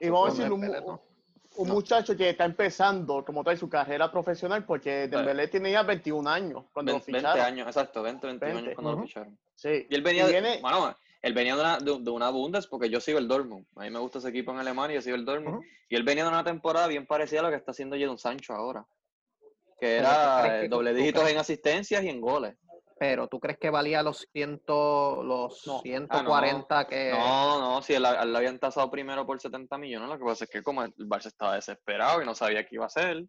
Y 0.00 0.08
vamos 0.08 0.30
a 0.30 0.32
decir, 0.36 0.52
un, 0.52 0.64
un 0.64 1.68
No. 1.68 1.74
muchacho 1.74 2.16
que 2.16 2.30
está 2.30 2.44
empezando 2.44 3.24
como 3.24 3.42
tal 3.42 3.56
su 3.56 3.68
carrera 3.68 4.10
profesional, 4.12 4.64
porque 4.64 5.08
Dembélé 5.08 5.48
tenía 5.48 5.82
21 5.82 6.28
años 6.28 6.64
cuando 6.72 6.92
lo 6.92 6.98
20, 6.98 7.12
20 7.12 7.28
ficharon. 7.30 7.46
años, 7.46 7.66
exacto, 7.68 8.02
20, 8.02 8.26
21 8.26 8.54
20, 8.54 8.58
años 8.70 8.74
cuando 8.74 8.92
lo 9.00 9.06
ficharon. 9.06 9.38
Sí. 9.54 9.86
Y 9.88 9.94
él 9.94 10.02
venía, 10.02 10.24
Y 10.24 10.26
de- 10.26 10.32
viene- 10.32 10.58
bueno, 10.60 10.94
él 11.22 11.32
venía 11.32 11.54
de 11.56 11.60
una, 11.62 11.78
de, 11.78 11.98
de 12.00 12.10
una 12.10 12.28
Bundes 12.30 12.66
porque 12.66 12.90
yo 12.90 13.00
sigo 13.00 13.18
el 13.18 13.26
Dortmund. 13.26 13.64
A 13.76 13.80
mí 13.84 13.90
me 13.90 13.98
gusta 13.98 14.18
ese 14.18 14.28
equipo 14.28 14.52
en 14.52 14.58
Alemania, 14.58 14.96
yo 14.96 15.02
sigo 15.02 15.16
el 15.16 15.24
Dortmund. 15.24 15.62
Y 15.88 15.96
él 15.96 16.02
venía 16.02 16.24
de 16.24 16.28
una 16.30 16.44
temporada 16.44 16.86
bien 16.88 17.06
parecida 17.06 17.40
a 17.40 17.42
lo 17.44 17.50
que 17.50 17.56
está 17.56 17.70
haciendo 17.70 17.96
Jadon 17.98 18.18
Sancho 18.18 18.52
ahora. 18.52 18.84
Que 19.80 19.96
era 19.98 20.66
doble 20.68 20.92
dígitos 20.94 21.28
en 21.28 21.38
asistencias 21.38 22.02
y 22.02 22.08
en 22.08 22.20
goles. 22.20 22.56
Pero 22.98 23.28
¿tú 23.28 23.38
crees 23.38 23.58
que 23.58 23.68
valía 23.68 24.02
los, 24.02 24.26
ciento, 24.32 25.22
los 25.22 25.66
No. 25.66 25.80
140 25.82 26.86
que... 26.86 27.10
No, 27.10 27.60
no, 27.60 27.82
si 27.82 27.92
él, 27.94 28.06
él 28.06 28.32
lo 28.32 28.38
habían 28.38 28.58
tasado 28.58 28.90
primero 28.90 29.26
por 29.26 29.38
70 29.38 29.76
millones, 29.76 30.08
lo 30.08 30.18
que 30.18 30.24
pasa 30.24 30.44
es 30.44 30.50
que 30.50 30.62
como 30.62 30.82
el 30.82 30.94
Barça 30.96 31.26
estaba 31.26 31.56
desesperado 31.56 32.22
y 32.22 32.24
no 32.24 32.34
sabía 32.34 32.64
qué 32.64 32.76
iba 32.76 32.84
a 32.84 32.86
hacer, 32.86 33.08
el 33.08 33.28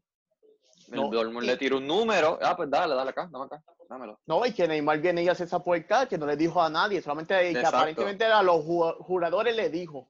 Dortmund 1.12 1.44
y- 1.44 1.48
le 1.48 1.58
tiró 1.58 1.78
un 1.78 1.88
número, 1.88 2.40
ah, 2.42 2.56
pues 2.56 2.70
dale, 2.70 2.96
dale 2.96 3.10
acá, 3.10 3.28
dame 3.30 3.46
acá, 3.46 3.62
dámelo. 3.90 4.18
No, 4.26 4.46
y 4.46 4.54
que 4.54 4.70
Neymar 4.70 5.00
viene 5.02 5.24
y 5.24 5.28
hace 5.28 5.44
esa 5.44 5.60
puerca 5.62 6.06
que 6.08 6.18
no 6.18 6.26
le 6.26 6.38
dijo 6.38 6.62
a 6.62 6.70
nadie, 6.70 7.02
solamente 7.02 7.52
que 7.52 7.60
aparentemente 7.60 8.24
a 8.24 8.42
los 8.42 8.64
ju- 8.64 8.96
jugadores 9.00 9.54
le 9.54 9.70
dijo 9.70 10.10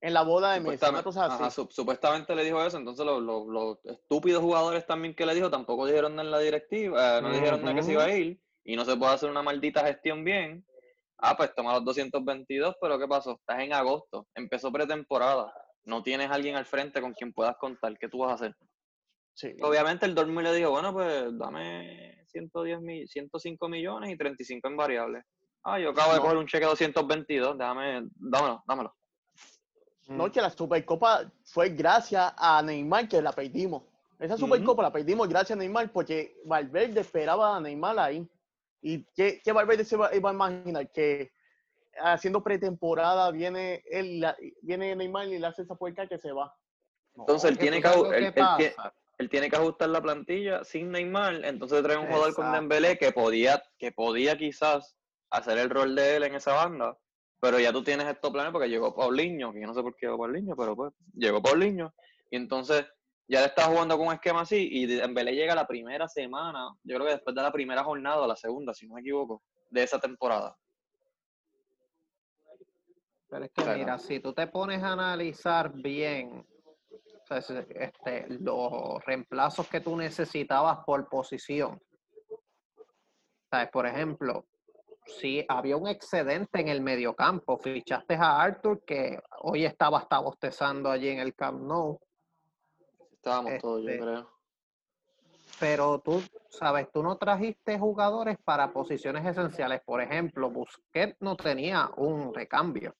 en 0.00 0.14
la 0.14 0.22
boda 0.22 0.54
de 0.54 0.60
Messi, 0.60 0.68
una 0.68 0.76
Supuestamente, 0.98 1.04
cosa 1.04 1.24
así. 1.26 1.42
ajá, 1.42 1.50
su- 1.52 1.68
supuestamente 1.70 2.34
le 2.34 2.42
dijo 2.42 2.60
eso, 2.64 2.76
entonces 2.76 3.06
los, 3.06 3.22
los- 3.22 3.46
los 3.46 3.78
estúpidos 3.84 4.42
jugadores 4.42 4.84
también 4.84 5.14
que 5.14 5.24
le 5.26 5.34
dijo 5.36 5.48
tampoco 5.48 5.86
dijeron 5.86 6.16
nada 6.16 6.26
en 6.26 6.30
la 6.32 6.38
directiva, 6.40 7.18
eh, 7.18 7.22
no 7.22 7.30
dijeron 7.32 7.62
nada 7.62 7.76
que 7.76 7.84
se 7.84 7.92
iba 7.92 8.02
a 8.02 8.10
ir 8.10 8.40
y 8.64 8.76
no 8.76 8.84
se 8.84 8.96
puede 8.96 9.12
hacer 9.12 9.30
una 9.30 9.42
maldita 9.42 9.84
gestión 9.86 10.24
bien. 10.24 10.64
Ah, 11.18 11.36
pues 11.36 11.54
toma 11.54 11.74
los 11.74 11.84
222, 11.84 12.76
pero 12.80 12.98
¿qué 12.98 13.06
pasó? 13.06 13.32
Estás 13.32 13.60
en 13.60 13.72
agosto, 13.72 14.26
empezó 14.34 14.72
pretemporada, 14.72 15.52
no 15.84 16.02
tienes 16.02 16.30
a 16.30 16.34
alguien 16.34 16.56
al 16.56 16.64
frente 16.64 17.00
con 17.00 17.12
quien 17.12 17.32
puedas 17.32 17.56
contar, 17.58 17.98
¿qué 17.98 18.08
tú 18.08 18.18
vas 18.18 18.30
a 18.30 18.34
hacer? 18.34 18.56
Sí. 19.34 19.54
Obviamente 19.62 20.06
el 20.06 20.14
Dortmund 20.14 20.46
le 20.46 20.54
dijo, 20.54 20.70
bueno, 20.70 20.92
pues 20.92 21.26
dame 21.38 22.24
110 22.28 22.80
mil, 22.80 23.08
105 23.08 23.68
millones 23.68 24.10
y 24.10 24.16
35 24.16 24.68
en 24.68 24.76
variables. 24.76 25.24
Ah, 25.62 25.78
yo 25.78 25.90
acabo 25.90 26.14
de 26.14 26.20
coger 26.20 26.36
un 26.38 26.46
cheque 26.46 26.64
de 26.64 26.70
222, 26.70 27.58
déjame, 27.58 28.08
dámelo, 28.16 28.62
dámelo. 28.66 28.94
No, 30.08 30.30
que 30.30 30.40
la 30.40 30.50
Supercopa 30.50 31.30
fue 31.44 31.68
gracias 31.68 32.32
a 32.36 32.60
Neymar 32.62 33.08
que 33.08 33.22
la 33.22 33.32
perdimos. 33.32 33.84
Esa 34.18 34.36
Supercopa 34.36 34.82
la 34.82 34.92
perdimos 34.92 35.28
gracias 35.28 35.56
a 35.56 35.60
Neymar 35.60 35.92
porque 35.92 36.36
Valverde 36.44 37.00
esperaba 37.00 37.56
a 37.56 37.60
Neymar 37.60 37.98
ahí. 37.98 38.28
¿Y 38.82 39.04
qué, 39.14 39.40
qué 39.42 39.52
Valverde 39.52 39.84
se 39.84 39.96
va, 39.96 40.14
iba 40.14 40.30
a 40.30 40.34
imaginar? 40.34 40.90
Que 40.90 41.32
haciendo 41.98 42.42
pretemporada 42.42 43.30
viene, 43.30 43.82
él, 43.90 44.20
la- 44.20 44.36
viene 44.62 44.94
Neymar 44.96 45.28
y 45.28 45.38
le 45.38 45.46
hace 45.46 45.62
esa 45.62 45.74
puerca 45.74 46.06
que 46.06 46.18
se 46.18 46.32
va. 46.32 46.54
No, 47.14 47.24
Entonces 47.24 47.50
él 47.50 47.58
tiene 47.58 47.82
que, 47.82 47.88
él- 47.88 48.32
él 49.18 49.28
tiene 49.28 49.50
que 49.50 49.56
ajustar 49.56 49.90
la 49.90 50.00
plantilla 50.00 50.64
sin 50.64 50.90
Neymar, 50.90 51.44
entonces 51.44 51.82
trae 51.82 51.96
un 51.98 52.06
jugador 52.06 52.34
con. 52.34 52.52
Dembélé 52.52 52.96
que 52.96 53.12
podía, 53.12 53.62
que 53.78 53.92
podía 53.92 54.38
quizás 54.38 54.96
hacer 55.30 55.58
el 55.58 55.68
rol 55.68 55.94
de 55.94 56.16
él 56.16 56.22
en 56.22 56.34
esa 56.36 56.54
banda, 56.54 56.96
pero 57.38 57.58
ya 57.60 57.72
tú 57.72 57.82
tienes 57.84 58.06
estos 58.06 58.30
planes 58.30 58.52
porque 58.52 58.68
llegó 58.68 58.94
Paulinho, 58.94 59.52
que 59.52 59.60
yo 59.60 59.66
no 59.66 59.74
sé 59.74 59.82
por 59.82 59.94
qué 59.94 60.06
llegó 60.06 60.18
Paulinho, 60.18 60.56
pero 60.56 60.74
pues 60.74 60.92
llegó 61.14 61.42
Paulinho, 61.42 61.92
y 62.30 62.36
entonces 62.36 62.86
ya 63.30 63.40
le 63.40 63.46
está 63.46 63.64
jugando 63.66 63.96
con 63.96 64.08
un 64.08 64.14
esquema 64.14 64.40
así, 64.40 64.68
y 64.72 64.86
Dembélé 64.86 65.32
llega 65.34 65.54
la 65.54 65.66
primera 65.66 66.08
semana, 66.08 66.68
yo 66.82 66.96
creo 66.96 67.06
que 67.06 67.12
después 67.14 67.36
de 67.36 67.42
la 67.42 67.52
primera 67.52 67.84
jornada, 67.84 68.22
o 68.22 68.26
la 68.26 68.34
segunda, 68.34 68.74
si 68.74 68.88
no 68.88 68.94
me 68.94 69.00
equivoco, 69.02 69.42
de 69.70 69.84
esa 69.84 70.00
temporada. 70.00 70.56
Pero 73.28 73.44
es 73.44 73.50
que 73.52 73.62
Claro. 73.62 73.78
mira, 73.78 73.98
si 73.98 74.18
tú 74.18 74.32
te 74.32 74.48
pones 74.48 74.82
a 74.82 74.92
analizar 74.92 75.70
bien 75.72 76.44
o 77.22 77.26
sea, 77.26 77.38
ese- 77.38 77.66
este, 77.70 78.26
los 78.40 79.04
reemplazos 79.04 79.68
que 79.68 79.80
tú 79.80 79.96
necesitabas 79.96 80.78
por 80.84 81.08
posición. 81.08 81.80
¿Sabes? 83.48 83.70
Por 83.70 83.86
ejemplo, 83.86 84.46
si 85.06 85.44
había 85.48 85.76
un 85.76 85.86
excedente 85.86 86.60
en 86.60 86.66
el 86.66 86.80
mediocampo, 86.80 87.56
fichaste 87.58 88.14
a 88.14 88.40
Arthur 88.42 88.84
que 88.84 89.20
hoy 89.42 89.64
estaba 89.64 89.98
hasta 89.98 90.18
bostezando 90.18 90.90
allí 90.90 91.08
en 91.10 91.20
el 91.20 91.34
Camp 91.36 91.60
Nou, 91.62 92.00
Estábamos 93.22 93.58
todos, 93.60 93.82
yo 93.82 93.90
Este, 93.90 94.02
creo. 94.02 94.30
pero 95.58 95.98
tú, 96.00 96.22
sabes, 96.48 96.90
tú 96.90 97.02
no 97.02 97.18
trajiste 97.18 97.78
jugadores 97.78 98.38
para 98.42 98.72
posiciones 98.72 99.26
esenciales. 99.26 99.82
Por 99.84 100.00
ejemplo, 100.00 100.48
Busquets 100.50 101.16
no 101.20 101.36
tenía 101.36 101.90
un 101.96 102.32
recambio. 102.34 102.94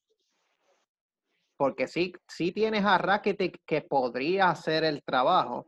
porque 1.57 1.87
sí, 1.89 2.15
sí 2.27 2.53
tienes 2.53 2.87
a 2.87 2.97
Rakitic 2.97 3.61
que 3.67 3.83
podría 3.83 4.49
hacer 4.49 4.83
el 4.83 5.03
trabajo, 5.03 5.67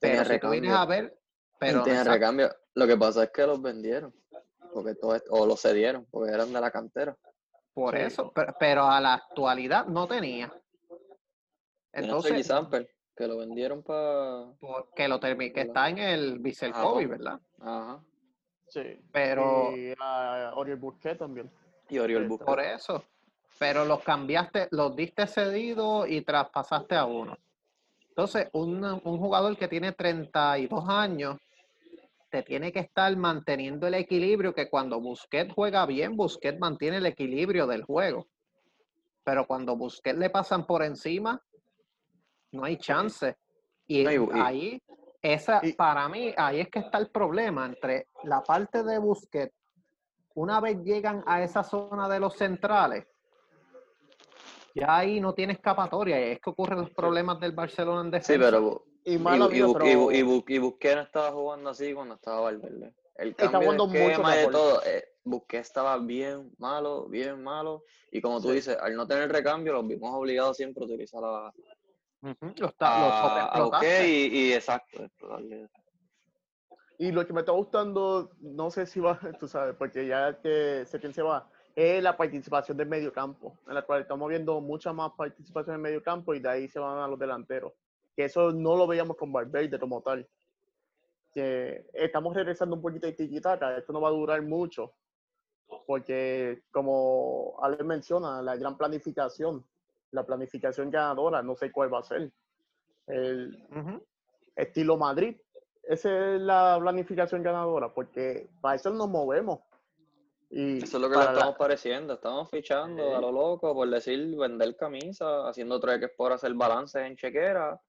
pero 0.00 0.24
si 0.24 0.40
tú 0.40 0.50
vienes 0.50 0.72
a 0.72 0.84
ver, 0.86 1.16
pero 1.56 1.84
recambio. 1.84 2.50
Lo 2.74 2.84
que 2.86 2.96
pasa 2.96 3.22
es 3.24 3.30
que 3.30 3.46
los 3.46 3.62
vendieron. 3.62 4.12
Porque 4.72 4.96
todo 4.96 5.14
esto- 5.14 5.30
o 5.32 5.46
los 5.46 5.60
cedieron, 5.62 6.04
porque 6.10 6.32
eran 6.32 6.52
de 6.52 6.60
la 6.60 6.70
cantera. 6.70 7.16
por 7.72 7.96
Sí. 7.96 8.02
eso, 8.02 8.32
pero, 8.32 8.56
pero 8.58 8.84
a 8.90 9.00
la 9.00 9.14
actualidad 9.14 9.86
no 9.86 10.08
tenía. 10.08 10.52
Entonces, 11.92 12.50
que 13.20 13.28
lo 13.28 13.36
vendieron 13.36 13.82
para. 13.82 14.46
por- 14.58 14.88
que 14.96 15.06
lo 15.06 15.20
termi- 15.20 15.52
que 15.52 15.60
está 15.60 15.90
en 15.90 15.98
el 15.98 16.38
Vissel 16.38 16.70
Ajá. 16.72 16.82
Kobe, 16.82 17.06
¿verdad? 17.06 17.38
Ajá. 17.60 18.00
Sí. 18.66 18.80
Pero 19.12 19.76
Y 19.76 19.92
a 20.00 20.52
Oriol 20.56 20.78
Busquets 20.78 21.18
también. 21.18 21.50
Y 21.90 21.98
Oriol 21.98 22.22
Sí, 22.22 22.28
Busquets. 22.30 22.46
por 22.46 22.60
eso, 22.60 23.04
pero 23.58 23.84
los 23.84 24.02
cambiaste, 24.02 24.68
los 24.70 24.96
diste 24.96 25.26
cedido 25.26 26.06
y 26.06 26.22
traspasaste 26.22 26.94
a 26.96 27.04
uno. 27.04 27.36
Entonces, 28.08 28.48
un, 28.54 28.82
un 28.84 29.18
jugador 29.18 29.54
que 29.58 29.68
tiene 29.68 29.92
32 29.92 30.88
años 30.88 31.36
te 32.30 32.42
tiene 32.42 32.72
que 32.72 32.78
estar 32.80 33.14
manteniendo 33.16 33.86
el 33.86 33.94
equilibrio 33.94 34.54
que 34.54 34.70
cuando 34.70 34.98
Busquets 35.00 35.52
juega 35.52 35.84
bien, 35.84 36.16
Busquets 36.16 36.58
mantiene 36.58 36.98
el 36.98 37.06
equilibrio 37.06 37.66
del 37.66 37.82
juego. 37.84 38.28
Pero 39.24 39.46
cuando 39.46 39.76
Busquets 39.76 40.18
le 40.18 40.30
pasan 40.30 40.64
por 40.66 40.82
encima, 40.82 41.42
no 42.52 42.64
hay 42.64 42.76
chance. 42.78 43.36
Y 43.86 44.04
No, 44.04 44.10
y- 44.10 44.14
y- 44.16 44.28
ahí, 44.40 44.82
esa, 45.22 45.60
y- 45.62 45.72
para 45.72 46.08
mí, 46.08 46.32
ahí 46.36 46.60
es 46.60 46.68
que 46.68 46.80
está 46.80 46.98
el 46.98 47.10
problema 47.10 47.66
entre 47.66 48.08
la 48.24 48.42
parte 48.42 48.82
de 48.82 48.98
Busquets. 48.98 49.54
Una 50.34 50.60
vez 50.60 50.78
llegan 50.84 51.22
a 51.26 51.42
esa 51.42 51.62
zona 51.64 52.08
de 52.08 52.20
los 52.20 52.34
centrales, 52.36 53.04
ya 54.74 54.98
ahí 54.98 55.20
no 55.20 55.34
tiene 55.34 55.54
escapatoria. 55.54 56.20
y 56.20 56.32
Es 56.32 56.40
que 56.40 56.50
ocurren 56.50 56.78
los 56.80 56.90
problemas 56.90 57.40
del 57.40 57.52
Barcelona 57.52 58.02
en 58.02 58.10
defensa. 58.12 58.32
Sí, 58.32 58.38
pero. 58.38 58.84
Y 59.04 59.16
Bu- 59.16 59.50
y, 59.52 59.56
y, 59.56 59.62
Bu- 59.62 60.14
y, 60.14 60.22
Bu- 60.22 60.44
y 60.48 60.58
Busquets 60.58 60.96
no 60.96 61.02
estaba 61.02 61.32
jugando 61.32 61.70
así 61.70 61.92
cuando 61.94 62.14
estaba 62.14 62.40
Valverde. 62.42 62.94
El 63.16 63.30
Está 63.30 63.50
cambio 63.50 63.60
jugando 63.72 63.86
de 63.86 63.98
mucho 63.98 64.10
esquema 64.10 64.34
y 64.34 64.38
de 64.38 64.46
todo. 64.48 64.82
Eh, 64.84 65.04
Busquets 65.24 65.68
estaba 65.68 65.98
bien 65.98 66.52
malo, 66.58 67.06
bien 67.08 67.42
malo. 67.42 67.82
Y 68.12 68.20
como 68.20 68.40
tú 68.40 68.48
Sí. 68.48 68.54
dices, 68.56 68.76
al 68.80 68.94
no 68.94 69.06
tener 69.06 69.30
recambio, 69.32 69.72
los 69.72 69.86
vimos 69.86 70.10
obligados 70.14 70.56
siempre 70.56 70.82
a 70.84 70.86
utilizar 70.86 71.22
a, 71.24 71.52
Ujú, 72.22 72.52
lo 72.58 72.66
está- 72.68 72.98
lo 73.00 73.04
a, 73.06 73.18
a 73.18 73.28
sobreexplotaste. 73.28 73.86
Busquets 73.88 74.08
y, 74.08 74.38
y 74.38 74.52
exacto. 74.52 75.08
Y 76.98 77.12
lo 77.12 77.26
que 77.26 77.32
me 77.32 77.40
está 77.40 77.52
gustando, 77.52 78.30
no 78.40 78.70
sé 78.70 78.84
si 78.86 79.00
va, 79.00 79.18
tú 79.40 79.48
sabes, 79.48 79.74
porque 79.76 80.06
ya 80.06 80.38
que 80.40 80.84
sé 80.84 81.00
quién 81.00 81.14
se 81.14 81.22
va, 81.22 81.48
es 81.74 82.02
la 82.02 82.16
participación 82.16 82.76
del 82.76 82.88
mediocampo, 82.88 83.58
en 83.66 83.74
la 83.74 83.82
cual 83.82 84.02
estamos 84.02 84.28
viendo 84.28 84.60
mucha 84.60 84.92
más 84.92 85.12
participación 85.12 85.74
en 85.74 85.78
el 85.80 85.82
mediocampo 85.82 86.34
y 86.34 86.40
de 86.40 86.48
ahí 86.50 86.68
se 86.68 86.78
van 86.78 86.98
a 86.98 87.08
los 87.08 87.18
delanteros. 87.18 87.72
Que 88.14 88.24
eso 88.24 88.52
no 88.52 88.76
lo 88.76 88.86
veíamos 88.86 89.16
con 89.16 89.32
Valverde 89.32 89.78
como 89.78 90.02
tal. 90.02 90.28
Que 91.32 91.86
estamos 91.94 92.34
regresando 92.34 92.76
un 92.76 92.82
poquito 92.82 93.06
de 93.06 93.12
tiquitaca, 93.14 93.76
esto 93.78 93.92
no 93.94 94.00
va 94.00 94.08
a 94.08 94.12
durar 94.12 94.42
mucho, 94.42 94.92
porque 95.86 96.64
como 96.72 97.56
Ale 97.62 97.82
menciona, 97.84 98.42
la 98.42 98.56
gran 98.56 98.76
planificación, 98.76 99.64
la 100.12 100.24
planificación 100.24 100.90
ganadora, 100.90 101.42
no 101.42 101.54
sé 101.56 101.70
cuál 101.70 101.92
va 101.92 102.00
a 102.00 102.02
ser. 102.02 102.32
El, 103.06 103.66
estilo 104.56 104.96
Madrid. 104.96 105.36
Esa 105.82 106.34
es 106.34 106.40
la 106.40 106.78
planificación 106.80 107.42
ganadora, 107.42 107.92
porque 107.92 108.48
para 108.60 108.76
eso 108.76 108.90
nos 108.90 109.08
movemos. 109.08 109.60
Y 110.50 110.82
Eso 110.82 110.96
es 110.96 111.02
lo 111.02 111.08
que 111.08 111.16
le 111.16 111.24
la- 111.24 111.32
estamos 111.32 111.56
pareciendo. 111.56 112.14
Estamos 112.14 112.50
fichando 112.50 113.16
a 113.16 113.20
lo 113.20 113.32
loco, 113.32 113.72
por 113.72 113.88
decir, 113.88 114.36
vender 114.36 114.76
camisas, 114.76 115.46
haciendo 115.46 115.80
trueques 115.80 116.10
por 116.16 116.32
hacer 116.32 116.52
balances 116.54 117.02
en 117.02 117.16
chequera. 117.16 117.80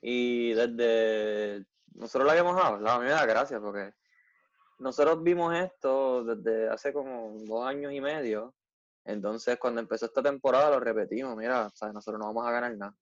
Y 0.00 0.52
desde. 0.54 1.64
Nosotros 1.94 2.24
lo 2.24 2.30
habíamos 2.30 2.60
hablado, 2.60 2.96
a 2.96 2.98
mí 2.98 3.04
me 3.04 3.12
da 3.12 3.24
gracia 3.24 3.60
porque 3.60 3.92
nosotros 4.78 5.22
vimos 5.22 5.54
esto 5.54 6.24
desde 6.24 6.68
hace 6.68 6.92
como 6.92 7.36
dos 7.46 7.64
años 7.64 7.92
y 7.92 8.00
medio. 8.00 8.52
Entonces, 9.04 9.58
cuando 9.58 9.80
empezó 9.80 10.06
esta 10.06 10.22
temporada, 10.22 10.70
lo 10.70 10.80
repetimos. 10.80 11.36
Mira, 11.36 11.70
¿sabes? 11.74 11.94
nosotros 11.94 12.18
no 12.20 12.26
vamos 12.26 12.46
a 12.46 12.52
ganar 12.52 12.76
nada. 12.76 12.96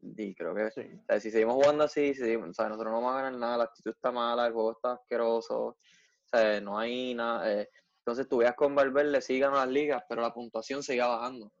Y 0.00 0.34
creo 0.34 0.54
que 0.54 0.70
Sí. 0.70 0.80
o 1.00 1.04
sea, 1.06 1.20
si 1.20 1.30
seguimos 1.30 1.54
jugando 1.56 1.84
así, 1.84 2.14
si 2.14 2.20
seguimos- 2.20 2.50
o 2.50 2.54
sea, 2.54 2.68
nosotros 2.68 2.92
no 2.92 3.00
vamos 3.00 3.14
a 3.14 3.22
ganar 3.22 3.38
nada, 3.38 3.56
la 3.58 3.64
actitud 3.64 3.90
está 3.90 4.12
mala, 4.12 4.46
el 4.46 4.52
juego 4.52 4.72
está 4.72 4.92
asqueroso, 4.92 5.60
o 5.64 5.76
sea, 6.24 6.60
no 6.60 6.78
hay 6.78 7.14
nada. 7.14 7.52
eh, 7.52 7.68
entonces 7.98 8.28
tú 8.28 8.38
veas 8.38 8.54
con 8.54 8.74
Valverde 8.74 9.20
sí 9.20 9.38
ganó 9.38 9.56
las 9.56 9.68
ligas, 9.68 10.02
pero 10.08 10.22
la 10.22 10.32
puntuación 10.32 10.82
seguía 10.82 11.06
bajando. 11.08 11.52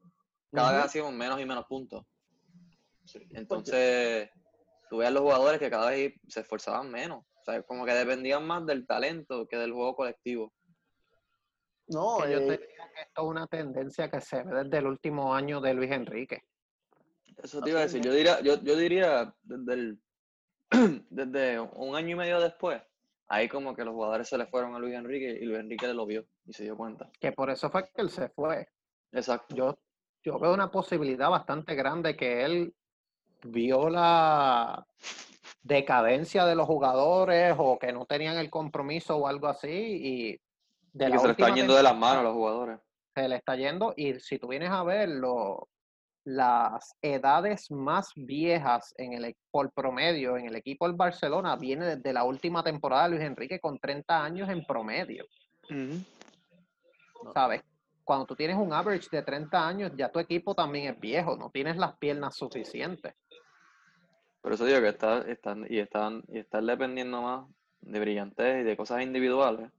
Cada 0.50 0.72
vez 0.72 0.84
hacíamos 0.86 1.12
menos 1.12 1.38
y 1.40 1.44
menos 1.44 1.66
puntos. 1.66 2.06
Sí. 3.04 3.20
Entonces, 3.32 4.30
tú 4.88 4.98
veas 4.98 5.12
los 5.12 5.22
jugadores 5.22 5.58
que 5.58 5.68
cada 5.68 5.90
vez 5.90 6.14
se 6.26 6.40
esforzaban 6.40 6.90
menos. 6.90 7.18
O 7.18 7.44
sea, 7.44 7.62
como 7.64 7.84
que 7.84 7.92
dependían 7.92 8.46
más 8.46 8.64
del 8.64 8.86
talento 8.86 9.46
que 9.46 9.56
del 9.58 9.72
juego 9.72 9.94
colectivo. 9.94 10.54
No, 11.88 12.18
Que 12.18 12.32
yo 12.32 12.38
te 12.38 12.54
eh, 12.54 12.58
diría 12.58 12.90
que 12.94 13.02
esto 13.02 13.22
es 13.22 13.28
una 13.28 13.46
tendencia 13.46 14.10
que 14.10 14.20
se 14.20 14.42
ve 14.42 14.64
desde 14.64 14.78
el 14.78 14.86
último 14.86 15.34
año 15.34 15.60
de 15.60 15.74
Luis 15.74 15.90
Enrique. 15.90 16.42
Eso 17.42 17.60
te 17.60 17.70
iba 17.70 17.80
a 17.80 17.82
decir. 17.82 18.02
Yo 18.02 18.12
diría, 18.12 18.40
yo, 18.40 18.60
yo 18.62 18.76
diría 18.76 19.34
desde, 19.42 19.72
el, 19.72 20.00
desde 21.10 21.60
un 21.60 21.96
año 21.96 22.10
y 22.10 22.18
medio 22.18 22.40
después, 22.40 22.82
ahí 23.28 23.48
como 23.48 23.74
que 23.74 23.84
los 23.84 23.94
jugadores 23.94 24.28
se 24.28 24.38
le 24.38 24.46
fueron 24.46 24.74
a 24.74 24.78
Luis 24.78 24.94
Enrique 24.94 25.38
y 25.40 25.44
Luis 25.44 25.60
Enrique 25.60 25.86
lo 25.88 26.06
vio 26.06 26.26
y 26.44 26.52
se 26.52 26.64
dio 26.64 26.76
cuenta. 26.76 27.10
Que 27.20 27.32
por 27.32 27.50
eso 27.50 27.70
fue 27.70 27.84
que 27.84 28.02
él 28.02 28.10
se 28.10 28.28
fue. 28.30 28.66
Exacto. 29.12 29.54
Yo, 29.54 29.78
yo 30.22 30.38
veo 30.38 30.52
una 30.52 30.70
posibilidad 30.70 31.30
bastante 31.30 31.74
grande 31.74 32.16
que 32.16 32.44
él 32.44 32.74
vio 33.44 33.88
la 33.88 34.86
decadencia 35.62 36.44
de 36.44 36.54
los 36.54 36.66
jugadores 36.66 37.54
o 37.56 37.78
que 37.78 37.92
no 37.92 38.06
tenían 38.06 38.36
el 38.38 38.50
compromiso 38.50 39.16
o 39.16 39.26
algo 39.26 39.46
así 39.46 39.68
y 39.68 40.40
de 40.98 41.06
y 41.06 41.08
la 41.08 41.14
que 41.16 41.20
se 41.20 41.26
le 41.28 41.32
están 41.32 41.54
yendo 41.54 41.74
de 41.76 41.82
las 41.82 41.96
manos 41.96 42.18
a 42.18 42.22
los 42.24 42.32
jugadores. 42.34 42.78
se 43.14 43.28
le 43.28 43.36
está 43.36 43.56
yendo 43.56 43.94
y 43.96 44.18
si 44.20 44.38
tú 44.38 44.48
vienes 44.48 44.70
a 44.70 44.82
ver 44.84 45.08
lo- 45.08 45.68
las 46.24 46.94
edades 47.00 47.70
más 47.70 48.12
viejas 48.14 48.92
en 48.98 49.14
el, 49.14 49.24
e- 49.26 49.36
por 49.50 49.72
promedio 49.72 50.36
en 50.36 50.46
el 50.46 50.56
equipo 50.56 50.86
del 50.86 50.94
Barcelona 50.96 51.56
viene 51.56 51.96
desde 51.96 52.12
la 52.12 52.24
última 52.24 52.62
temporada 52.62 53.04
de 53.04 53.10
Luis 53.10 53.22
Enrique 53.22 53.58
con 53.60 53.78
30 53.78 54.22
años 54.22 54.48
en 54.50 54.62
promedio, 54.64 55.24
¿sabes? 57.32 57.62
Cuando 58.04 58.26
tú 58.26 58.34
tienes 58.36 58.56
un 58.56 58.72
average 58.72 59.08
de 59.10 59.22
30 59.22 59.66
años, 59.68 59.92
ya 59.96 60.10
tu 60.10 60.18
equipo 60.18 60.54
también 60.54 60.92
es 60.94 61.00
viejo, 61.00 61.36
no 61.36 61.50
tienes 61.50 61.76
las 61.76 61.96
piernas 61.98 62.36
suficientes. 62.36 63.14
Por 64.40 64.52
eso 64.52 64.64
digo 64.64 64.80
que 64.80 64.88
está, 64.88 65.18
están, 65.30 65.66
y 65.68 65.78
están, 65.78 66.22
y 66.28 66.38
están 66.38 66.66
dependiendo 66.66 67.20
más 67.22 67.46
de 67.80 68.00
brillantez 68.00 68.60
y 68.60 68.64
de 68.64 68.76
cosas 68.76 69.02
individuales 69.02 69.70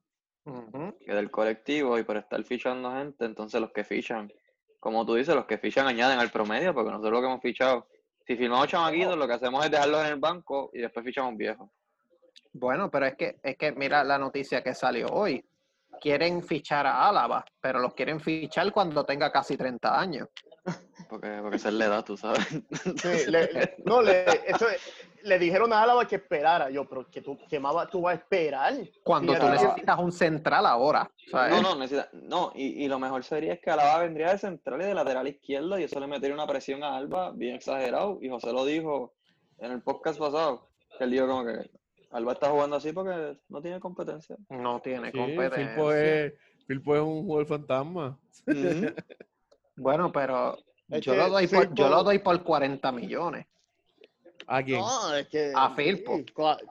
Que 1.06 1.14
del 1.14 1.30
colectivo 1.30 1.98
y 2.00 2.04
por 2.04 2.18
estar 2.18 2.44
fichando 2.44 2.92
gente, 2.94 3.26
entonces 3.26 3.60
los 3.62 3.72
que 3.72 3.84
fichan, 3.84 4.32
como 4.80 5.06
tú 5.06 5.16
dices, 5.16 5.36
los 5.36 5.46
que 5.46 5.58
fichan 5.58 5.88
añaden 5.88 6.20
al 6.20 6.32
promedio, 6.32 6.74
porque 6.74 6.90
nosotros 6.92 7.14
lo 7.14 7.20
que 7.22 7.28
hemos 7.28 7.42
fichado, 7.42 7.88
si 8.26 8.36
firmamos 8.36 8.68
chamaquitos, 8.68 9.18
lo 9.18 9.28
que 9.28 9.34
hacemos 9.34 9.64
es 9.66 9.72
dejarlos 9.72 10.02
en 10.06 10.14
el 10.14 10.20
banco 10.20 10.70
y 10.74 10.80
después 10.80 11.06
fichamos 11.06 11.36
viejos. 11.38 11.70
Bueno, 12.54 12.90
pero 12.90 13.06
es 13.06 13.16
que, 13.16 13.40
es 13.44 13.58
que 13.58 13.72
mira 13.74 14.04
la 14.04 14.18
noticia 14.18 14.64
que 14.64 14.74
salió 14.74 15.08
hoy. 15.08 15.44
Quieren 16.02 16.44
fichar 16.44 16.86
a 16.88 17.10
Álava, 17.10 17.44
pero 17.60 17.80
los 17.80 17.94
quieren 17.94 18.20
fichar 18.20 18.72
cuando 18.72 19.04
tenga 19.06 19.32
casi 19.32 19.58
30 19.58 20.00
años. 20.00 20.30
Porque, 21.10 21.40
porque 21.42 21.58
esa 21.58 21.70
es 21.70 21.74
la 21.76 21.86
edad, 21.86 22.06
tú 22.06 22.16
sabes. 22.16 22.48
sí, 22.48 23.30
le- 23.32 23.76
no, 23.86 24.02
le, 24.02 24.24
eso, 24.50 24.68
le 25.24 25.40
dijeron 25.40 25.72
a 25.74 25.82
Álava 25.84 26.06
que 26.08 26.16
esperara. 26.18 26.70
Yo, 26.70 26.88
pero 26.88 27.10
que 27.10 27.22
tú, 27.22 27.38
que 27.50 27.60
más 27.60 27.76
va- 27.76 27.88
tú 27.90 28.02
vas 28.02 28.14
a 28.16 28.20
esperar. 28.20 28.74
Cuando 29.04 29.34
tú 29.34 29.40
Álava- 29.42 29.52
necesitas 29.54 30.00
un 30.00 30.12
central 30.12 30.66
ahora. 30.66 31.10
¿sabes? 31.32 31.52
No, 31.54 31.62
no, 31.62 31.76
necesita, 31.76 32.10
no, 32.14 32.52
y, 32.56 32.84
y 32.84 32.88
lo 32.88 33.00
mejor 33.00 33.24
sería 33.24 33.54
es 33.54 33.60
que 33.62 33.70
Alaba 33.72 34.00
vendría 34.04 34.32
de 34.32 34.38
central 34.38 34.82
y 34.82 34.86
de 34.86 34.94
lateral 34.94 35.28
izquierdo 35.28 35.78
y 35.80 35.84
eso 35.84 36.00
le 36.00 36.08
metería 36.08 36.34
una 36.36 36.48
presión 36.48 36.84
a 36.84 36.96
Alba 36.98 37.32
bien 37.32 37.56
exagerado. 37.56 38.18
Y 38.22 38.30
José 38.30 38.52
lo 38.54 38.66
dijo 38.66 39.14
en 39.60 39.72
el 39.72 39.82
podcast 39.82 40.18
pasado, 40.20 40.70
que 40.98 41.04
él 41.04 41.12
dijo 41.12 41.28
como 41.28 41.46
que 41.46 41.70
Alba 42.12 42.32
está 42.34 42.50
jugando 42.50 42.76
así 42.78 42.92
porque 42.92 43.38
no 43.50 43.62
tiene 43.62 43.80
competencia. 43.80 44.36
No 44.50 44.80
tiene 44.82 45.12
Sí, 45.12 45.18
competencia. 45.18 45.68
Filpo 45.76 45.92
es, 45.94 46.34
Filpo 46.66 46.96
es 46.96 47.02
un 47.02 47.24
jugador 47.26 47.48
fantasma. 47.48 48.20
Bueno, 49.76 50.12
pero 50.12 50.58
yo 50.90 51.14
que 51.14 51.18
lo, 51.18 51.30
doy 51.30 51.48
por, 51.48 51.74
yo 51.74 51.90
lo 51.90 52.04
doy 52.04 52.20
por 52.20 52.44
40 52.44 52.92
millones. 52.92 53.46
¿A 54.52 54.64
quién? 54.64 54.80
No, 54.82 55.14
es 55.16 55.28
que. 55.28 55.52
A 55.56 55.70
Firpo. 55.76 56.20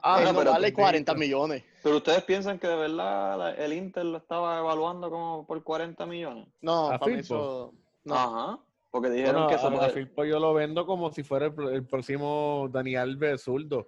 Ah, 0.03 0.21
no, 0.23 0.37
pero 0.37 0.51
vale 0.51 0.71
tú- 0.71 0.77
40 0.77 1.13
millones. 1.13 1.63
Pero 1.81 1.97
ustedes 1.97 2.23
piensan 2.23 2.59
que 2.59 2.67
de 2.67 2.75
verdad 2.75 3.37
la- 3.37 3.51
el 3.53 3.71
Inter 3.71 4.03
lo 4.05 4.17
estaba 4.17 4.59
evaluando 4.59 5.09
como 5.09 5.47
por 5.47 5.63
40 5.63 6.05
millones. 6.05 6.47
No, 6.61 6.91
¿A 6.91 6.99
para 6.99 7.09
mí 7.11 7.19
Firpo? 7.23 7.35
eso. 7.35 7.73
No. 8.03 8.15
Ajá. 8.15 8.59
Porque 8.91 9.09
dijeron 9.11 9.43
Bueno, 9.45 9.47
que 9.47 9.83
a, 9.83 9.85
a 9.85 9.89
Firpo 9.89 10.25
yo 10.25 10.39
lo 10.39 10.53
vendo 10.53 10.85
como 10.85 11.11
si 11.11 11.23
fuera 11.23 11.45
el, 11.45 11.53
pro- 11.53 11.69
el 11.69 11.85
próximo 11.85 12.67
Dani 12.71 12.95
Alves 12.95 13.43
zurdo. 13.43 13.87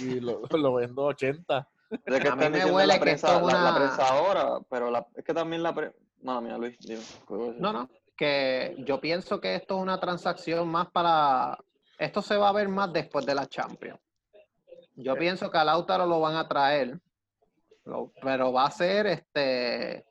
Y 0.00 0.20
lo, 0.20 0.40
lo 0.52 0.74
vendo 0.74 1.02
80. 1.02 1.68
de 1.90 1.98
que 1.98 2.10
A 2.14 2.16
mí 2.16 2.18
están 2.22 2.38
me 2.38 2.46
diciendo 2.50 2.74
huele 2.76 2.86
la 2.86 2.94
que 2.94 3.00
prensa, 3.00 3.26
esto 3.34 3.40
es 3.48 3.52
la, 3.52 3.60
la 3.62 3.70
una- 3.70 3.78
prensa 3.78 4.08
ahora, 4.08 4.58
pero 4.70 4.90
la- 4.90 5.06
es 5.14 5.22
que 5.24 5.34
también 5.34 5.62
la 5.62 5.74
prensa... 5.74 5.96
No, 6.22 6.40
mira, 6.40 6.56
Luis, 6.56 6.78
dime. 6.80 7.00
¿qué 7.28 7.34
voy 7.34 7.42
a 7.42 7.46
decir? 7.48 7.60
No, 7.60 7.72
no. 7.74 7.90
que 8.16 8.76
yo 8.86 9.00
pienso 9.00 9.40
que 9.40 9.56
esto 9.56 9.76
es 9.76 9.82
una 9.82 9.98
transacción 10.00 10.68
más 10.68 10.88
para. 10.92 11.58
Esto 11.98 12.22
se 12.22 12.36
va 12.36 12.48
a 12.48 12.52
ver 12.52 12.68
más 12.68 12.92
después 12.92 13.24
de 13.26 13.34
la 13.34 13.46
Champions. 13.46 14.00
Yo 14.96 15.16
pienso 15.16 15.50
que 15.50 15.58
a 15.58 15.64
Lautaro 15.64 16.06
lo 16.06 16.20
van 16.20 16.36
a 16.36 16.46
traer, 16.48 16.98
lo- 17.84 18.12
pero 18.20 18.52
va 18.52 18.66
a 18.66 18.70
ser 18.70 19.06
este. 19.06 20.04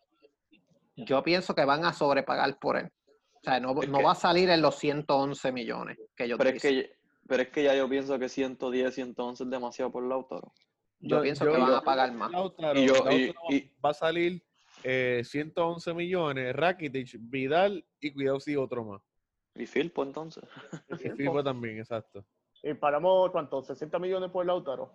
Yo 0.96 1.24
pienso 1.24 1.54
que 1.56 1.66
van 1.66 1.86
a 1.86 1.94
sobrepagar 1.94 2.58
por 2.60 2.78
él. 2.78 2.90
O 3.34 3.40
sea, 3.44 3.60
no, 3.60 3.74
no 3.74 3.80
que- 3.82 4.04
va 4.04 4.12
a 4.12 4.16
salir 4.16 4.50
en 4.50 4.62
los 4.62 4.76
111 4.76 5.52
millones 5.52 5.98
que 6.16 6.28
yo 6.28 6.38
Pero 6.38 6.50
es, 6.52 6.62
que, 6.62 6.92
pero 7.28 7.44
es 7.44 7.50
que 7.50 7.64
ya 7.64 7.76
yo 7.76 7.90
pienso 7.90 8.18
que 8.20 8.30
110, 8.30 8.94
111 8.94 9.44
es 9.44 9.50
demasiado 9.50 9.92
por 9.92 10.04
Lautaro. 10.04 10.54
Yo 11.00 11.18
No, 11.18 11.22
pienso 11.24 11.46
yo- 11.46 11.52
que 11.54 11.58
van 11.58 11.70
yo- 11.70 11.78
a 11.78 11.82
pagar 11.84 12.12
más. 12.14 12.32
Lautaro, 12.32 12.80
yo- 12.80 12.94
y- 13.50 13.72
va 13.84 13.90
a 13.90 13.94
salir 13.94 14.44
eh, 14.84 15.22
111 15.24 15.94
millones, 15.94 16.56
Rakitic, 16.56 17.10
Vidal 17.20 17.86
y 18.00 18.12
cuidado 18.14 18.40
si 18.40 18.56
otro 18.56 18.84
más. 18.84 19.02
Y 19.56 19.66
Filpo 19.66 20.04
entonces. 20.04 20.43
Y 20.89 20.95
Firpo 20.95 21.43
también, 21.43 21.80
exacto. 21.80 22.24
Y 22.64 22.74
pagamos, 22.74 23.32
¿cuánto? 23.32 23.62
¿60 23.64 23.99
millones 23.99 24.30
por 24.32 24.45
Lautaro? 24.45 24.91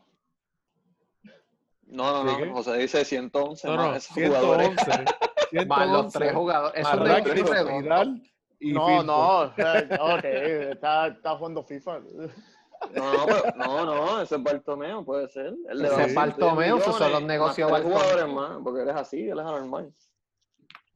No, 1.83 2.25
no, 2.25 2.37
¿Sí 2.37 2.43
no. 2.45 2.55
José 2.55 2.77
dice 2.79 3.05
111 3.05 3.69
No, 3.69 3.77
más 3.77 3.87
no, 3.87 3.95
esos 3.97 4.15
jugadores. 4.15 4.69
111. 4.85 5.05
Más 5.69 5.89
los 5.89 6.13
111 6.13 6.19
tres 6.19 6.33
jugadores. 6.35 6.81
Es 6.81 6.99
más 6.99 7.27
equipo 7.27 7.53
redondo. 7.53 7.81
Vidal 7.83 8.23
y 8.59 8.73
No, 8.73 8.87
Firpo. 8.89 9.03
no, 9.05 9.43
ok, 9.43 10.25
está, 10.25 11.07
está 11.07 11.37
jugando 11.37 11.63
FIFA. 11.63 12.01
No, 12.01 13.13
no, 13.13 13.27
pero- 13.27 13.57
no, 13.57 13.85
no, 13.87 14.21
ese 14.23 14.35
es 14.35 14.43
Bartomeo, 14.43 15.05
puede 15.05 15.29
ser. 15.29 15.55
Él 15.69 15.79
le 15.79 15.87
Ese 15.89 16.03
es 16.07 16.15
10 16.15 16.79
esos 16.81 16.99
son 16.99 17.13
los 17.13 17.23
negocios 17.23 17.71
más 17.71 17.83
jugadores 17.83 18.29
más, 18.29 18.59
porque 18.63 18.83
eres 18.83 18.97
así, 18.97 19.29
él 19.29 19.39
es 19.39 19.45
anormal. 19.47 19.95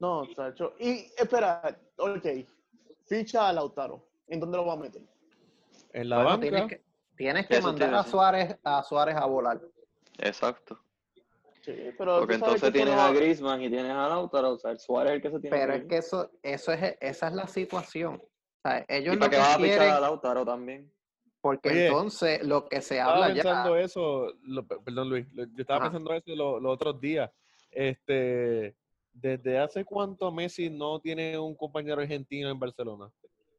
No, 0.01 0.25
Sacho. 0.35 0.75
Y 0.81 1.07
espera, 1.17 1.79
ok. 1.97 2.27
Ficha 3.11 3.49
a 3.49 3.53
Lautaro. 3.53 4.07
¿En 4.29 4.39
dónde 4.39 4.57
lo 4.57 4.67
va 4.67 4.75
a 4.75 4.77
meter? 4.77 5.03
En 5.93 6.09
la 6.09 6.17
Bueno, 6.19 6.31
banca. 6.31 6.41
tienes 6.43 6.67
que, 6.69 6.85
tienes 7.17 7.47
que 7.49 7.57
Eso 7.57 7.67
mandar 7.67 7.93
a. 7.93 8.05
Suárez, 8.05 8.57
a 8.63 8.85
Suárez 8.85 9.17
a 9.17 9.27
volar. 9.27 9.61
Exacto. 10.19 10.79
Sí, 11.63 11.73
pero 11.99 12.21
Porque 12.21 12.35
entonces 12.35 12.63
eso 12.63 12.73
tienes 12.73 12.95
no- 12.95 13.03
a 13.03 13.11
Griezmann 13.13 13.63
y 13.63 13.69
tienes 13.69 13.91
a 13.91 14.09
Lautaro, 14.09 14.53
o 14.53 14.59
sea, 14.59 14.71
el 14.71 14.79
Suárez 14.79 15.11
es 15.11 15.17
el 15.17 15.23
que 15.23 15.31
se 15.33 15.41
tiene 15.41 15.57
Pero 15.59 15.73
que 15.73 15.79
es 15.81 15.85
que 15.87 15.97
eso, 15.97 16.31
eso 16.45 16.73
es, 16.73 16.97
esa 17.01 17.27
es 17.29 17.35
la 17.35 17.49
situación. 17.49 18.15
O 18.23 18.69
sea, 18.69 18.85
ellos 18.89 19.15
¿Y 19.15 19.17
lo 19.17 19.21
para 19.21 19.31
qué 19.31 19.37
que 19.37 19.43
vas 19.43 19.49
a 19.49 19.59
fichar 19.59 19.79
quieren, 19.79 19.95
a 19.95 20.01
Lautaro 20.01 20.45
también? 20.45 20.93
porque 21.41 21.69
Oye, 21.71 21.87
entonces 21.89 22.45
lo 22.47 22.69
que 22.69 22.81
se 22.81 22.99
estaba 22.99 23.15
habla 23.25 23.35
pensando 23.35 23.77
ya, 23.77 23.83
eso, 23.85 24.35
lo- 24.43 24.65
perdón 24.67 25.09
Luis, 25.09 25.27
lo- 25.35 25.45
yo 25.47 25.61
estaba 25.63 25.81
Ajá. 25.81 25.91
pensando 25.91 26.15
eso 26.15 26.37
lo- 26.37 26.61
los 26.61 26.75
otros 26.75 27.01
días. 27.01 27.29
Este, 27.73 28.77
¿desde 29.21 29.59
hace 29.59 29.85
cuánto 29.85 30.31
Messi 30.33 30.71
no 30.71 31.01
tiene 31.01 31.39
un 31.39 31.55
compañero 31.55 32.01
argentino 32.01 32.51
en 32.51 32.59
Barcelona? 32.59 33.11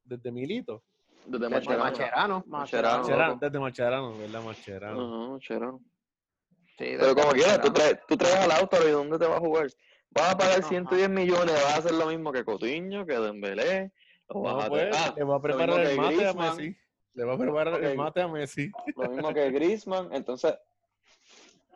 Desde 0.03 0.32
Milito. 0.32 0.84
Desde 1.26 1.49
Mascherano, 1.49 2.43
loco. 2.47 3.39
desde 3.39 3.59
Mascherano, 3.59 4.18
¿verdad? 4.18 4.43
Mascherano. 4.43 5.01
Ajá, 5.01 5.32
Mascherano. 5.34 5.80
sí, 6.78 6.95
Pero 6.99 7.16
como 7.16 7.32
quieras, 7.32 7.62
tú 7.62 7.72
traes, 7.72 7.99
tú 8.07 8.18
traes 8.18 8.36
a 8.36 8.47
Lautaro 8.47 8.88
y 8.88 8.91
¿dónde 8.91 9.20
te 9.20 9.28
va 9.28 9.38
a 9.38 9.39
jugar? 9.39 9.68
Vas 10.09 10.34
a 10.34 10.38
pagar 10.38 10.59
Ajá. 10.59 10.68
110 10.68 11.09
millones, 11.09 11.53
vas 11.53 11.76
a 11.76 11.78
hacer 11.78 11.93
lo 11.93 12.07
mismo 12.07 12.32
que 12.32 12.43
Coutinho, 12.43 13.05
que 13.05 13.14
Dembélé. 13.20 13.91
Lo 14.30 14.41
vas 14.41 14.53
No, 14.55 14.62
a 14.62 14.68
pues, 14.68 14.95
ah, 14.97 15.14
le 15.16 15.24
va 15.24 15.36
a 15.36 15.41
preparar 15.41 15.80
el 15.80 15.89
que 15.89 15.95
mate 15.95 16.28
a 16.28 16.34
Messi. 16.34 16.78
Le 17.14 17.24
va 17.26 17.34
a 17.34 17.38
preparar 17.38 17.74
Ok. 17.76 17.84
el 17.84 17.97
mate 17.97 18.22
a 18.22 18.28
Messi. 18.28 18.72
Lo 18.95 19.09
mismo 19.09 19.34
que 19.34 19.51
Griezmann. 19.51 20.09
Entonces, 20.14 20.55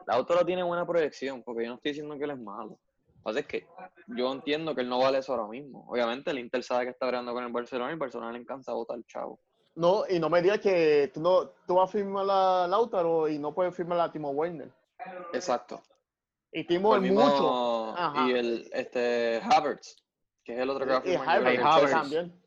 Lautaro 0.07 0.45
tiene 0.45 0.63
buena 0.63 0.85
proyección, 0.85 1.43
porque 1.43 1.63
yo 1.63 1.69
no 1.69 1.75
estoy 1.75 1.91
diciendo 1.91 2.17
que 2.17 2.23
él 2.23 2.31
es 2.31 2.39
malo. 2.39 2.79
Lo 3.25 3.33
que 3.33 3.33
pasa 3.33 3.39
es 3.39 3.47
que 3.47 3.67
yo 4.15 4.31
entiendo 4.31 4.75
que 4.75 4.81
él 4.81 4.89
no 4.89 4.99
vale 4.99 5.17
eso 5.17 5.33
ahora 5.33 5.47
mismo. 5.47 5.83
Obviamente, 5.89 6.29
el 6.29 6.37
Inter 6.37 6.61
sabe 6.63 6.83
que 6.85 6.91
está 6.91 7.07
peleando 7.07 7.33
con 7.33 7.43
el 7.43 7.51
Barcelona 7.51 7.89
y 7.89 7.93
el 7.93 7.99
Barcelona 7.99 8.31
le 8.31 8.37
encanta 8.37 8.71
votar 8.73 8.99
chavo. 9.07 9.39
No, 9.73 10.03
y 10.07 10.19
no 10.19 10.29
me 10.29 10.43
digas 10.43 10.59
que 10.59 11.09
tú, 11.11 11.21
no, 11.21 11.47
tú 11.65 11.73
vas 11.75 11.89
a 11.89 11.91
firmar 11.91 12.25
a 12.29 12.67
Lautaro 12.67 13.27
y 13.27 13.39
no 13.39 13.53
puedes 13.53 13.75
firmar 13.75 13.99
a 13.99 14.11
Timo 14.11 14.29
Werner. 14.29 14.71
Exacto. 15.33 15.81
Y 16.51 16.65
Timo 16.65 16.95
El 16.95 17.05
es 17.05 17.11
mucho. 17.13 17.95
Ajá. 17.97 18.27
Y 18.27 18.31
el 18.33 18.69
este 18.71 19.41
Havertz, 19.43 19.95
que 20.43 20.53
es 20.53 20.59
el 20.59 20.69
otro 20.69 20.85
que 20.85 20.91
va 20.93 20.97
a 20.99 21.01
Y 21.03 21.09
firmar. 21.17 21.47
El 21.47 21.63
Havertz. 21.63 21.91
También. 21.91 22.41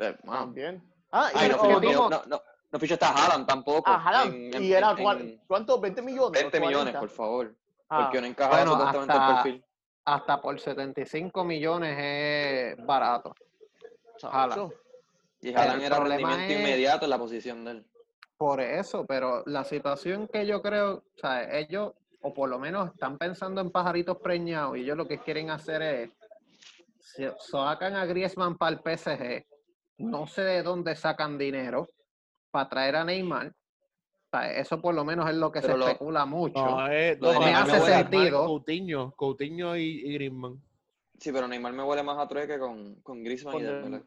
Eh. 0.00 0.16
También. 0.24 0.92
Ah, 1.12 1.30
y 1.34 1.38
Ay, 1.38 1.48
no, 1.50 1.80
no, 2.10 2.22
no, 2.26 2.42
no 2.72 2.78
fichaste 2.80 3.04
a 3.04 3.10
Haaland 3.12 3.46
tampoco. 3.46 3.88
a 3.88 3.94
Haaland. 4.04 4.34
en- 4.34 4.54
en- 4.56 4.64
y 4.64 4.72
era, 4.72 4.90
en- 4.90 5.40
¿cuánto? 5.46 5.80
¿20 5.80 6.02
millones? 6.02 6.32
20 6.42 6.58
millones, 6.60 6.94
40. 6.94 7.00
por 7.00 7.10
favor. 7.10 7.56
Ah, 7.88 8.02
Porque 8.02 8.20
no 8.20 8.26
encajaba 8.26 8.56
Bueno, 8.56 8.72
supuestamente 8.72 9.12
el 9.14 9.20
hasta- 9.20 9.42
perfil. 9.44 9.64
Hasta 10.06 10.40
por 10.40 10.58
75 10.58 11.44
millones 11.44 11.96
es 11.98 12.86
barato. 12.86 13.34
chacho. 14.16 14.72
Y 15.42 15.48
el 15.48 15.82
era 15.82 15.98
rendimiento 15.98 16.52
es- 16.52 16.58
inmediato 16.58 17.04
en 17.04 17.10
la 17.10 17.18
posición 17.18 17.64
de 17.64 17.70
él. 17.72 17.86
Por 18.38 18.60
eso, 18.60 19.04
pero 19.06 19.42
la 19.46 19.64
situación 19.64 20.28
que 20.28 20.46
yo 20.46 20.62
creo, 20.62 20.94
o 20.94 21.18
sea, 21.18 21.58
ellos, 21.58 21.92
o 22.22 22.32
por 22.32 22.48
lo 22.48 22.58
menos 22.58 22.92
están 22.92 23.18
pensando 23.18 23.60
en 23.60 23.70
pajaritos 23.70 24.18
preñados, 24.18 24.76
y 24.76 24.80
ellos 24.82 24.96
lo 24.96 25.06
que 25.08 25.18
quieren 25.18 25.50
hacer 25.50 25.82
es, 25.82 26.10
si 27.00 27.26
sacan 27.38 27.94
a 27.96 28.04
Griezmann 28.06 28.56
para 28.56 28.76
el 28.76 28.80
PSG, 28.82 29.44
no 29.98 30.26
sé 30.26 30.42
de 30.42 30.62
dónde 30.62 30.96
sacan 30.96 31.36
dinero 31.38 31.88
para 32.50 32.68
traer 32.68 32.96
a 32.96 33.04
Neymar. 33.04 33.52
Eso 34.44 34.80
por 34.80 34.94
lo 34.94 35.04
menos 35.04 35.28
es 35.28 35.36
lo 35.36 35.50
que 35.52 35.60
Pero 35.60 35.74
se 35.74 35.78
lo- 35.78 35.86
especula 35.88 36.26
mucho. 36.26 36.64
No, 36.64 36.86
es, 36.88 37.18
de 37.20 37.26
no, 37.32 37.40
me 37.40 37.46
me 37.52 37.62
huele 37.62 37.80
sentido. 37.80 38.44
Coutinho, 38.46 39.12
Coutinho 39.16 39.76
y, 39.76 39.82
y 40.04 40.12
Griezmann. 40.14 40.60
Sí, 41.18 41.32
pero 41.32 41.48
Neymar 41.48 41.72
me 41.72 41.82
huele 41.82 42.02
más 42.02 42.18
a 42.18 42.28
trueque 42.28 42.58
con, 42.58 42.96
con 42.96 43.22
Griezmann 43.24 43.54
Con 43.54 43.62
y 43.62 43.64
Dem- 43.66 43.80
Dembélé. 43.82 44.04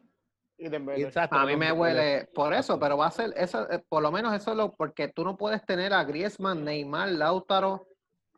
Y 0.58 0.68
Dembélé. 0.68 1.02
Exacto, 1.06 1.36
A 1.36 1.46
mí 1.46 1.56
me 1.56 1.72
huele 1.72 2.26
por 2.34 2.52
eso, 2.54 2.78
pero 2.78 2.96
va 2.96 3.06
a 3.06 3.10
ser, 3.10 3.32
eso, 3.36 3.68
eh, 3.70 3.82
por 3.88 4.02
lo 4.02 4.12
menos 4.12 4.34
eso 4.34 4.50
es 4.52 4.56
lo, 4.56 4.72
porque 4.76 5.08
tú 5.08 5.24
no 5.24 5.36
puedes 5.36 5.64
tener 5.64 5.92
a 5.92 6.04
Griezmann, 6.04 6.64
Neymar, 6.64 7.08
Lautaro, 7.08 7.86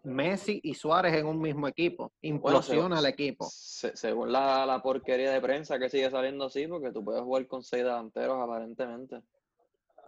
Messi 0.05 0.61
y 0.65 0.75
Suárez 0.75 1.15
en 1.15 1.27
un 1.27 1.41
mismo 1.41 1.69
equipo. 1.69 2.13
Implosiona 2.23 2.99
el 2.99 3.07
equipo. 3.07 3.47
Se- 3.51 3.97
según 3.97 4.33
la, 4.33 4.65
la 4.67 4.83
porquería 4.83 5.31
de 5.33 5.41
prensa 5.41 5.79
que 5.79 5.89
sigue 5.91 6.11
saliendo 6.11 6.47
así, 6.47 6.67
porque 6.67 6.91
tú 6.93 7.05
puedes 7.05 7.23
jugar 7.23 7.47
con 7.47 7.63
seis 7.63 7.85
delanteros 7.85 8.41
aparentemente. 8.43 9.21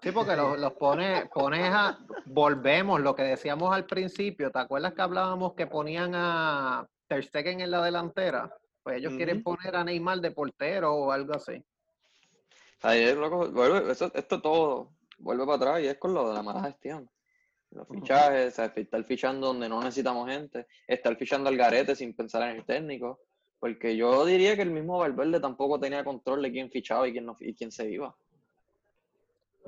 Sí, 0.05 0.13
porque 0.13 0.37
los, 0.37 0.61
los 0.61 0.75
pone, 0.75 1.31
pones 1.33 1.71
a, 1.73 1.99
volvemos, 2.27 3.01
lo 3.01 3.15
que 3.15 3.23
decíamos 3.23 3.75
al 3.75 3.87
principio, 3.87 4.51
¿te 4.51 4.59
acuerdas 4.59 4.93
que 4.93 5.01
hablábamos 5.01 5.55
que 5.55 5.67
ponían 5.67 6.13
a 6.15 6.87
Ter 7.09 7.25
Stegen 7.25 7.63
en 7.63 7.71
la 7.71 7.83
delantera? 7.83 8.55
Pues 8.83 8.99
ellos 8.99 9.15
quieren 9.15 9.43
poner 9.43 9.75
a 9.75 9.83
Neymar 9.83 10.21
de 10.21 10.31
portero 10.31 10.95
o 10.95 11.11
algo 11.11 11.35
así. 11.35 11.65
Es 12.83 13.17
loco, 13.17 13.51
vuelve, 13.51 13.91
eso, 13.91 14.13
esto 14.15 14.43
todo 14.43 14.91
vuelve 15.17 15.47
para 15.47 15.57
atrás 15.57 15.81
y 15.81 15.87
es 15.87 15.97
con 15.97 16.13
lo 16.13 16.29
de 16.29 16.35
la 16.35 16.43
mala 16.43 16.65
gestión. 16.65 17.09
Los 17.71 17.89
fichajes, 17.89 18.53
o 18.53 18.57
sea, 18.57 18.67
estar 18.77 19.03
fichando 19.05 19.47
donde 19.47 19.71
no 19.71 19.81
necesitamos 19.81 20.29
gente, 20.29 20.67
estar 20.87 21.17
fichando 21.17 21.49
al 21.49 21.57
garete 21.57 21.97
sin 21.97 22.15
pensar 22.15 22.43
en 22.43 22.59
el 22.59 22.65
técnico. 22.67 23.21
Porque 23.59 23.97
yo 23.97 24.27
diría 24.27 24.55
que 24.55 24.61
el 24.61 24.71
mismo 24.71 24.99
Valverde 24.99 25.41
tampoco 25.41 25.81
tenía 25.81 26.05
control 26.05 26.43
de 26.43 26.53
quién 26.53 26.71
fichaba 26.71 27.09
y 27.09 27.13
quién, 27.13 27.25
no, 27.25 27.35
y 27.41 27.55
quién 27.55 27.73
se 27.73 27.91
iba. 27.91 28.15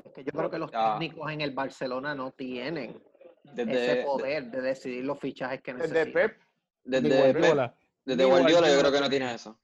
Es 0.06 0.12
que 0.12 0.24
yo 0.24 0.32
creo 0.32 0.50
que 0.50 0.58
los 0.58 0.70
Ya. 0.70 0.98
técnicos 0.98 1.30
en 1.32 1.40
el 1.40 1.50
Barcelona 1.52 2.14
no 2.14 2.32
tienen 2.32 3.02
Desde, 3.42 3.72
ese 3.92 4.02
poder 4.04 4.50
de 4.50 4.60
decidir 4.60 5.04
los 5.04 5.18
fichajes 5.18 5.60
que 5.62 5.72
Desde 5.74 5.88
necesitan. 6.04 6.28
Pep. 6.30 6.38
desde, 6.84 7.08
Pep, 7.08 7.34
Guardiola. 7.36 7.74
desde 8.04 8.24
Guardiola 8.24 8.68
yo 8.72 8.78
creo 8.80 8.92
que 8.92 9.00
no 9.00 9.10
tiene 9.10 9.34
eso. 9.34 9.58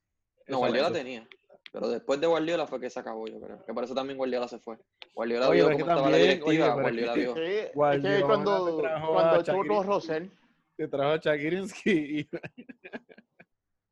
No. 0.49 0.59
Guardiola 0.59 0.93
tenía. 0.93 1.27
Pero 1.73 1.89
después 1.89 2.21
de 2.21 2.27
Guardiola 2.27 2.67
fue 2.67 2.81
que 2.81 2.91
se 2.91 3.01
acabó, 3.01 3.27
yo 3.27 3.41
creo. 3.41 3.65
Que 3.65 3.73
por 3.73 3.85
eso 3.85 3.95
también 3.95 4.19
Guardiola 4.19 4.47
se 4.47 4.59
fue. 4.59 4.77
Guardiola 5.15 5.49
Oye, 5.49 5.57
vio 5.61 5.65
cómo 5.71 5.79
estaba 5.79 6.11
la 6.11 6.17
directiva, 6.17 6.47
oye, 6.47 6.59
pero 6.59 6.71
es 6.71 6.83
Guardiola 6.83 7.15
que- 7.15 7.21
vio. 7.21 7.35
Sí, 7.35 7.41
es 7.43 7.75
Guardiola 7.75 8.17
que 8.17 8.23
cuando, 8.25 8.83
cuando 9.13 9.43
Shaqiri. 9.43 9.69
Rosell, 9.83 10.31
Te 10.77 10.89
trajo 10.89 11.11
a 11.13 11.21
Chagirinsky 11.21 11.91
y 12.21 12.29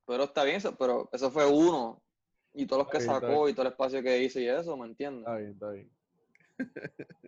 Pero 0.07 0.24
está 0.24 0.44
bien, 0.44 0.57
eso, 0.57 0.76
pero 0.76 1.09
eso 1.12 1.30
fue 1.30 1.46
uno. 1.46 2.03
Y 2.53 2.66
todos 2.66 2.82
los 2.82 2.90
que 2.90 3.01
sacó 3.01 3.48
y 3.48 3.53
todo 3.53 3.62
el 3.66 3.72
espacio 3.72 4.03
que 4.03 4.18
hizo 4.22 4.40
y 4.40 4.48
eso, 4.48 4.76
¿me 4.76 4.86
entiendes? 4.86 5.20
Está 5.20 5.36
bien, 5.36 5.51
está 5.53 5.70
bien. 5.70 5.90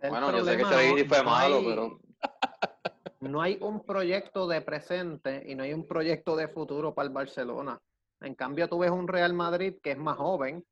Bueno, 0.09 0.31
yo 0.37 0.45
sé 0.45 0.57
que 0.57 0.63
Chagiri 0.63 1.03
no- 1.03 1.09
fue 1.09 1.17
no 1.19 1.23
malo, 1.29 1.55
hay- 1.57 1.65
pero 1.65 1.99
No 3.21 3.41
hay 3.41 3.57
un 3.61 3.85
proyecto 3.85 4.47
de 4.47 4.61
presente 4.61 5.43
y 5.47 5.55
no 5.55 5.63
hay 5.63 5.73
un 5.73 5.87
proyecto 5.87 6.35
de 6.35 6.47
futuro 6.49 6.93
para 6.93 7.07
el 7.07 7.13
Barcelona. 7.13 7.79
En 8.21 8.35
cambio, 8.35 8.67
tú 8.67 8.79
ves 8.79 8.91
un 8.91 9.07
Real 9.07 9.33
Madrid 9.33 9.75
que 9.81 9.91
es 9.91 9.97
más 9.97 10.17
joven, 10.17 10.65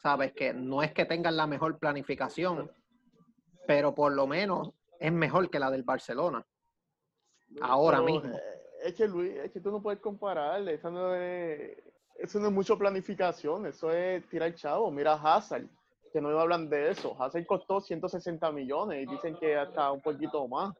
sabes 0.00 0.32
que 0.32 0.54
no 0.54 0.82
es 0.82 0.92
que 0.92 1.04
tengan 1.04 1.36
la 1.36 1.46
mejor 1.46 1.78
planificación, 1.78 2.70
pero 3.66 3.94
por 3.94 4.12
lo 4.12 4.26
menos 4.26 4.70
es 4.98 5.12
mejor 5.12 5.50
que 5.50 5.58
la 5.58 5.70
del 5.70 5.82
Barcelona. 5.82 6.44
Ahora 7.60 7.98
pero, 7.98 8.06
mismo. 8.06 8.34
eh, 8.36 8.42
Es 8.84 8.94
que 8.94 9.06
Luis, 9.06 9.36
es 9.36 9.50
que 9.52 9.60
tú 9.60 9.70
no 9.70 9.82
puedes 9.82 10.00
comparar, 10.00 10.66
eso 10.66 10.90
no 10.90 11.14
es, 11.14 11.76
eso 12.16 12.40
no 12.40 12.46
es 12.46 12.52
mucho 12.52 12.78
planificación, 12.78 13.66
eso 13.66 13.90
es 13.92 14.26
tirar 14.30 14.54
chavo. 14.54 14.90
Mira 14.90 15.12
a 15.12 15.36
Hazard, 15.36 15.66
que 16.12 16.20
no 16.20 16.38
hablan 16.40 16.68
de 16.68 16.90
eso. 16.90 17.16
Hazard 17.20 17.46
costó 17.46 17.80
160 17.80 18.50
millones 18.52 19.02
y 19.02 19.06
dicen 19.10 19.36
que 19.36 19.56
hasta 19.56 19.92
un 19.92 20.00
poquito 20.00 20.46
más. 20.48 20.74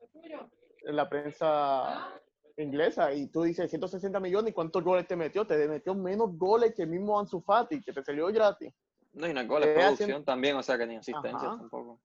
En 0.82 0.96
la 0.96 1.08
prensa 1.08 2.08
inglesa 2.56 3.12
y 3.12 3.26
tú 3.28 3.42
dices 3.42 3.70
160 3.70 4.18
millones 4.20 4.50
y 4.50 4.54
cuántos 4.54 4.82
goles 4.82 5.06
te 5.06 5.16
metió, 5.16 5.46
te 5.46 5.66
metió 5.68 5.94
menos 5.94 6.36
goles 6.36 6.74
que 6.74 6.82
el 6.82 6.88
mismo 6.88 7.18
Ansu 7.18 7.40
Fati, 7.40 7.80
que 7.82 7.92
te 7.92 8.02
salió 8.02 8.26
gratis. 8.28 8.72
No, 9.12 9.26
y 9.28 9.32
no 9.34 9.40
es 9.40 9.48
goles, 9.48 9.68
producción 9.68 9.94
haciendo- 10.10 10.24
también, 10.24 10.56
o 10.56 10.62
sea 10.62 10.78
que 10.78 10.86
ni 10.86 10.96
asistencia 10.96 11.48
Ajá. 11.48 11.56
tampoco. 11.58 12.00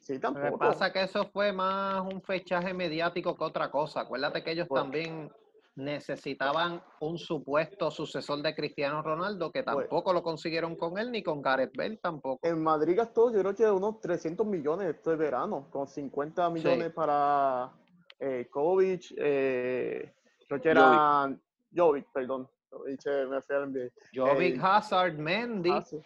Sí, 0.00 0.14
Lo 0.14 0.18
que 0.18 0.22
tampoco. 0.40 0.58
pasa 0.58 0.88
es 0.88 0.92
que 0.92 1.02
eso 1.02 1.24
fue 1.32 1.52
más 1.52 2.00
un 2.02 2.20
fechaje 2.22 2.72
mediático 2.74 3.36
que 3.36 3.44
otra 3.44 3.70
cosa. 3.70 4.00
Acuérdate 4.00 4.42
que 4.42 4.52
ellos 4.52 4.68
Pues- 4.68 4.82
también 4.82 5.30
necesitaban 5.76 6.82
un 7.00 7.18
supuesto 7.18 7.90
sucesor 7.90 8.42
de 8.42 8.54
Cristiano 8.54 9.02
Ronaldo, 9.02 9.50
que 9.50 9.62
Pues- 9.62 9.76
tampoco 9.88 10.12
lo 10.12 10.22
consiguieron 10.22 10.76
con 10.76 10.98
él 10.98 11.10
ni 11.10 11.22
con 11.22 11.42
Gareth 11.42 11.76
Bale 11.76 11.96
tampoco. 11.96 12.38
En 12.46 12.62
Madrid 12.62 12.96
gastó, 12.96 13.32
yo 13.32 13.40
creo 13.40 13.54
que 13.54 13.68
unos 13.70 14.00
300 14.00 14.46
millones 14.46 14.94
este 14.94 15.16
verano, 15.16 15.68
con 15.70 15.86
50 15.88 16.48
millones 16.50 16.92
para 16.92 17.72
eh, 18.20 18.46
Kovic, 18.50 19.12
eh, 19.18 20.14
creo 20.48 20.60
que 20.60 20.68
era 20.70 21.28
Jovic, 21.74 22.06
perdón. 22.12 22.48
Jovic, 22.70 23.00
eh, 23.06 23.26
me 23.28 23.42
fui 23.42 23.56
al 23.56 23.62
NBA. 23.72 23.90
Jovic, 24.14 24.54
eh, 24.56 24.60
Hazard, 24.62 25.14
Mendy. 25.18 25.70
Ah, 25.70 25.82
sí. 25.82 25.96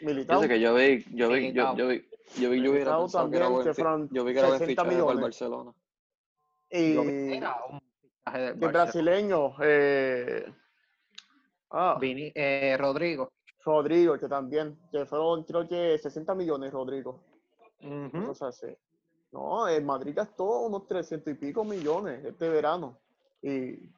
Yo 0.00 0.06
Militao. 0.06 0.42
sé 0.42 0.48
que 0.48 0.60
yo 0.60 0.74
vi, 0.74 1.02
yo 1.14 1.28
vi, 1.30 1.52
yo, 1.52 1.72
Militao. 1.72 1.76
yo 1.76 1.88
vi, 1.88 2.08
yo 2.38 2.50
vi, 2.50 2.62
yo 2.62 2.70
hubiera 2.72 2.98
pensado 2.98 3.30
que 3.30 3.36
era 3.36 3.46
también, 3.46 3.64
buen 3.74 4.08
que 4.08 4.14
yo 4.14 4.24
vi 4.24 4.32
que 4.34 4.38
era 4.38 4.48
buen 4.48 4.58
60 4.58 4.66
fichaje 4.66 4.74
para 4.76 4.90
el 4.90 4.96
millones. 5.04 5.22
Barcelona. 5.22 5.72
Y 6.70 6.94
Jovic 6.96 7.14
era 7.42 7.56
un 7.70 7.80
Barcelona. 8.24 8.68
brasileño, 8.72 9.54
eh, 9.62 10.44
ah, 11.70 11.96
Vini- 12.00 12.32
eh, 12.34 12.76
Rodrigo. 12.78 13.32
Rodrigo, 13.64 14.18
que 14.18 14.28
también, 14.28 14.78
que 14.90 15.06
fueron 15.06 15.44
creo 15.44 15.66
que 15.68 15.98
60 15.98 16.34
millones, 16.34 16.72
Rodrigo. 16.72 17.22
Cosas 18.26 18.62
así. 18.62 18.74
No, 19.32 19.66
el 19.68 19.84
Madrid 19.84 20.14
gastó 20.14 20.44
unos 20.60 20.86
300 20.86 21.32
y 21.32 21.36
pico 21.36 21.64
millones 21.64 22.24
este 22.24 22.48
verano. 22.48 22.98
Y 23.42 23.90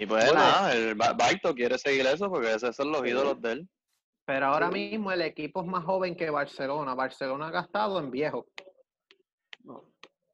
Y 0.00 0.06
pues 0.06 0.26
Bueno. 0.26 0.34
nada, 0.34 0.72
el 0.74 0.94
Ba- 0.94 1.12
Baito 1.12 1.52
quiere 1.54 1.76
seguir 1.76 2.06
eso 2.06 2.30
porque 2.30 2.54
esos 2.54 2.74
son 2.76 2.92
los 2.92 3.02
Sí. 3.02 3.08
ídolos 3.08 3.40
de 3.42 3.52
él. 3.52 3.68
Pero 4.24 4.46
ahora 4.46 4.68
Sí. 4.68 4.74
mismo 4.74 5.10
el 5.10 5.22
equipo 5.22 5.60
es 5.62 5.66
más 5.66 5.84
joven 5.84 6.14
que 6.14 6.30
Barcelona. 6.30 6.94
Barcelona 6.94 7.48
ha 7.48 7.50
gastado 7.50 7.98
en 7.98 8.10
viejo. 8.10 8.46
no, 9.64 9.82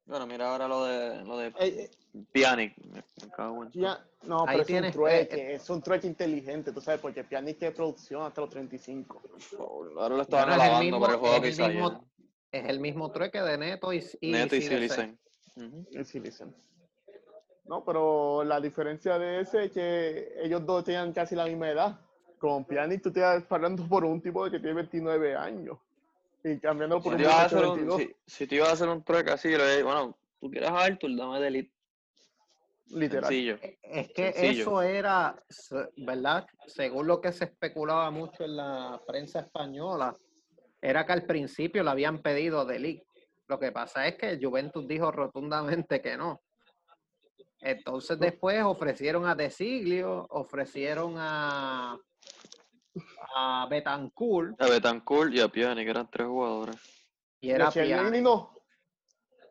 Bueno, 0.04 0.26
mira 0.26 0.50
ahora 0.52 0.68
lo 0.68 0.84
de 0.84 1.24
lo 1.24 1.38
de 1.38 1.54
eh, 1.58 1.90
eh, 2.14 3.70
ya- 3.74 4.04
no 4.22 4.40
Ahí 4.42 4.46
pero 4.46 4.60
es 4.60 4.66
tienes, 4.66 4.94
un 4.94 5.00
trueque, 5.02 5.36
eh, 5.36 5.54
es 5.56 5.68
un 5.70 5.82
trueque 5.82 6.06
inteligente, 6.06 6.72
tú 6.72 6.80
sabes, 6.80 7.00
porque 7.00 7.24
Pjanic 7.24 7.60
es 7.62 7.74
producción 7.74 8.22
hasta 8.22 8.40
los 8.40 8.50
35. 8.50 9.20
Ahora 9.98 10.16
lo 10.16 10.22
estaban 10.22 10.48
Bueno, 10.48 10.62
es 10.62 10.68
el 10.68 10.74
alabando 10.74 10.84
mismo- 10.84 11.00
por 11.00 11.10
el 11.10 11.16
juego 11.16 11.34
es 11.36 11.40
que 11.56 11.62
el 11.64 11.72
mismo- 11.74 12.04
Es 12.52 12.68
el 12.68 12.78
mismo 12.80 13.10
trueque 13.10 13.40
de 13.42 13.58
Neto 13.58 13.92
y, 13.92 14.04
y 14.20 14.30
Neto 14.30 14.54
y 14.54 14.62
Silicen. 14.62 15.18
No, 17.66 17.82
pero 17.84 18.44
la 18.44 18.60
diferencia 18.60 19.18
de 19.18 19.40
ese 19.40 19.64
es 19.64 19.72
que 19.72 20.34
ellos 20.42 20.64
dos 20.64 20.84
tenían 20.84 21.12
casi 21.12 21.34
la 21.34 21.46
misma 21.46 21.70
edad. 21.70 21.98
Con 22.38 22.64
Pjanic 22.64 23.02
tú 23.02 23.10
te 23.12 23.20
estás 23.20 23.44
hablando 23.50 23.86
por 23.88 24.04
un 24.04 24.20
tipo 24.20 24.44
de 24.44 24.52
que 24.52 24.58
tiene 24.60 24.74
29 24.74 25.34
años. 25.34 25.78
Y 26.44 26.58
cambiando 26.60 26.96
por 27.02 27.04
Si 27.04 27.08
un 27.10 27.16
te 27.16 27.22
ibas 27.22 27.34
a 27.34 27.38
muchacho 27.44 27.56
hacer 27.56 27.64
de 27.66 27.70
un, 27.70 27.76
22, 27.96 28.00
si, 28.26 28.32
si 28.36 28.46
te 28.46 28.54
ibas 28.56 28.68
a 28.68 28.72
hacer 28.74 28.88
un 28.88 29.02
trueque 29.02 29.30
así, 29.30 29.48
bueno, 29.82 30.16
tú 30.38 30.50
quieres 30.50 30.68
a 30.70 30.78
Arthur, 30.84 31.16
dame 31.16 31.40
de 31.40 31.48
elite. 31.48 31.70
Literal. 32.86 33.24
Sencillo. 33.24 33.58
Es 33.82 34.08
que 34.12 34.32
Sencillo. 34.32 34.62
eso 34.62 34.82
era, 34.82 35.42
¿verdad? 35.96 36.46
Según 36.66 37.06
lo 37.06 37.20
que 37.20 37.32
se 37.32 37.44
especulaba 37.46 38.10
mucho 38.10 38.44
en 38.44 38.56
la 38.56 39.00
prensa 39.06 39.40
española, 39.40 40.14
era 40.80 41.04
que 41.06 41.12
al 41.12 41.24
principio 41.24 41.82
le 41.82 41.90
habían 41.90 42.20
pedido 42.22 42.64
de 42.64 42.78
Ligt. 42.78 43.04
Lo 43.48 43.58
que 43.58 43.72
pasa 43.72 44.06
es 44.06 44.16
que 44.16 44.38
Juventus 44.42 44.86
dijo 44.86 45.10
rotundamente 45.12 46.00
que 46.00 46.16
no. 46.16 46.40
Entonces 47.60 48.18
después 48.18 48.62
ofrecieron 48.62 49.26
a 49.26 49.34
De 49.34 49.50
Siglio, 49.50 50.26
ofrecieron 50.30 51.14
a, 51.16 51.98
a 53.34 53.66
Betancourt 53.70 54.60
A 54.60 54.68
Betancourt 54.68 55.32
y 55.34 55.40
a 55.40 55.48
Pjanic, 55.48 55.88
eran 55.88 56.10
tres 56.10 56.26
jugadores. 56.26 56.76
y 57.40 57.50
era 57.50 57.64
Ni 57.64 57.68
a 57.68 57.72
Chiellini 57.72 58.00
Pjanic. 58.02 58.22
no, 58.22 58.54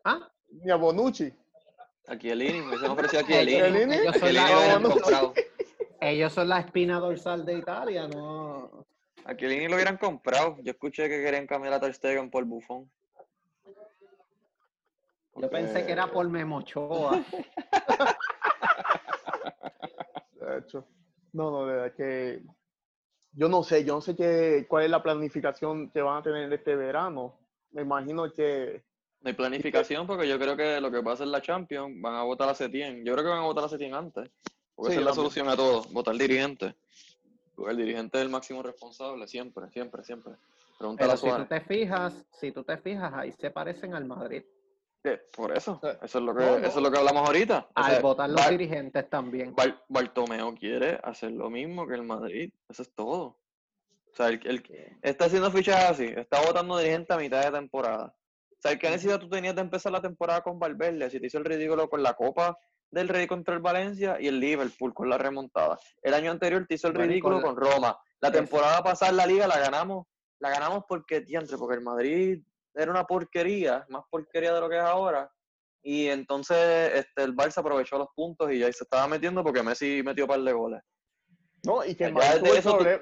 ¿Ah? 0.03 0.31
ni 0.49 0.71
a 0.71 0.75
Bonucci. 0.75 1.34
A 2.08 2.18
Chiellini, 2.18 2.60
me 2.62 2.68
hubiesen 2.70 2.91
ofrecido 2.91 3.22
a 3.22 3.26
Chiellini. 3.26 3.93
Ellos 3.95 4.18
son, 4.18 4.34
la, 4.34 4.80
no, 4.80 4.89
comprado. 4.89 5.34
ellos 6.01 6.34
son 6.34 6.49
la 6.49 6.60
espina 6.60 6.99
dorsal 6.99 7.45
de 7.45 7.58
Italia, 7.58 8.08
¿no? 8.08 8.86
A 9.26 9.36
Chiellini 9.36 9.68
lo 9.68 9.76
hubieran 9.76 9.97
comprado. 9.97 10.58
Yo 10.62 10.72
escuché 10.72 11.08
que 11.08 11.24
querían 11.24 11.47
cambiar 11.47 11.74
a 11.74 11.80
Ter 11.80 11.93
Stegen 11.93 12.30
por 12.30 12.43
Buffon. 12.43 12.91
Yo 15.36 15.49
pensé 15.49 15.86
que 15.86 15.91
era 15.93 16.08
por 16.08 16.30
Memochoa. 16.30 17.24
De 20.39 20.58
hecho. 20.58 20.86
No, 21.32 21.49
no, 21.49 21.66
de 21.66 21.74
verdad 21.74 21.95
que 21.95 22.43
yo 23.32 23.49
no 23.49 23.64
sé, 23.64 23.84
yo 23.84 23.95
no 23.95 24.01
sé 24.01 24.16
qué, 24.16 24.68
cuál 24.70 24.86
es 24.86 24.91
la 24.91 25.01
planificación 25.01 25.89
que 25.89 26.01
van 26.01 26.18
a 26.18 26.22
tener 26.22 26.54
este 26.54 26.76
verano. 26.76 27.39
Me 27.72 27.82
imagino 27.82 28.32
que 28.32 28.84
No 29.24 29.30
hay 29.30 29.34
planificación 29.34 30.05
porque 30.05 30.28
yo 30.28 30.38
creo 30.38 30.57
que 30.57 30.82
lo 30.82 30.91
que 30.91 31.01
pasa 31.01 31.24
en 31.24 31.32
la 31.32 31.41
Champions 31.41 31.93
van 32.01 32.15
a 32.15 32.24
votar 32.24 32.49
a 32.49 32.53
Setién. 32.55 33.05
Yo 33.05 33.13
creo 33.13 33.24
que 33.24 33.30
van 33.32 33.39
a 33.39 33.45
votar 33.45 33.63
a 33.63 33.69
Setién 33.69 33.93
antes. 33.95 34.30
Porque 34.76 34.91
Sí, 34.91 34.99
esa 34.99 34.99
es 34.99 35.05
la 35.05 35.13
solución 35.13 35.47
a 35.47 35.55
todo, 35.55 35.84
votar 35.91 36.15
dirigente. 36.17 36.76
Porque 37.55 37.71
el 37.71 37.78
dirigente 37.78 38.17
es 38.17 38.24
el 38.24 38.30
máximo 38.30 38.61
responsable, 38.61 39.28
siempre, 39.28 39.69
siempre, 39.71 40.03
siempre. 40.03 40.34
Pero 40.78 41.11
a 41.11 41.15
si 41.17 41.30
tú 41.30 41.45
te 41.45 41.61
fijas, 41.61 42.26
si 42.34 42.51
tú 42.51 42.63
te 42.63 42.78
fijas, 42.80 43.13
ahí 43.13 43.32
se 43.32 43.49
parecen 43.51 43.93
al 43.93 44.05
Madrid. 44.05 44.43
Por 45.36 45.55
eso, 45.55 45.80
eso 46.01 46.17
es 46.19 46.24
lo 46.24 46.34
que, 46.34 46.43
eso 46.43 46.78
es 46.78 46.82
lo 46.82 46.89
que 46.91 46.97
hablamos 46.97 47.28
ahorita. 47.28 47.67
O 47.69 47.71
Al 47.76 47.91
sea, 47.91 48.01
votar 48.01 48.30
los 48.30 48.39
Bar- 48.41 48.49
dirigentes 48.51 49.09
también. 49.09 49.53
Bar- 49.53 49.84
Bartomeu 49.89 50.55
quiere 50.55 50.99
hacer 51.03 51.32
lo 51.32 51.49
mismo 51.49 51.86
que 51.88 51.93
el 51.95 52.03
Madrid. 52.03 52.51
Eso 52.69 52.82
es 52.84 52.93
todo. 52.93 53.38
O 54.11 54.15
sea, 54.15 54.30
el, 54.30 54.39
el- 54.45 54.63
está 55.01 55.26
haciendo 55.26 55.51
fichas 55.51 55.91
así, 55.91 56.05
está 56.05 56.41
votando 56.45 56.78
dirigente 56.78 57.13
a 57.13 57.17
mitad 57.17 57.43
de 57.43 57.51
temporada. 57.51 58.13
Sea, 58.64 58.80
¿qué 58.80 58.89
necesidad 58.89 59.20
tú 59.20 59.28
tenías 59.28 59.55
de 59.55 59.61
empezar 59.61 59.91
la 59.91 60.01
temporada 60.01 60.41
con 60.41 60.57
Valverde? 60.57 61.09
Si 61.09 61.20
te 61.20 61.28
hizo 61.28 61.38
el 61.38 61.43
ridículo 61.43 61.89
con 61.89 62.01
la 62.01 62.14
Copa 62.14 62.57
del 62.89 63.09
Rey 63.09 63.28
contra 63.28 63.55
el 63.55 63.59
Valencia 63.59 64.16
y 64.22 64.28
el 64.30 64.39
Liverpool 64.39 64.93
con 64.93 65.09
la 65.09 65.18
remontada. 65.18 65.78
El 66.01 66.14
año 66.14 66.32
anterior 66.32 66.66
te 66.66 66.76
hizo 66.76 66.88
el 66.88 66.93
Bueno, 66.93 67.09
ridículo 67.09 67.41
con 67.41 67.55
con, 67.55 67.66
Roma. 67.66 67.99
La 68.22 68.32
temporada 68.32 68.82
pasada 68.82 69.11
en 69.11 69.18
la 69.18 69.26
liga 69.26 69.47
la 69.47 69.59
ganamos, 69.59 70.07
la 70.39 70.49
ganamos 70.49 70.86
porque, 70.88 71.20
diantre, 71.20 71.57
porque 71.57 71.76
el 71.76 71.82
Madrid 71.82 72.41
era 72.74 72.89
una 72.89 73.03
porquería, 73.03 73.86
más 73.89 74.03
porquería 74.09 74.53
de 74.53 74.61
lo 74.61 74.70
que 74.70 74.78
es 74.78 74.82
ahora. 74.82 75.30
Y 75.84 76.07
entonces 76.07 76.93
este, 76.93 77.24
el 77.24 77.36
Barça 77.36 77.57
aprovechó 77.57 77.97
los 77.97 78.07
puntos 78.16 78.49
y 78.53 78.59
ya 78.59 78.72
se 78.72 78.86
estaba 78.86 79.09
metiendo 79.09 79.43
porque 79.43 79.61
Messi 79.61 80.01
metió 80.05 80.24
un 80.24 80.30
par 80.30 80.41
de 80.41 80.53
goles. 80.53 80.82
no, 81.66 81.84
y 81.84 81.95
que 81.95 82.05
el 82.05 82.14
Madrid 82.14 82.39
tuvo 82.39 82.80
el 82.80 83.01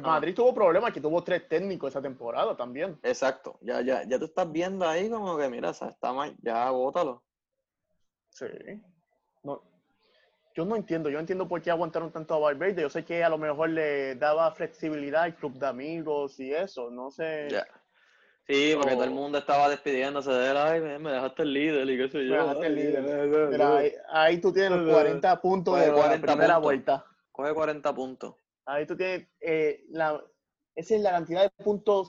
Madrid 0.00 0.34
tuvo 0.34 0.54
problemas 0.54 0.92
que 0.92 1.00
tuvo 1.00 1.22
tres 1.24 1.48
técnicos 1.48 1.90
esa 1.90 2.00
temporada 2.02 2.56
también. 2.56 2.98
Exacto, 3.02 3.58
ya, 3.60 3.80
ya, 3.80 4.04
ya 4.04 4.18
tú 4.18 4.26
estás 4.26 4.50
viendo 4.50 4.86
ahí 4.86 5.10
como 5.10 5.36
que, 5.36 5.48
mira, 5.48 5.70
está 5.70 6.12
mal, 6.12 6.34
ya 6.42 6.70
bótalo. 6.70 7.22
Sí. 8.30 8.46
No, 9.42 9.62
yo 10.54 10.64
no 10.64 10.76
entiendo, 10.76 11.10
yo 11.10 11.18
entiendo 11.18 11.48
por 11.48 11.60
qué 11.60 11.70
aguantaron 11.70 12.12
tanto 12.12 12.34
a 12.34 12.38
Valverde. 12.38 12.82
Yo 12.82 12.88
sé 12.90 13.04
que 13.04 13.24
a 13.24 13.28
lo 13.28 13.38
mejor 13.38 13.70
le 13.70 14.14
daba 14.14 14.50
flexibilidad 14.52 15.22
al 15.24 15.34
club 15.34 15.54
de 15.54 15.66
amigos 15.66 16.38
y 16.38 16.52
eso, 16.52 16.90
no 16.90 17.10
sé. 17.10 17.48
Ya. 17.50 17.66
Sí, 18.46 18.74
porque 18.76 18.92
todo 18.94 19.04
el 19.04 19.10
mundo 19.10 19.38
estaba 19.38 19.70
despidiéndose 19.70 20.30
de 20.30 20.50
él, 20.50 20.56
ay, 20.58 20.80
me, 20.80 20.98
me 20.98 21.12
dejaste 21.12 21.42
el 21.42 21.52
líder 21.54 21.88
y 21.88 21.96
qué 21.96 22.08
sé 22.10 22.18
Me 22.18 22.26
yo. 22.26 22.34
dejaste 22.34 22.66
el 22.66 22.74
líder. 22.74 23.48
Mira, 23.50 23.76
ahí, 23.78 23.92
ahí 24.10 24.38
tú 24.40 24.52
tienes 24.52 24.72
los 24.72 24.92
40 24.92 25.40
puntos 25.40 25.74
Coge 25.74 25.86
de 25.86 25.90
la 25.92 25.96
40 25.96 26.26
primera 26.26 26.46
puntos. 26.54 26.62
vuelta. 26.62 27.06
Coge 27.32 27.54
40 27.54 27.94
puntos. 27.94 28.34
Ahí 28.66 28.86
tú 28.86 28.96
tienes 28.96 29.28
eh, 29.40 29.84
la, 29.90 30.22
esa 30.74 30.94
es 30.94 31.00
la 31.02 31.10
cantidad 31.12 31.42
de 31.42 31.50
puntos 31.64 32.08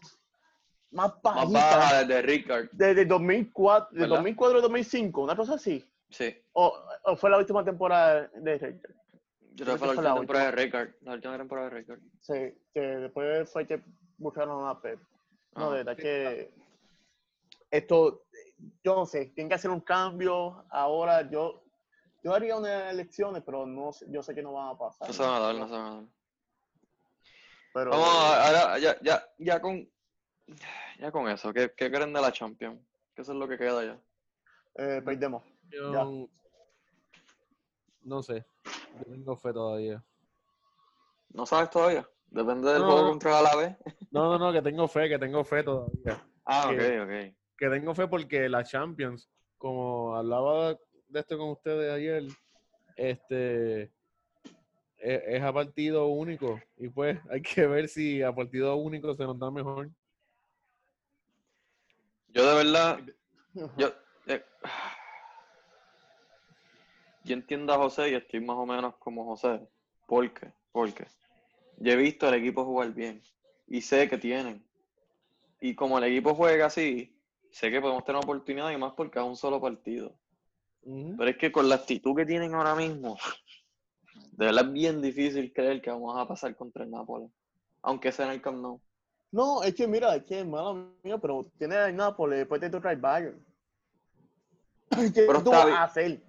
más 0.91 1.11
Más 1.11 1.21
bajita 1.21 1.77
baja 1.77 2.03
desde 2.05 2.21
Ricard. 2.21 2.69
desde 2.71 3.05
2004, 3.05 3.89
de 3.93 3.99
¿Verdad? 4.01 4.15
2004 4.15 4.57
a 4.57 4.61
2005, 4.61 5.21
una 5.23 5.35
cosa 5.35 5.55
así. 5.55 5.83
Sí, 6.09 6.33
O, 6.53 6.73
o 7.03 7.15
fue 7.17 7.29
la 7.29 7.37
última 7.37 7.65
temporada 7.65 8.29
de 8.35 8.57
Richter. 8.57 8.95
yo 9.55 9.65
creo 9.65 9.75
que 9.77 9.79
fue 9.79 9.87
la 9.87 10.13
última 10.13 10.15
temporada 10.19 10.45
de 10.45 10.51
Ricard. 10.51 10.89
La 11.01 11.13
última 11.13 11.37
temporada 11.37 11.69
de 11.69 11.75
Ricard. 11.77 11.99
Sí, 12.21 12.53
que 12.73 12.79
después 12.79 13.51
fue 13.51 13.67
que 13.67 13.81
buscaron 14.17 14.67
a 14.67 14.79
Pep. 14.81 14.99
No, 15.55 15.67
Ah. 15.67 15.71
de 15.71 15.77
verdad 15.83 15.97
que 15.97 16.53
esto, 17.71 18.23
yo 18.83 18.95
no 18.95 19.05
sé, 19.05 19.25
tienen 19.35 19.49
que 19.49 19.55
hacer 19.55 19.71
un 19.71 19.81
cambio. 19.81 20.63
Ahora 20.69 21.29
yo, 21.29 21.63
yo 22.23 22.33
haría 22.33 22.55
unas 22.55 22.91
elecciones, 22.93 23.43
pero 23.45 23.65
no 23.65 23.91
yo 24.09 24.23
sé 24.23 24.33
que 24.33 24.41
no 24.43 24.53
van 24.53 24.69
a 24.75 24.77
pasar. 24.77 25.07
No 25.07 25.13
se 25.13 25.21
van 25.23 25.33
a 25.33 25.39
dar, 25.39 25.55
no 25.55 25.67
se 25.67 25.73
van 25.73 25.81
a 25.81 25.95
dar. 25.95 26.03
Pero, 27.75 27.91
Vamos, 27.91 28.07
a- 28.07 28.47
ahora, 28.47 28.79
ya, 28.79 28.97
ya, 29.01 29.21
ya 29.37 29.59
con, 29.59 29.85
ya 30.97 31.11
con 31.11 31.27
eso, 31.27 31.51
¿qué, 31.51 31.73
qué 31.75 31.91
creen 31.91 32.13
de 32.13 32.21
la 32.21 32.31
Champions? 32.31 32.79
¿Qué 33.13 33.21
es 33.21 33.27
lo 33.27 33.45
que 33.49 33.57
queda 33.57 33.83
ya? 33.83 34.01
eh, 34.75 35.01
perdemos. 35.03 35.43
Yo 35.69 35.91
Ya. 35.91 36.05
no 38.03 38.23
sé. 38.23 38.45
Yo 38.63 39.03
tengo 39.11 39.35
fe 39.35 39.51
todavía. 39.51 40.01
¿No 41.33 41.45
sabes 41.45 41.69
todavía? 41.69 42.07
Depende 42.27 42.71
del 42.71 42.81
No. 42.83 42.93
juego 42.93 43.09
contra 43.09 43.41
la 43.41 43.55
B. 43.57 43.77
No, 44.11 44.29
no, 44.29 44.39
no, 44.39 44.53
que 44.53 44.61
tengo 44.61 44.87
fe, 44.87 45.09
que 45.09 45.19
tengo 45.19 45.43
fe 45.43 45.61
todavía. 45.61 46.25
Ah, 46.45 46.69
ok, 46.69 46.77
¿Qué? 46.77 47.01
ok. 47.01 47.35
Que 47.57 47.69
tengo 47.69 47.93
fe 47.93 48.07
porque 48.07 48.47
la 48.47 48.63
Champions, 48.63 49.29
como 49.57 50.15
hablaba 50.15 50.77
de 51.09 51.19
esto 51.19 51.37
con 51.37 51.49
ustedes 51.49 51.91
ayer, 51.91 52.23
este 52.95 53.91
es, 55.05 55.21
es 55.27 55.43
a 55.43 55.53
partido 55.53 56.07
único 56.07 56.59
y 56.77 56.89
pues 56.89 57.19
hay 57.29 57.41
que 57.41 57.67
ver 57.67 57.87
si 57.87 58.21
a 58.21 58.33
partido 58.33 58.75
único 58.75 59.15
se 59.15 59.23
nos 59.23 59.37
da 59.37 59.51
mejor. 59.51 59.89
Yo 62.29 62.45
de 62.45 62.55
verdad, 62.55 62.99
yo, 63.77 63.93
eh, 64.27 64.43
yo 67.23 67.33
entiendo 67.33 67.73
a 67.73 67.77
José 67.77 68.09
y 68.09 68.15
estoy 68.15 68.41
más 68.41 68.57
o 68.57 68.65
menos 68.65 68.95
como 68.97 69.23
José. 69.25 69.61
¿Por 70.05 70.33
qué? 70.33 70.51
Porque 70.73 71.07
yo 71.77 71.93
he 71.93 71.95
visto 71.95 72.27
al 72.27 72.33
equipo 72.33 72.65
jugar 72.65 72.93
bien 72.93 73.21
y 73.67 73.81
sé 73.81 74.09
que 74.09 74.17
tienen. 74.17 74.65
Y 75.61 75.75
como 75.75 75.97
el 75.97 76.03
equipo 76.05 76.35
juega 76.35 76.65
así, 76.65 77.17
sé 77.51 77.71
que 77.71 77.79
podemos 77.79 78.03
tener 78.03 78.21
oportunidad 78.21 78.71
y 78.71 78.77
más 78.77 78.93
porque 78.93 79.19
es 79.19 79.25
un 79.25 79.37
solo 79.37 79.61
partido. 79.61 80.13
Pero 80.83 81.29
es 81.29 81.37
que 81.37 81.51
con 81.51 81.69
la 81.69 81.75
actitud 81.75 82.15
que 82.15 82.25
tienen 82.25 82.53
ahora 82.53 82.75
mismo, 82.75 83.17
de 84.37 84.45
verdad 84.45 84.65
es 84.65 84.73
bien 84.73 85.01
difícil 85.01 85.53
creer 85.53 85.81
que 85.81 85.89
vamos 85.89 86.17
a 86.17 86.27
pasar 86.27 86.55
contra 86.55 86.83
el 86.83 86.91
Nápoles. 86.91 87.29
Aunque 87.81 88.11
sea 88.11 88.25
en 88.25 88.33
el 88.33 88.41
Camp 88.41 88.57
Nou. 88.57 88.81
No, 89.31 89.63
es 89.63 89.73
que 89.73 89.87
mira, 89.87 90.15
es 90.15 90.23
que 90.23 90.43
mala 90.43 90.73
mía, 91.03 91.17
pero 91.17 91.45
tiene 91.57 91.75
el 91.75 91.95
Nápoles, 91.95 92.39
después 92.39 92.59
te 92.59 92.69
toca 92.69 92.91
el 92.91 92.97
Bayern. 92.97 93.45
¿Qué 95.13 95.23
Pero 95.27 95.43
tú 95.43 95.51
vas 95.51 95.67
a 95.67 95.83
hacer? 95.83 96.21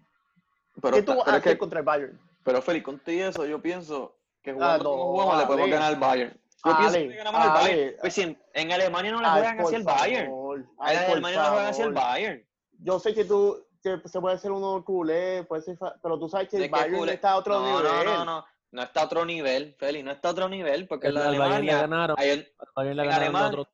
Pero, 0.80 0.96
¿Qué 0.96 1.02
tú 1.02 1.16
vas 1.16 1.28
a 1.28 1.36
es 1.36 1.42
que 1.42 1.48
hacer 1.48 1.59
contra 1.59 1.80
el 1.80 1.84
Bayern? 1.84 2.20
Pero 2.44 2.62
Félix, 2.62 2.84
con 2.84 2.98
todo 3.00 3.14
eso, 3.14 3.46
yo 3.46 3.61
pienso 3.61 4.16
que 4.42 4.52
jugando 4.52 4.84
no, 4.84 4.90
como 4.90 5.12
jugamos 5.12 5.38
le 5.38 5.46
podemos 5.46 5.70
ganar 5.70 5.94
al 5.94 6.00
Bayern. 6.00 6.40
Yo 6.64 6.76
pienso 6.76 6.96
Ale, 6.96 7.02
que 7.02 7.09
le 7.09 7.16
ganamos 7.16 7.40
al 7.40 7.48
Ale. 7.48 7.61
Bayern. 7.61 7.96
Pues 8.00 8.14
si 8.14 8.36
en, 8.54 8.72
Alemania 8.72 9.12
no 9.12 9.20
le 9.20 9.28
juegan 9.28 9.61
hacia 9.61 9.76
el 9.76 9.84
Bayern. 9.84 10.32
En 10.32 10.68
Alemania 10.78 11.38
no 11.38 11.42
le 11.42 11.48
juegan 11.50 11.66
hacia 11.66 11.84
el. 11.84 11.92
Bayern. 11.92 12.46
Yo 12.78 12.98
sé 13.00 13.14
que 13.14 13.24
tú 13.24 13.65
que 14.03 14.09
se 14.09 14.20
puede 14.20 14.34
hacer 14.37 14.51
uno 14.53 14.84
culé, 14.84 15.45
puede 15.45 15.62
ser 15.62 15.76
fa- 15.76 15.95
pero 16.03 16.18
tú 16.18 16.28
sabes 16.28 16.49
que 16.49 16.59
¿De 16.59 16.64
el 16.66 16.70
Bayern 16.70 16.97
culé? 16.99 17.12
está 17.14 17.32
a 17.32 17.37
otro 17.37 17.61
no, 17.61 17.66
nivel. 17.80 18.05
no, 18.05 18.05
no, 18.05 18.24
no. 18.24 18.45
No 18.72 18.82
está 18.82 19.03
a 19.03 19.05
otro 19.05 19.24
nivel, 19.24 19.74
Félix. 19.78 20.05
No 20.05 20.11
está 20.11 20.28
a 20.28 20.30
otro 20.32 20.49
nivel. 20.49 20.87
Porque 20.89 21.07
en 21.07 21.14
la 21.14 21.28
Alemania, 21.28 21.78
ganaron, 21.82 22.16
hay- 22.18 22.30
al 22.30 22.68
Bayern 22.74 22.97
le 22.97 23.03
en 23.05 23.11
Alemania- 23.12 23.68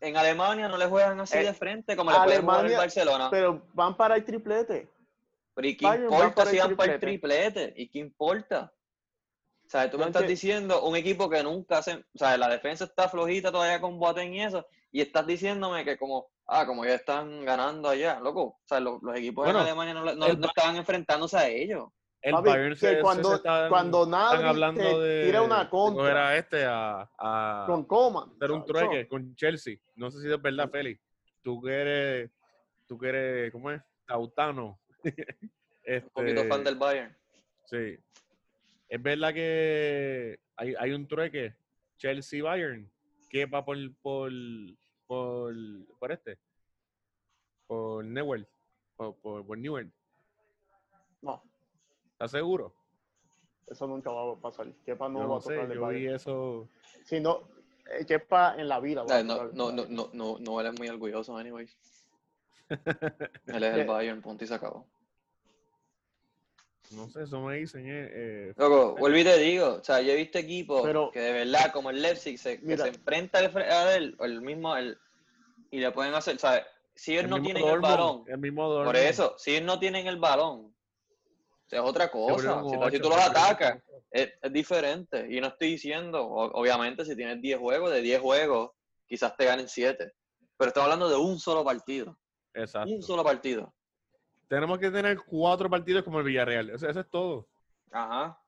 en 0.00 0.16
Alemania 0.16 0.68
no 0.68 0.76
le 0.78 0.86
juegan 0.86 1.18
así 1.20 1.38
Eh, 1.38 1.44
de 1.44 1.54
frente 1.54 1.96
como 1.96 2.12
le 2.12 2.18
pueden 2.18 2.42
jugar 2.42 2.56
el 2.58 2.64
Alemania- 2.66 2.78
Barcelona. 2.78 3.28
Pero 3.30 3.62
van 3.72 3.96
para 3.96 4.14
el 4.16 4.24
triplete. 4.24 4.88
Pero 5.54 5.66
¿y 5.68 5.76
qué 5.76 5.86
Bayern 5.86 6.04
importa 6.04 6.46
si 6.46 6.56
el 6.58 6.62
van 6.68 6.76
para 6.76 6.92
el 6.94 7.00
triplete. 7.00 7.72
¿Y 7.76 7.88
qué 7.88 7.98
importa? 7.98 8.72
O 9.66 9.70
sea, 9.70 9.90
tú 9.90 9.98
me 9.98 10.06
estás 10.06 10.26
diciendo 10.26 10.82
un 10.84 10.94
equipo 10.96 11.28
que 11.28 11.42
nunca 11.42 11.78
hace, 11.78 11.96
o 11.96 12.18
sea, 12.18 12.36
la 12.38 12.48
defensa 12.48 12.84
está 12.84 13.08
flojita 13.08 13.50
todavía 13.52 13.80
con 13.80 13.98
Boateng 13.98 14.32
y 14.34 14.42
eso, 14.42 14.66
y 14.92 15.00
estás 15.02 15.26
diciéndome 15.26 15.84
que 15.84 15.98
como, 15.98 16.28
ah, 16.48 16.66
como 16.66 16.84
ya 16.84 16.94
están 16.94 17.44
ganando 17.44 17.88
allá, 17.88 18.18
loco, 18.20 18.42
o 18.42 18.60
sea, 18.64 18.80
los, 18.80 19.02
los 19.02 19.16
equipos 19.16 19.44
Bueno, 19.44 19.60
en 19.60 19.66
Alemania 19.66 19.94
no, 19.94 20.04
no, 20.14 20.26
el 20.26 20.40
no 20.40 20.46
estaban 20.48 20.76
enfrentándose 20.76 21.36
a 21.36 21.48
ellos. 21.48 21.88
El 22.20 22.32
Papi, 22.32 22.48
Bayern 22.48 22.76
se, 22.76 22.94
se- 22.96 23.00
cuando, 23.00 23.28
se 23.30 23.36
están, 23.36 23.68
cuando 23.68 24.02
están 24.04 24.44
hablando 24.44 24.82
te 24.82 24.98
de, 25.06 25.24
tira 25.26 25.42
una 25.42 25.64
de 25.64 25.68
contra 25.70 26.28
a 26.28 26.36
este 26.36 26.64
a, 26.64 27.08
a 27.16 27.64
con 27.66 27.84
Coman. 27.84 28.30
hacer 28.34 28.50
un 28.50 28.64
trueque 28.64 29.06
con 29.06 29.36
Chelsea. 29.36 29.76
No 29.94 30.10
sé 30.10 30.20
si 30.20 30.32
es 30.32 30.42
verdad, 30.42 30.68
Félix. 30.68 31.00
Tú 31.42 31.62
que 31.62 31.72
eres, 31.72 32.30
tú 32.88 32.98
que 32.98 33.08
eres, 33.10 33.52
¿cómo 33.52 33.70
es? 33.70 33.80
Tautano. 34.04 34.80
Un 35.04 36.10
poquito 36.12 36.40
fan 36.42 36.58
Este, 36.58 36.64
del 36.64 36.74
Bayern. 36.76 37.16
Sí. 37.64 37.98
Es 38.88 39.02
verdad 39.02 39.32
que 39.32 40.38
hay, 40.56 40.74
hay 40.78 40.92
un 40.92 41.06
trueque 41.06 41.54
Chelsea-Bayern 41.98 42.90
que 43.30 43.46
va 43.46 43.64
por, 43.64 43.76
por, 44.02 44.30
por, 45.08 45.52
por 45.98 46.12
este. 46.12 46.38
Por 47.66 48.04
Newell. 48.04 48.46
Por, 48.96 49.16
por, 49.16 49.44
por 49.44 49.58
Newell. 49.58 49.90
No, 51.22 51.42
¿Estás 52.12 52.30
seguro? 52.30 52.72
eso 53.66 53.86
nunca 53.86 54.10
va 54.10 54.32
a 54.32 54.36
pasar. 54.36 54.72
Kepa 54.86 55.08
no, 55.10 55.18
Yo 55.20 55.22
va 55.22 55.26
no 55.28 55.36
a 55.36 55.40
tocar 55.40 55.56
sé, 55.56 55.62
el 55.64 55.68
yo 55.68 55.74
vi 55.74 55.80
Bayern. 55.80 56.14
eso. 56.14 56.68
Si 57.04 57.20
no, 57.20 57.48
eh, 57.90 58.06
Kepa 58.06 58.54
en 58.56 58.68
la 58.68 58.80
vida 58.80 59.02
va 59.02 59.16
a 59.16 59.20
Eh, 59.20 59.24
No, 59.24 59.42
el 59.42 59.54
no, 59.54 59.70
no, 59.72 59.84
no, 59.88 60.08
no, 60.14 60.38
no, 60.38 60.60
él 60.60 60.66
es 60.68 60.78
muy 60.78 60.88
orgulloso, 60.88 61.36
anyways. 61.36 61.76
Él 62.68 62.78
es 63.46 63.74
el 63.74 63.80
Eh, 63.80 63.84
Bayern, 63.84 64.22
punto 64.22 64.44
y 64.44 64.46
se 64.46 64.54
acabó. 64.54 64.86
No 66.92 67.08
sé, 67.10 67.24
eso 67.24 67.40
me 67.40 67.56
dicen. 67.56 67.86
Eh, 67.86 68.08
eh, 68.12 68.52
Loco, 68.56 68.96
vuelvo 68.98 69.18
y 69.18 69.24
te 69.24 69.38
digo, 69.38 69.74
o 69.80 69.84
sea, 69.84 70.00
yo 70.00 70.12
he 70.12 70.16
visto 70.16 70.38
equipos 70.38 70.82
Pero- 70.82 71.10
que 71.10 71.20
de 71.20 71.32
verdad, 71.32 71.72
como 71.72 71.90
el 71.90 72.00
Leipzig, 72.00 72.38
se, 72.38 72.60
que 72.60 72.76
se 72.76 72.88
enfrenta 72.88 73.38
a 73.38 73.94
él, 73.96 74.16
o 74.18 74.24
el 74.24 74.40
mismo, 74.40 74.76
el, 74.76 74.98
y 75.70 75.78
le 75.80 75.90
pueden 75.92 76.14
hacer, 76.14 76.38
¿sabes? 76.38 76.62
Si 76.94 77.12
ellos 77.12 77.24
el 77.24 77.30
no 77.30 77.42
tienen 77.42 77.66
el 77.66 77.80
balón, 77.80 78.24
El 78.26 78.38
mismo 78.38 78.84
por 78.84 78.96
eso, 78.96 79.34
si 79.38 79.52
ellos 79.52 79.64
no 79.66 79.78
tienen 79.78 80.06
el 80.06 80.16
balón, 80.16 80.74
o 81.66 81.68
sea, 81.68 81.80
es 81.80 81.84
otra 81.84 82.10
cosa. 82.10 82.62
Si, 82.90 82.98
tú 82.98 83.08
los 83.10 83.18
atacas, 83.18 83.78
es, 84.10 84.32
es 84.40 84.52
diferente. 84.52 85.26
Y 85.30 85.38
no 85.40 85.48
estoy 85.48 85.72
diciendo, 85.72 86.24
o- 86.26 86.58
obviamente, 86.58 87.04
si 87.04 87.14
tienes 87.14 87.40
10 87.42 87.58
juegos, 87.58 87.92
de 87.92 88.00
10 88.00 88.20
juegos, 88.20 88.70
quizás 89.06 89.36
te 89.36 89.44
ganen 89.44 89.68
7. 89.68 90.12
Pero 90.56 90.68
estamos 90.68 90.86
hablando 90.86 91.08
de 91.10 91.16
un 91.16 91.38
solo 91.38 91.62
partido. 91.62 92.18
Exacto. 92.54 92.90
Un 92.90 93.02
solo 93.02 93.22
partido. 93.22 93.74
Tenemos 94.48 94.78
que 94.78 94.90
tener 94.90 95.18
cuatro 95.26 95.68
partidos 95.68 96.02
como 96.04 96.18
el 96.18 96.24
Villarreal. 96.24 96.70
Eso, 96.70 96.88
eso 96.88 97.00
es 97.00 97.10
todo. 97.10 97.46
Ajá. 97.90 98.38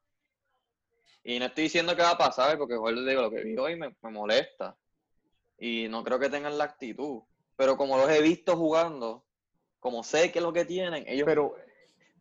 Y 1.23 1.39
no 1.39 1.47
estoy 1.47 1.65
diciendo 1.65 1.95
que 1.95 2.03
va 2.03 2.11
a 2.13 2.19
pasar, 2.19 2.57
porque 2.57 2.75
digo, 2.75 3.23
lo 3.23 3.31
que 3.31 3.45
vi 3.45 3.57
hoy 3.59 3.77
me, 3.77 3.95
me 4.01 4.11
molesta. 4.11 4.77
Y 5.59 5.89
no 5.89 6.03
creo 6.03 6.19
que 6.19 6.31
tengan 6.31 6.57
la 6.57 6.65
actitud. 6.65 7.21
Pero 7.57 7.77
como 7.77 7.99
los 7.99 8.09
he 8.11 8.23
visto 8.23 8.57
jugando, 8.57 9.23
como 9.79 10.03
sé 10.03 10.33
que 10.33 10.39
es 10.39 10.43
lo 10.45 10.53
que 10.55 10.65
tienen, 10.65 11.05
ellos. 11.07 11.27
Pero, 11.27 11.55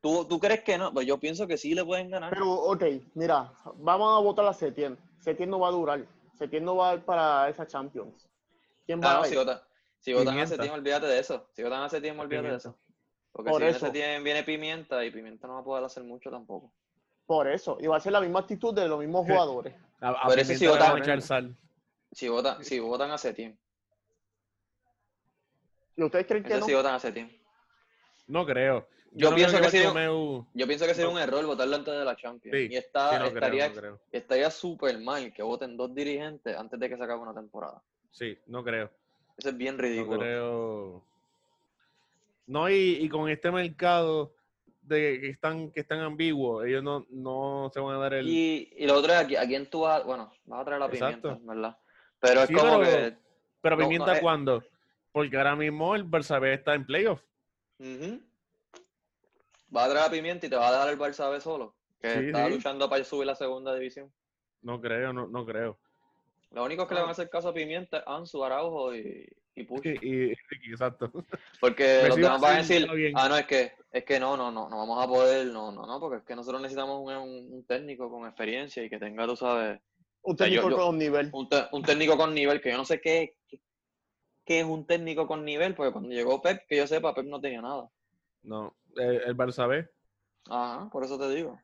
¿tú, 0.02 0.26
¿Tú 0.26 0.38
crees 0.40 0.62
que 0.64 0.78
no? 0.78 0.94
Pues 0.94 1.08
yo 1.08 1.18
pienso 1.18 1.48
que 1.48 1.58
sí 1.58 1.74
le 1.74 1.86
pueden 1.86 2.10
ganar. 2.10 2.30
pero, 2.32 2.52
ok, 2.52 2.84
mira, 3.14 3.54
vamos 3.78 4.18
a 4.18 4.22
votar 4.22 4.46
a 4.46 4.54
Setien. 4.54 4.98
Setien 5.20 5.50
no 5.50 5.60
va 5.60 5.70
a 5.70 5.72
durar. 5.72 6.06
Setien 6.38 6.66
no 6.66 6.76
va 6.76 6.92
a 6.92 6.96
ir 6.96 7.02
para 7.06 7.48
esa 7.48 7.66
Champions. 7.66 8.28
¿Quién 8.86 9.00
va 9.02 9.12
Ah, 9.12 9.14
no, 9.16 9.22
a 9.22 9.26
si 9.26 9.32
ir? 9.34 9.38
votan, 9.40 9.60
si 10.00 10.12
votan 10.14 10.28
Pimienta. 10.34 10.44
hace 10.56 10.58
tiempo, 10.58 10.76
olvídate 10.76 11.06
de 11.08 11.20
eso. 11.20 11.48
Si 11.54 11.64
votan 11.64 11.84
hace 11.84 12.02
tiempo, 12.02 12.22
olvídate 12.24 12.50
de 12.50 12.56
eso. 12.58 12.76
Porque 13.40 13.52
Por 13.52 13.62
si 13.62 13.68
eso. 13.70 13.90
tiempo, 13.90 14.24
viene 14.26 14.44
Pimienta 14.44 15.06
y 15.06 15.12
Pimienta 15.12 15.48
no 15.48 15.54
va 15.54 15.60
a 15.62 15.64
poder 15.64 15.86
hacer 15.86 16.04
mucho 16.04 16.30
tampoco. 16.30 16.74
Por 17.26 17.48
eso. 17.48 17.78
Y 17.80 17.88
va 17.88 17.96
a 17.96 18.00
ser 18.02 18.12
la 18.12 18.20
misma 18.20 18.40
actitud 18.42 18.74
de 18.74 18.86
los 18.86 19.00
mismos 19.00 19.26
jugadores. 19.26 19.74
A, 20.02 20.10
a 20.10 20.28
Pero 20.28 20.42
ese 20.42 20.56
sí 20.56 20.60
Pimienta 20.66 20.66
le 20.66 20.70
vota- 20.72 20.92
van 20.92 21.02
a 21.02 21.06
echar 21.06 21.22
sal. 21.22 21.58
Si 22.12 22.28
votan, 22.28 22.66
si 22.66 22.80
votan 22.80 23.12
hace 23.12 23.34
tiempo. 23.34 23.62
¿Y 25.96 26.04
ustedes 26.04 26.26
creen 26.28 26.44
que 26.44 26.58
no? 26.58 26.66
sí 26.66 26.74
votan 26.74 26.96
hace 26.96 27.14
tiempo. 27.14 27.34
No 28.28 28.46
creo. 28.46 28.88
Yo 29.14 29.30
no 29.30 29.36
pienso 29.38 29.58
creo 29.58 29.72
que 29.72 29.78
sí. 29.78 29.84
Bartomeu- 29.86 30.46
Yo 30.54 30.68
pienso 30.68 30.86
que 30.86 30.94
sería 30.94 31.10
un 31.10 31.18
error 31.18 31.46
votarlo 31.46 31.78
antes 31.78 31.94
de 31.94 32.04
la 32.06 32.16
Champions. 32.18 32.58
Sí, 32.58 32.68
y 32.72 32.76
está, 32.76 33.12
sí, 33.14 33.20
no 33.20 33.26
estaría, 33.28 33.74
creo, 33.74 33.92
no 33.94 34.00
estaría 34.12 34.52
súper 34.52 35.00
mal 35.00 35.34
que 35.34 35.42
voten 35.44 35.78
dos 35.78 35.96
dirigentes 35.96 36.58
antes 36.58 36.78
de 36.78 36.90
que 36.90 36.98
se 36.98 37.04
acabe 37.04 37.22
una 37.22 37.34
temporada. 37.34 37.82
Sí, 38.12 38.38
no 38.48 38.64
creo. 38.66 38.92
Eso 39.38 39.50
es 39.50 39.58
bien 39.58 39.78
No 39.78 39.82
ridículo. 39.84 40.20
creo. 40.20 41.04
No, 42.50 42.68
y, 42.68 42.97
y 43.00 43.08
con 43.10 43.30
este 43.30 43.52
mercado 43.52 44.34
de 44.82 45.20
que 45.22 45.30
están 45.30 45.72
que 45.72 45.82
están 45.82 46.00
ambiguos, 46.00 46.66
ellos 46.66 46.82
no, 46.82 47.06
no 47.12 47.70
se 47.72 47.80
van 47.80 47.95
a 47.95 48.00
dar 48.00 48.16
el. 48.16 48.28
y, 48.28 48.74
y 48.76 48.88
lo 48.88 48.95
otro 48.95 49.14
es, 49.14 49.20
¿a, 49.38 49.45
quién 49.45 49.70
tú 49.70 49.82
vas? 49.82 50.04
Bueno, 50.04 50.34
vas 50.45 50.62
a 50.62 50.66
traer 50.66 50.80
la 50.80 50.88
Exacto. 50.88 51.30
pimienta, 51.36 51.54
¿verdad? 51.54 51.78
Pero 52.20 52.41
es 52.41 52.47
Sí, 52.47 52.54
como 52.56 52.80
pero- 52.80 52.84
que... 53.12 53.18
Pero 53.62 53.76
no, 53.76 53.82
no, 53.84 53.88
Pimienta, 53.89 54.18
eh. 54.18 54.22
¿cuándo? 54.22 54.64
Porque 55.12 55.38
ahora 55.38 55.56
mismo 55.56 55.93
el 55.95 56.06
Barça 56.10 56.39
B 56.41 56.52
está 56.54 56.74
en 56.74 56.86
playoff. 56.88 57.22
Vas 59.68 59.86
a 59.86 59.89
traer 59.91 60.06
la 60.06 60.12
pimienta 60.12 60.45
y 60.47 60.50
te 60.50 60.56
va 60.56 60.70
a 60.70 60.72
dejar 60.72 60.89
el 60.89 60.97
Barça 60.97 61.30
B 61.30 61.39
solo. 61.41 61.76
Que 62.02 62.10
Sí, 62.14 62.26
está 62.28 62.47
sí. 62.47 62.54
luchando 62.54 62.89
para 62.89 63.04
subir 63.04 63.28
la 63.28 63.36
segunda 63.36 63.76
división. 63.76 64.12
No 64.62 64.82
creo, 64.82 65.14
no, 65.14 65.28
no 65.28 65.45
creo. 65.45 65.78
Lo 66.52 66.64
único 66.64 66.88
que 66.88 66.95
le 66.95 67.02
van 67.02 67.10
a 67.10 67.12
hacer 67.12 67.30
caso 67.30 67.50
a 67.50 67.54
Pimienta 67.54 67.97
es 68.00 68.04
Ansu, 68.08 68.43
Araujo 68.43 68.95
y, 68.95 69.28
y 69.56 69.64
Puch. 69.66 69.86
Y, 69.86 69.89
y- 69.89 70.30
y- 70.32 70.34
exacto. 70.72 71.12
Porque 71.60 72.08
los 72.08 72.16
demás 72.18 72.41
van 72.41 72.56
a 72.56 72.58
decir, 72.60 72.88
ah, 73.16 73.30
no, 73.30 73.38
es 73.38 73.45
que, 73.45 73.74
es 73.91 74.04
que 74.06 74.20
no, 74.20 74.38
no, 74.38 74.52
no, 74.52 74.70
no 74.70 74.78
vamos 74.78 75.04
a 75.04 75.08
poder, 75.08 75.47
no, 75.47 75.72
no, 75.72 75.86
no, 75.86 76.00
porque 76.00 76.18
es 76.18 76.24
que 76.24 76.36
nosotros 76.36 76.62
necesitamos 76.62 77.00
un, 77.02 77.14
un- 77.16 77.54
un 77.54 77.66
técnico 77.66 78.10
con 78.10 78.26
experiencia 78.28 78.84
y 78.84 78.89
que 78.89 79.00
tenga, 79.00 79.26
tú 79.28 79.36
sabes, 79.36 79.80
Un 80.22 80.38
sea, 80.38 80.47
yo- 80.47 80.62
técnico 80.62 80.70
yo- 80.70 80.86
con 80.88 80.97
nivel. 80.97 81.30
un, 81.34 81.50
te- 81.50 81.68
un 81.72 81.84
técnico 81.84 82.18
con 82.18 82.34
nivel, 82.34 82.62
que 82.62 82.72
yo 82.72 82.78
no 82.78 82.86
sé 82.86 83.02
qué, 83.02 83.36
qué, 83.47 83.62
qué 84.45 84.60
es 84.60 84.66
un 84.66 84.86
técnico 84.86 85.28
con 85.28 85.43
nivel, 85.45 85.76
porque 85.76 85.91
cuando 85.91 86.10
llegó 86.10 86.41
Pep, 86.41 86.62
que 86.68 86.78
yo 86.78 86.88
sepa, 86.88 87.14
Pep 87.14 87.26
no 87.26 87.39
tenía 87.41 87.62
nada. 87.62 87.89
No, 88.43 88.76
el, 88.95 89.22
el 89.22 89.36
Barça 89.38 89.68
B. 89.68 89.88
Ajá, 90.50 90.89
por 90.91 91.04
eso 91.04 91.20
te 91.20 91.30
digo. 91.36 91.60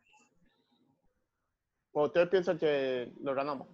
¿O 1.94 2.06
ustedes 2.06 2.28
piensan 2.30 2.60
que 2.60 3.12
lo 3.22 3.34
ganamos? 3.34 3.68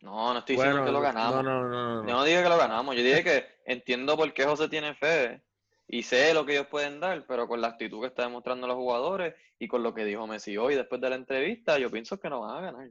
No, 0.00 0.32
no 0.32 0.38
estoy 0.38 0.56
diciendo 0.56 0.78
Bueno, 0.82 0.86
que 0.86 0.92
lo 0.92 1.00
ganamos. 1.00 1.44
no, 1.44 1.62
no, 1.62 1.68
no, 1.68 2.02
no, 2.02 2.08
Yo 2.08 2.14
no 2.14 2.24
dije 2.24 2.42
que 2.42 2.48
lo 2.48 2.56
ganamos, 2.56 2.96
yo 2.96 3.02
dije 3.02 3.22
que 3.22 3.46
entiendo 3.66 4.16
por 4.16 4.32
qué 4.32 4.44
José 4.44 4.68
tiene 4.68 4.94
fe 4.94 5.42
y 5.86 6.02
sé 6.02 6.32
lo 6.32 6.46
que 6.46 6.52
ellos 6.52 6.68
pueden 6.68 7.00
dar, 7.00 7.26
pero 7.26 7.46
con 7.46 7.60
la 7.60 7.68
actitud 7.68 8.00
que 8.00 8.06
está 8.06 8.22
demostrando 8.22 8.66
los 8.66 8.76
jugadores 8.76 9.34
y 9.58 9.68
con 9.68 9.82
lo 9.82 9.92
que 9.94 10.04
dijo 10.04 10.26
Messi 10.26 10.56
hoy 10.56 10.74
después 10.74 11.00
de 11.02 11.10
la 11.10 11.16
entrevista, 11.16 11.78
yo 11.78 11.90
pienso 11.90 12.18
que 12.18 12.30
no 12.30 12.40
van 12.40 12.56
a 12.56 12.60
ganar. 12.60 12.88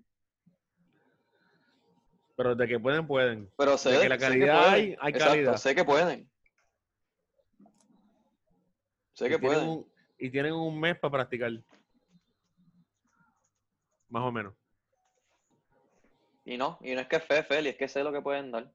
Pero 2.36 2.55
de 2.55 2.68
que 2.68 2.80
pueden, 2.80 3.07
pueden. 3.07 3.49
Pero 3.57 3.78
sé, 3.78 3.91
De 3.91 4.01
que 4.01 4.10
la 4.10 4.20
sé 4.20 4.26
calidad 4.28 4.57
pueden. 4.60 4.74
hay, 4.74 4.95
hay 4.99 5.12
Exacto, 5.12 5.32
calidad. 5.34 5.57
sé 5.57 5.76
que 5.76 5.84
pueden. 5.84 6.30
Sé 9.14 9.28
que 9.30 9.39
pueden. 9.39 9.68
un- 9.68 9.91
y 10.18 10.30
tienen 10.30 10.53
un 10.53 10.80
mes 10.80 10.97
para 10.99 11.12
practicar. 11.12 11.51
Más 14.10 14.24
o 14.24 14.32
menos. 14.32 14.53
Y 16.50 16.58
no, 16.58 16.80
y 16.82 16.95
no 16.95 17.02
es 17.02 17.08
que 17.08 17.20
fe, 17.20 17.43
Feli, 17.43 17.70
es 17.70 17.76
que 17.78 17.88
sé 17.88 18.04
lo 18.04 18.12
que 18.12 18.24
pueden 18.24 18.50
dar. 18.50 18.72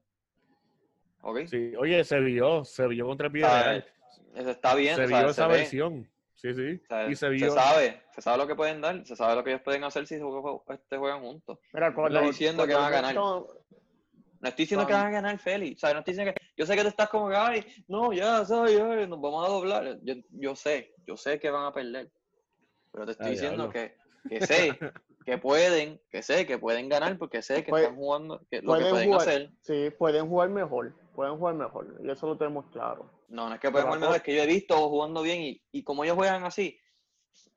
¿Ok? 1.23 1.39
Sí. 1.47 1.73
Oye, 1.77 2.05
se 2.05 2.17
vio, 2.21 2.63
se 2.63 2.87
vio 2.87 3.05
contra 3.05 3.27
el 3.27 3.33
Villarreal. 3.33 3.85
Eso 4.33 4.49
está 4.51 4.75
bien, 4.75 4.95
Se 4.95 5.05
vio 5.07 5.19
se 5.25 5.31
esa 5.31 5.47
ve. 5.47 5.53
versión. 5.57 6.09
Sí, 6.35 6.53
sí. 6.53 6.81
Y 7.09 7.15
se 7.15 7.15
se 7.15 7.29
vio. 7.31 7.51
sabe, 7.51 8.01
se 8.13 8.21
sabe 8.21 8.37
lo 8.37 8.47
que 8.47 8.55
pueden 8.55 8.79
dar, 8.79 9.05
se 9.05 9.13
sabe 9.17 9.35
lo 9.35 9.43
que 9.43 9.49
ellos 9.49 9.61
pueden 9.61 9.83
hacer 9.83 10.07
si 10.07 10.15
jue- 10.15 10.63
este, 10.73 10.97
juegan 10.97 11.19
juntos. 11.19 11.59
Mira, 11.73 11.93
cuando, 11.93 12.21
diciendo 12.21 12.65
que 12.65 12.75
van 12.75 12.85
a 12.85 12.89
ganar. 12.89 13.11
esto- 13.11 13.65
No 14.39 14.47
estoy 14.49 14.63
diciendo 14.63 14.87
que 14.87 14.93
van 14.93 15.07
a 15.07 15.11
ganar 15.11 15.37
Félix, 15.39 15.75
o 15.83 15.87
sea, 15.87 15.93
no 15.93 15.99
estoy 15.99 16.13
diciendo 16.13 16.33
que, 16.33 16.45
yo 16.55 16.65
sé 16.65 16.75
que 16.75 16.81
tú 16.81 16.87
estás 16.87 17.09
como 17.09 17.27
que, 17.29 17.35
ay, 17.35 17.65
no, 17.89 18.13
ya, 18.13 18.45
sabes, 18.45 18.79
ay, 18.79 19.05
nos 19.07 19.19
vamos 19.19 19.45
a 19.45 19.51
doblar, 19.51 19.99
yo, 20.03 20.13
yo 20.29 20.55
sé, 20.55 20.93
yo 21.05 21.17
sé 21.17 21.39
que 21.39 21.49
van 21.49 21.65
a 21.65 21.73
perder, 21.73 22.09
pero 22.93 23.05
te 23.05 23.11
estoy 23.13 23.27
Ah, 23.27 23.31
diciendo 23.31 23.69
que, 23.69 23.97
que 24.29 24.45
sé 24.45 24.77
que 25.25 25.37
pueden, 25.39 25.99
que 26.11 26.21
sé 26.21 26.45
que 26.45 26.57
pueden 26.59 26.87
ganar 26.87 27.17
porque 27.17 27.41
sé 27.41 27.63
que 27.63 27.71
están 27.71 27.95
jugando, 27.95 28.45
que 28.49 28.61
lo 28.61 28.73
que 28.73 28.79
pueden 28.81 28.89
pueden 28.91 29.07
jugar. 29.07 29.21
hacer, 29.27 29.51
Sí, 29.61 29.89
pueden 29.97 30.29
jugar 30.29 30.49
mejor. 30.49 30.93
Pueden 31.15 31.37
jugar 31.37 31.55
mejor. 31.55 31.99
Y 32.03 32.09
eso 32.11 32.27
lo 32.27 32.37
tenemos 32.37 32.65
claro. 32.67 33.09
no, 33.27 33.49
no 33.49 33.55
es 33.55 33.59
que 33.59 33.71
pueden 33.71 33.87
jugar 33.87 33.99
mejor, 34.01 34.15
es 34.17 34.21
que 34.21 34.35
yo 34.35 34.43
he 34.43 34.47
visto 34.47 34.75
jugando 34.89 35.23
bien 35.23 35.41
y, 35.41 35.61
y 35.71 35.83
como 35.83 36.03
ellos 36.03 36.15
juegan 36.15 36.43
así, 36.43 36.79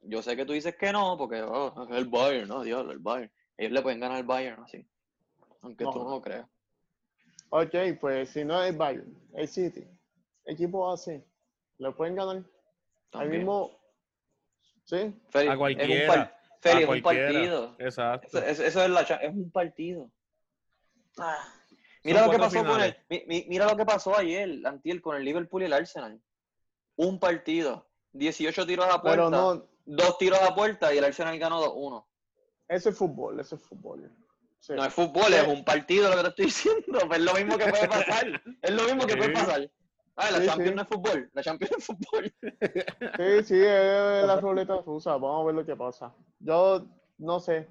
yo 0.00 0.22
sé 0.22 0.34
que 0.36 0.46
tú 0.46 0.52
dices 0.54 0.76
que 0.76 0.92
no, 0.92 1.16
porque 1.18 1.42
oh, 1.42 1.86
es 1.90 1.96
el 1.96 2.06
Bayern, 2.06 2.48
no, 2.48 2.62
Dios, 2.62 2.90
el 2.90 2.98
Bayern, 3.00 3.30
ellos 3.58 3.72
le 3.72 3.82
pueden 3.82 4.00
ganar 4.00 4.16
al 4.16 4.24
Bayern 4.24 4.62
así, 4.62 4.86
aunque 5.60 5.84
tú 5.84 5.92
No. 5.92 6.10
lo 6.10 6.22
creas. 6.22 6.48
Ok, 7.50 7.74
pues 8.00 8.30
si 8.30 8.44
no 8.44 8.62
es 8.62 8.76
Bayern, 8.76 9.14
el 9.34 9.48
City, 9.48 9.84
equipo 10.46 10.90
así, 10.90 11.22
lo 11.78 11.94
pueden 11.94 12.14
ganar. 12.14 12.36
Ahí 12.36 12.44
también. 13.10 13.40
mismo, 13.42 13.78
sí, 14.84 15.14
Félix, 15.30 15.52
A 15.52 15.56
cualquiera. 15.58 16.37
A 16.64 16.80
es 16.80 16.88
un 16.88 17.02
partido. 17.02 17.76
Exacto. 17.78 18.26
Eso, 18.26 18.38
eso- 18.46 18.64
eso 18.64 18.82
es, 18.84 18.90
la, 18.90 19.00
es 19.02 19.32
un 19.34 19.50
partido. 19.50 20.10
Ah. 21.18 21.52
Mira 22.04 22.24
lo 22.24 22.30
que 22.30 22.38
pasó 22.38 22.64
con 22.64 22.80
el, 22.80 22.96
mi- 23.26 23.44
mira 23.48 23.66
lo 23.66 23.76
que 23.76 23.84
pasó 23.84 24.16
ayer, 24.16 24.48
Antiel, 24.64 25.02
con 25.02 25.16
el 25.16 25.24
Liverpool 25.24 25.62
y 25.62 25.64
el 25.66 25.72
Arsenal. 25.72 26.20
Un 26.96 27.18
partido, 27.18 27.86
18 28.12 28.66
tiros 28.66 28.86
a 28.86 29.00
puerta, 29.02 29.10
pero 29.10 29.30
no, 29.30 29.66
dos 29.84 30.18
tiros 30.18 30.40
a 30.40 30.54
puerta 30.54 30.92
y 30.94 30.98
el 30.98 31.04
Arsenal 31.04 31.38
ganó 31.38 31.60
2-1. 31.62 32.04
eso 32.68 32.88
es 32.90 32.96
fútbol, 32.96 33.40
eso 33.40 33.56
es 33.56 33.62
fútbol. 33.62 34.10
Sí. 34.60 34.72
No 34.74 34.84
es 34.84 34.92
fútbol, 34.92 35.32
es 35.34 35.46
un 35.46 35.64
partido 35.64 36.08
lo 36.10 36.16
que 36.16 36.22
te 36.22 36.28
estoy 36.30 36.44
diciendo. 36.46 36.98
pero 37.08 37.14
es 37.14 37.20
lo 37.20 37.34
mismo 37.34 37.58
que 37.58 37.66
puede 37.68 37.88
pasar. 37.88 38.42
Es 38.62 38.70
lo 38.70 38.82
mismo 38.84 39.06
que 39.06 39.16
puede 39.16 39.30
pasar. 39.32 39.70
Ah, 40.20 40.30
la 40.32 40.40
Sí, 40.40 40.46
Champions 40.46 40.70
sí. 40.70 40.74
no 40.76 40.82
es 40.82 40.88
fútbol. 40.88 41.30
La 41.32 41.42
Champions 41.42 41.72
es 41.78 41.84
fútbol. 41.86 42.32
Sí, 42.40 43.44
sí, 43.44 43.54
es 43.60 44.26
la 44.26 44.40
ruleta 44.40 44.76
rusa. 44.84 45.12
Vamos 45.12 45.42
a 45.42 45.46
ver 45.46 45.54
lo 45.54 45.64
que 45.64 45.76
pasa. 45.76 46.12
Yo 46.40 46.84
no 47.18 47.38
sé. 47.40 47.68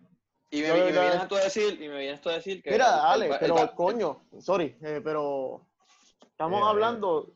Y 0.50 0.62
me, 0.62 0.68
y 0.70 0.72
me 0.72 0.92
vienes 0.92 1.28
tú 1.28 1.36
a 1.36 1.42
decir, 1.42 1.74
y 1.82 1.90
me 1.90 2.00
vienes 2.00 2.22
tú 2.22 2.30
a 2.30 2.34
decir 2.34 2.64
que. 2.64 2.72
Mira, 2.72 2.86
el- 2.86 3.00
Ale, 3.06 3.26
el- 3.28 3.38
pero 3.40 3.58
el- 3.62 3.72
coño, 3.72 4.22
sorry, 4.40 4.78
eh, 4.82 5.02
pero 5.04 5.62
estamos 6.22 6.62
Eh, 6.62 6.66
hablando, 6.66 7.34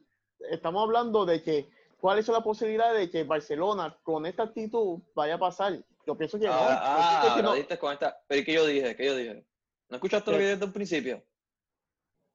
estamos 0.49 0.82
hablando 0.84 1.26
de 1.26 1.43
que 1.43 1.70
cuál 1.99 2.20
es 2.20 2.28
la 2.30 2.41
posibilidad 2.41 2.93
de 2.93 3.09
que 3.09 3.26
Barcelona 3.26 3.97
con 4.03 4.26
esta 4.26 4.43
actitud 4.43 4.99
vaya 5.14 5.36
a 5.36 5.39
pasar. 5.39 5.74
Yo 6.07 6.16
pienso 6.18 6.39
que 6.39 6.47
no. 6.47 6.53
Ah, 6.55 7.22
Yo 7.26 7.32
ah, 7.32 7.36
que 7.36 7.43
no. 7.43 7.53
diste 7.53 7.78
con 7.78 7.91
esta. 7.91 8.18
Pero 8.28 8.41
¿y 8.41 8.45
qué 8.45 8.53
yo 8.53 8.66
dije? 8.66 8.95
¿Qué 8.95 9.05
yo 9.05 9.16
dije? 9.16 9.45
¿No 9.89 9.97
escuchaste 9.97 10.32
lo 10.32 10.38
que 10.38 10.43
dije 10.43 10.53
desde 10.53 10.66
un 10.66 10.72
principio? 10.74 11.22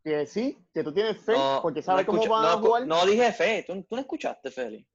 Que 0.07 0.25
sí, 0.25 0.57
que 0.73 0.85
tú 0.85 0.93
tienes 0.95 1.19
fe, 1.19 1.33
No, 1.33 1.59
porque 1.61 1.81
no 1.81 1.85
sabes 1.85 2.07
cómo 2.07 2.25
van 2.29 2.43
no, 2.43 2.49
a 2.49 2.59
jugar. 2.59 2.87
No 2.87 3.05
dije 3.07 3.33
fe. 3.33 3.65
¿Tú, 3.67 3.83
tú 3.83 3.97
no 3.97 4.03
escuchaste, 4.03 4.53
Feli. 4.53 4.87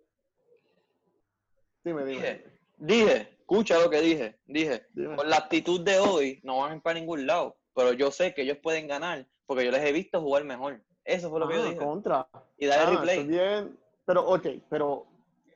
Dime, 1.83 2.05
dime. 2.05 2.21
Dije, 2.21 2.45
dije, 2.77 3.35
escucha 3.41 3.77
lo 3.77 3.89
que 3.89 3.99
dije. 3.99 4.39
Dije, 4.45 4.87
dime. 4.93 5.17
con 5.17 5.29
la 5.29 5.35
actitud 5.35 5.81
de 5.81 5.99
hoy 5.99 6.39
no 6.43 6.59
van 6.59 6.71
a 6.71 6.75
ir 6.77 6.81
para 6.81 6.97
ningún 6.97 7.27
lado. 7.27 7.57
Pero 7.75 7.91
yo 7.91 8.09
sé 8.09 8.33
que 8.33 8.43
ellos 8.43 8.59
pueden 8.63 8.87
ganar 8.87 9.27
porque 9.45 9.65
yo 9.65 9.71
les 9.71 9.83
he 9.83 9.91
visto 9.91 10.21
jugar 10.21 10.45
mejor. 10.45 10.81
Eso 11.03 11.29
fue 11.29 11.41
lo 11.41 11.49
que 11.49 11.55
yo 11.55 11.61
Ah, 11.63 11.65
dije. 11.65 11.75
contra. 11.77 12.29
Y 12.57 12.67
dale 12.67 12.83
Ah, 12.83 12.89
replay. 12.91 13.27
bien. 13.27 13.77
Pero, 14.05 14.25
ok, 14.29 14.47
pero 14.69 15.07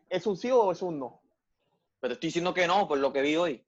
¿es 0.09 0.27
un 0.27 0.35
sí 0.35 0.51
o 0.51 0.69
es 0.69 0.81
un 0.81 0.99
no? 0.99 1.21
Pero 2.01 2.15
estoy 2.15 2.27
diciendo 2.27 2.53
que 2.53 2.67
no 2.67 2.89
por 2.89 2.97
lo 2.97 3.13
que 3.13 3.21
vi 3.21 3.37
hoy. 3.37 3.65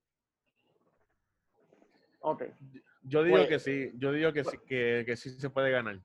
Ok, 2.20 2.44
Yo 3.08 3.24
digo 3.24 3.38
Pues- 3.38 3.48
que 3.50 3.60
sí, 3.60 3.92
yo 3.96 4.12
digo 4.12 4.34
que 4.34 4.44
sí, 4.44 4.58
que, 4.68 5.04
que 5.06 5.16
sí 5.16 5.30
se 5.32 5.50
puede 5.50 5.72
ganar. 5.72 6.00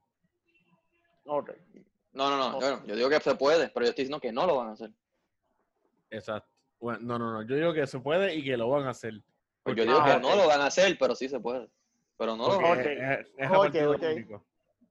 No, 2.12 2.30
no, 2.30 2.36
no. 2.36 2.52
No. 2.52 2.60
Yo, 2.60 2.84
yo 2.86 2.96
digo 2.96 3.08
que 3.08 3.20
se 3.20 3.34
puede, 3.34 3.68
pero 3.70 3.84
yo 3.86 3.90
estoy 3.90 4.04
diciendo 4.04 4.20
que 4.20 4.32
no 4.32 4.46
lo 4.46 4.56
van 4.56 4.68
a 4.68 4.72
hacer. 4.72 4.90
Exacto. 6.10 6.48
Bueno, 6.80 6.98
no, 7.02 7.18
no, 7.18 7.32
no. 7.32 7.42
Yo 7.42 7.56
digo 7.56 7.72
que 7.72 7.86
se 7.86 7.98
puede 8.00 8.34
y 8.34 8.44
que 8.44 8.56
lo 8.56 8.68
van 8.68 8.86
a 8.86 8.90
hacer. 8.90 9.14
Pues 9.62 9.76
yo 9.76 9.84
digo 9.84 9.98
Ah, 10.00 10.14
que 10.14 10.20
no 10.20 10.34
lo 10.36 10.46
van 10.48 10.60
a 10.60 10.66
hacer, 10.66 10.96
pero 10.98 11.14
sí 11.14 11.28
se 11.28 11.38
puede. 11.40 11.68
Pero 12.18 12.36
no 12.36 12.48
lo 12.48 12.56
van 12.56 12.64
a 12.64 12.72
hacer. 12.80 12.98
es, 12.98 13.26
es. 13.38 14.26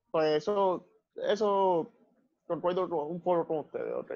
Pues 0.10 0.28
eso, 0.38 0.88
eso 1.30 1.92
concuerdo 2.48 2.90
con- 2.90 3.08
un 3.12 3.22
poco 3.22 3.46
con 3.48 3.60
ustedes, 3.60 3.94
ok. 3.94 4.12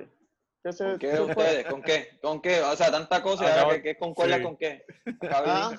Se- 0.72 0.84
¿Con 0.84 0.98
qué 1.00 1.20
ustedes? 1.20 1.66
¿Con 1.68 1.82
qué? 1.84 2.18
¿Con 2.22 2.42
qué? 2.42 2.62
O 2.62 2.76
sea, 2.76 2.90
tanta 2.92 3.22
cosa 3.22 3.46
Acaba- 3.46 3.74
que, 3.76 3.84
que 3.84 3.98
concuerda 3.98 4.38
sí. 4.38 4.44
con 4.44 4.58
qué. 4.58 4.84
Ah. 5.30 5.78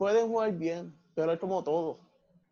Pueden 0.00 0.28
jugar 0.28 0.52
bien, 0.56 0.94
pero 1.14 1.30
es 1.32 1.38
como 1.38 1.62
todo. 1.62 1.98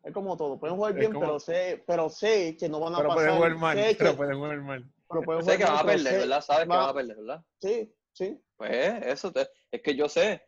Es 0.03 0.13
como 0.13 0.37
todo. 0.37 0.59
Pueden 0.59 0.75
jugar 0.77 0.91
Es 0.91 0.99
bien, 0.99 1.11
como- 1.11 1.25
pero 1.25 1.39
sé, 1.39 1.83
pero 1.87 2.07
sé 2.07 2.55
que 2.55 2.69
no 2.69 2.79
van 2.79 2.93
a 2.93 2.97
Pero 2.97 3.09
pasar. 3.09 3.23
pueden 3.23 3.35
jugar 3.37 3.55
mal. 3.57 3.75
sé 3.77 3.95
Pero 3.97 4.11
que- 4.11 4.17
pueden 4.17 4.37
jugar 4.37 4.61
mal. 4.61 4.91
pero 5.09 5.21
pueden 5.23 5.43
Sé 5.43 5.57
que 5.57 5.63
van 5.63 5.77
a 5.77 5.83
perder, 5.83 5.99
sé- 6.13 6.17
¿verdad? 6.19 6.41
Sabes 6.41 6.63
que 6.65 6.69
va- 6.69 6.77
van 6.81 6.89
a 6.89 6.93
perder, 6.93 7.17
¿verdad? 7.17 7.43
Sí, 7.59 7.91
sí. 8.13 8.39
Pues 8.55 9.03
eso, 9.07 9.31
te- 9.31 9.49
es 9.71 9.81
que 9.81 9.95
yo 9.95 10.07
sé 10.07 10.43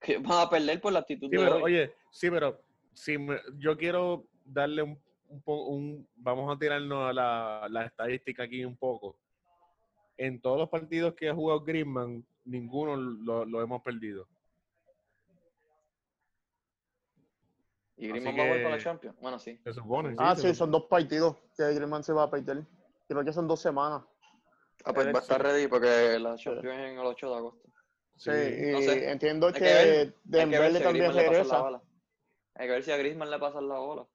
que 0.00 0.18
van 0.18 0.46
a 0.46 0.48
perder 0.48 0.80
por 0.80 0.92
la 0.92 1.00
actitud 1.00 1.28
Sí, 1.28 1.36
de 1.36 1.42
pero 1.42 1.56
hoy. 1.56 1.62
oye, 1.64 1.92
sí, 2.12 2.30
pero 2.30 2.62
si 2.94 3.18
me- 3.18 3.40
yo 3.58 3.76
quiero 3.76 4.24
darle 4.44 4.82
un, 4.82 5.02
un, 5.28 5.42
un- 5.46 6.08
vamos 6.14 6.54
a 6.54 6.58
tirarnos 6.58 7.10
a 7.10 7.12
la, 7.12 7.66
la 7.68 7.86
estadística 7.86 8.44
aquí 8.44 8.64
un 8.64 8.76
poco. 8.76 9.16
En 10.16 10.40
todos 10.40 10.58
los 10.58 10.68
partidos 10.68 11.14
que 11.14 11.28
ha 11.28 11.34
jugado 11.34 11.60
Griezmann, 11.64 12.24
ninguno 12.44 12.94
lo, 12.96 13.44
lo 13.44 13.60
hemos 13.62 13.82
perdido. 13.82 14.28
¿Y 18.00 18.08
Griezmann 18.08 18.34
va 18.38 18.42
a 18.42 18.46
jugar 18.46 18.62
para 18.62 18.76
la 18.76 18.82
Champions? 18.82 19.16
Bueno, 19.20 19.38
sí. 19.38 19.60
Se 19.62 19.72
supone. 19.74 20.14
Ah, 20.16 20.30
se 20.34 20.36
sí, 20.36 20.40
supone. 20.40 20.54
son 20.54 20.70
dos 20.70 20.84
partidos 20.86 21.36
que 21.56 21.64
Griezmann 21.74 22.02
se 22.02 22.12
va 22.14 22.22
a 22.24 22.30
perder. 22.30 22.64
Creo 23.06 23.24
que 23.24 23.32
son 23.32 23.46
dos 23.46 23.60
semanas. 23.60 24.02
Ah, 24.84 24.94
pues 24.94 25.06
Él 25.06 25.14
va 25.14 25.18
a 25.18 25.22
estar 25.22 25.42
ready 25.42 25.66
porque 25.68 26.18
la 26.18 26.36
Champions 26.36 26.78
es 26.78 26.90
en 26.92 26.98
el 26.98 27.04
8 27.06 27.28
de 27.30 27.36
agosto. 27.36 27.68
Sí, 28.16 28.30
Sí. 28.30 28.54
y 28.68 28.72
no 28.72 28.80
sé. 28.80 29.10
entiendo 29.10 29.46
Hay 29.48 29.52
que, 29.52 29.60
que 29.60 30.14
Dembélé 30.24 30.78
si 30.78 30.82
también 30.84 31.12
regresa. 31.14 31.80
Hay 32.54 32.66
que 32.66 32.72
ver 32.72 32.82
si 32.82 32.90
a 32.90 32.96
Griezmann 32.96 33.30
le 33.30 33.38
pasan 33.38 33.68
la 33.68 33.78
bola. 33.78 34.06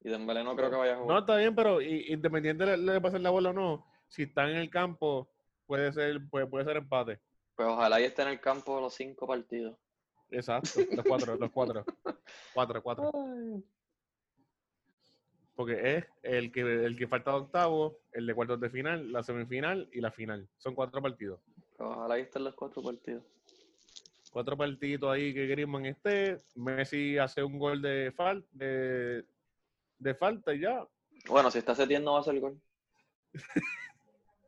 Y 0.00 0.08
Dembélé 0.08 0.42
no 0.42 0.56
creo 0.56 0.70
que 0.70 0.76
vaya 0.76 0.92
a 0.94 0.96
No, 0.96 1.02
jugar. 1.02 1.18
está 1.20 1.36
bien, 1.36 1.54
pero 1.54 1.80
i- 1.82 2.06
independiente 2.12 2.64
de 2.64 2.76
le 2.78 3.00
pasar 3.00 3.20
la 3.20 3.30
bola 3.30 3.50
o 3.50 3.52
no, 3.52 3.86
si 4.08 4.22
están 4.22 4.48
en 4.50 4.56
el 4.56 4.70
campo, 4.70 5.28
puede 5.66 5.92
ser, 5.92 6.20
puede, 6.30 6.46
puede 6.46 6.64
ser 6.64 6.76
empate. 6.78 7.20
Pues 7.54 7.68
ojalá 7.68 8.00
y 8.00 8.04
esté 8.04 8.22
en 8.22 8.28
el 8.28 8.40
campo 8.40 8.80
los 8.80 8.94
cinco 8.94 9.26
partidos. 9.26 9.76
Exacto. 10.30 10.80
Los 10.90 11.04
cuatro, 11.04 11.36
los 11.36 11.50
cuatro. 11.50 11.84
Cuatro, 12.52 12.82
cuatro. 12.82 13.10
Porque 15.54 15.96
es 15.96 16.04
el 16.22 16.52
que, 16.52 16.60
el 16.60 16.96
que 16.96 17.08
falta 17.08 17.30
de 17.30 17.36
octavo, 17.38 18.00
el 18.12 18.26
de 18.26 18.34
cuartos 18.34 18.60
de 18.60 18.68
final, 18.68 19.10
la 19.10 19.22
semifinal 19.22 19.88
y 19.92 20.00
la 20.00 20.10
final. 20.10 20.46
Son 20.58 20.74
cuatro 20.74 21.00
partidos. 21.00 21.40
Ojalá 21.78 22.18
y 22.18 22.22
estén 22.22 22.44
los 22.44 22.54
cuatro 22.54 22.82
partidos. 22.82 23.24
Cuatro 24.30 24.56
partiditos 24.56 25.10
ahí 25.10 25.32
que 25.32 25.46
Griezmann 25.46 25.86
esté. 25.86 26.42
Messi 26.56 27.16
hace 27.16 27.42
un 27.42 27.58
gol 27.58 27.80
de, 27.80 28.12
fal 28.14 28.44
de, 28.52 29.24
de 29.98 30.14
falta 30.14 30.52
y 30.54 30.60
ya. 30.60 30.86
Bueno, 31.26 31.50
si 31.50 31.58
está 31.58 31.74
Setién 31.74 32.04
no 32.04 32.12
va 32.12 32.18
a 32.18 32.20
hacer 32.20 32.38
gol. 32.38 32.60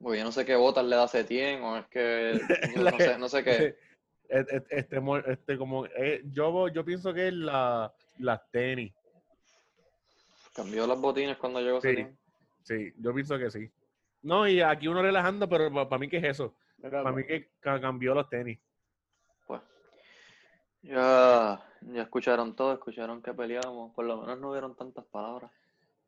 Porque 0.01 0.19
yo 0.19 0.25
no 0.25 0.33
sé 0.33 0.45
qué 0.45 0.57
botas 0.57 0.85
le 0.85 0.95
da 0.95 1.09
Setién 1.09 1.63
o 1.63 1.79
es 1.79 1.87
que 1.87 2.39
no, 2.77 2.83
no 2.91 2.99
sé, 2.99 3.19
no 3.19 3.29
sé 3.29 3.43
qué. 3.43 3.77
Este, 4.29 4.63
este, 4.71 5.01
mo- 5.01 5.17
este 5.19 5.57
como, 5.57 5.87
eh, 5.87 6.23
yo, 6.27 6.69
yo 6.69 6.85
pienso 6.85 7.15
que 7.15 7.29
es 7.29 7.35
la, 7.35 7.93
las 8.19 8.51
tenis. 8.51 8.93
Cambió 10.55 10.87
las 10.87 11.01
botines 11.01 11.37
cuando 11.37 11.61
llegó 11.61 11.81
Sí. 11.81 12.07
Sí, 12.65 12.93
yo 12.99 13.15
pienso 13.15 13.39
que 13.39 13.51
sí. 13.51 13.71
No, 14.23 14.47
y 14.47 14.61
aquí 14.61 14.89
uno 14.89 15.01
relajando, 15.01 15.49
pero 15.49 15.73
para 15.73 15.99
mí, 15.99 16.09
¿qué 16.09 16.19
es 16.19 16.25
eso? 16.25 16.55
Para 16.83 17.13
mí 17.13 17.25
que 17.25 17.49
ca- 17.61 17.81
cambió 17.81 18.15
los 18.15 18.29
tenis. 18.29 18.59
Pues. 19.47 19.63
Ya, 20.83 21.63
ya 21.81 22.03
escucharon 22.03 22.55
todo, 22.55 22.73
escucharon 22.75 23.23
que 23.23 23.33
peleamos. 23.33 23.95
Por 23.95 24.05
lo 24.05 24.19
menos 24.21 24.39
no 24.39 24.51
hubieron 24.51 24.75
tantas 24.77 25.05
palabras. 25.07 25.51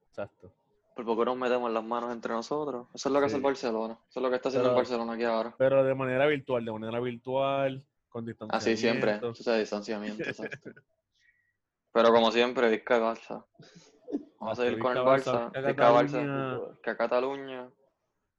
Exacto. 0.09 0.53
Por 0.95 1.05
poco 1.07 1.25
nos 1.25 1.37
metemos 1.37 1.71
las 1.71 1.85
manos 1.85 2.13
entre 2.13 2.33
nosotros. 2.35 2.89
Eso 2.93 3.09
es 3.09 3.13
lo 3.13 3.21
que 3.21 3.27
hace 3.27 3.37
el. 3.37 3.43
Barcelona. 3.43 3.97
Eso 4.11 4.21
es 4.21 4.23
lo 4.23 4.29
que 4.31 4.37
está 4.37 4.49
haciendo 4.49 4.69
Pero- 4.69 4.77
el 4.79 4.83
Barcelona 4.83 5.13
aquí 5.15 5.25
ahora. 5.25 5.55
Pero 5.57 5.85
de 5.85 5.95
manera 5.95 6.27
virtual, 6.27 6.65
de 6.65 6.73
manera 6.73 7.01
virtual, 7.01 7.83
con 8.11 8.27
distanciamiento. 8.27 8.57
Así 8.57 8.77
siempre, 8.77 9.15
o 9.27 9.35
sea, 9.35 9.57
distanciamiento, 9.57 10.23
exacto. 10.29 10.71
Pero 11.93 12.13
como 12.13 12.31
siempre, 12.31 12.69
Vizca 12.69 12.99
Barça. 13.01 13.45
Vamos 14.39 14.59
a 14.59 14.63
seguir 14.63 14.79
con 14.79 14.97
el 14.97 15.03
Barça, 15.03 15.51
Vizca 15.67 15.91
Barça. 15.93 16.71
Vizca 16.73 16.97
Cataluña. 16.97 17.71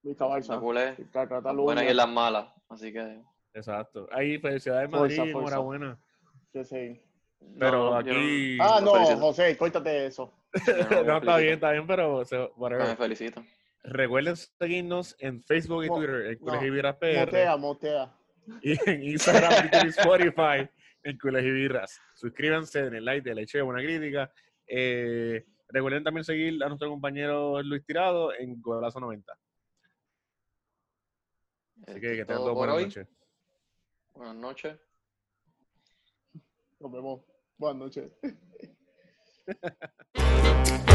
Vista 0.03 0.25
Barça. 0.25 0.49
La 0.55 0.59
culé, 0.59 0.95
Ca- 1.11 1.27
Cataluña. 1.27 1.63
buenas 1.63 1.83
y 1.83 1.87
en 1.87 1.97
las 1.97 2.09
malas. 2.09 2.47
Así 2.69 2.91
que. 2.93 3.21
Exacto. 3.53 4.07
Ahí, 4.11 4.37
felicidades 4.39 4.89
Madrid, 4.89 5.15
fuerza. 5.17 5.31
enhorabuena. 5.39 5.99
Sí, 6.53 6.63
sí. 6.63 7.01
Pero 7.59 7.91
no, 7.91 8.01
yo 8.01 8.13
no- 8.13 8.19
aquí. 8.19 8.57
Ah, 8.61 8.79
no. 8.81 9.17
José, 9.19 9.57
córtate 9.57 10.05
eso. 10.07 10.33
no 11.05 11.17
está 11.17 11.37
bien, 11.37 11.53
está 11.53 11.71
bien, 11.71 11.87
pero 11.87 12.23
se- 12.25 12.49
me 12.57 12.95
felicito. 12.95 13.43
Recuerden 13.83 14.35
seguirnos 14.35 15.15
en 15.19 15.41
Facebook 15.41 15.83
y 15.85 15.87
Twitter, 15.87 16.25
en 16.27 16.39
no, 16.39 16.45
Colegio 16.45 16.71
Viras 16.73 16.95
PR, 16.97 17.25
Motea, 17.25 17.57
motea. 17.57 18.15
y 18.61 18.89
en 18.89 19.03
Instagram, 19.03 19.61
Twitter 19.61 19.85
y 19.85 19.89
Spotify, 19.89 20.69
en 21.03 21.17
Colegio 21.17 21.53
Virras. 21.53 21.99
Suscríbanse, 22.15 22.83
denle 22.83 23.01
like, 23.01 23.27
denle 23.27 23.45
share, 23.45 23.63
buena 23.63 23.81
crítica. 23.81 24.31
Eh, 24.67 25.45
recuerden 25.69 26.03
también 26.03 26.23
seguir 26.23 26.63
a 26.63 26.67
nuestro 26.67 26.89
compañero 26.89 27.61
Luis 27.63 27.85
Tirado 27.85 28.33
en 28.33 28.61
Golazo 28.61 28.99
90. 28.99 29.33
Así 31.87 31.99
que 31.99 31.99
que 31.99 32.25
tengan 32.25 32.27
Todo 32.27 32.37
todos 32.37 32.49
por 32.53 32.57
buenas 32.57 32.75
hoy. 32.75 32.83
noches. 32.85 33.07
Buenas 34.13 34.35
noches. 34.35 34.79
Nos 36.79 36.91
vemos. 36.91 37.21
Buenas 37.57 37.77
noches. 37.77 38.11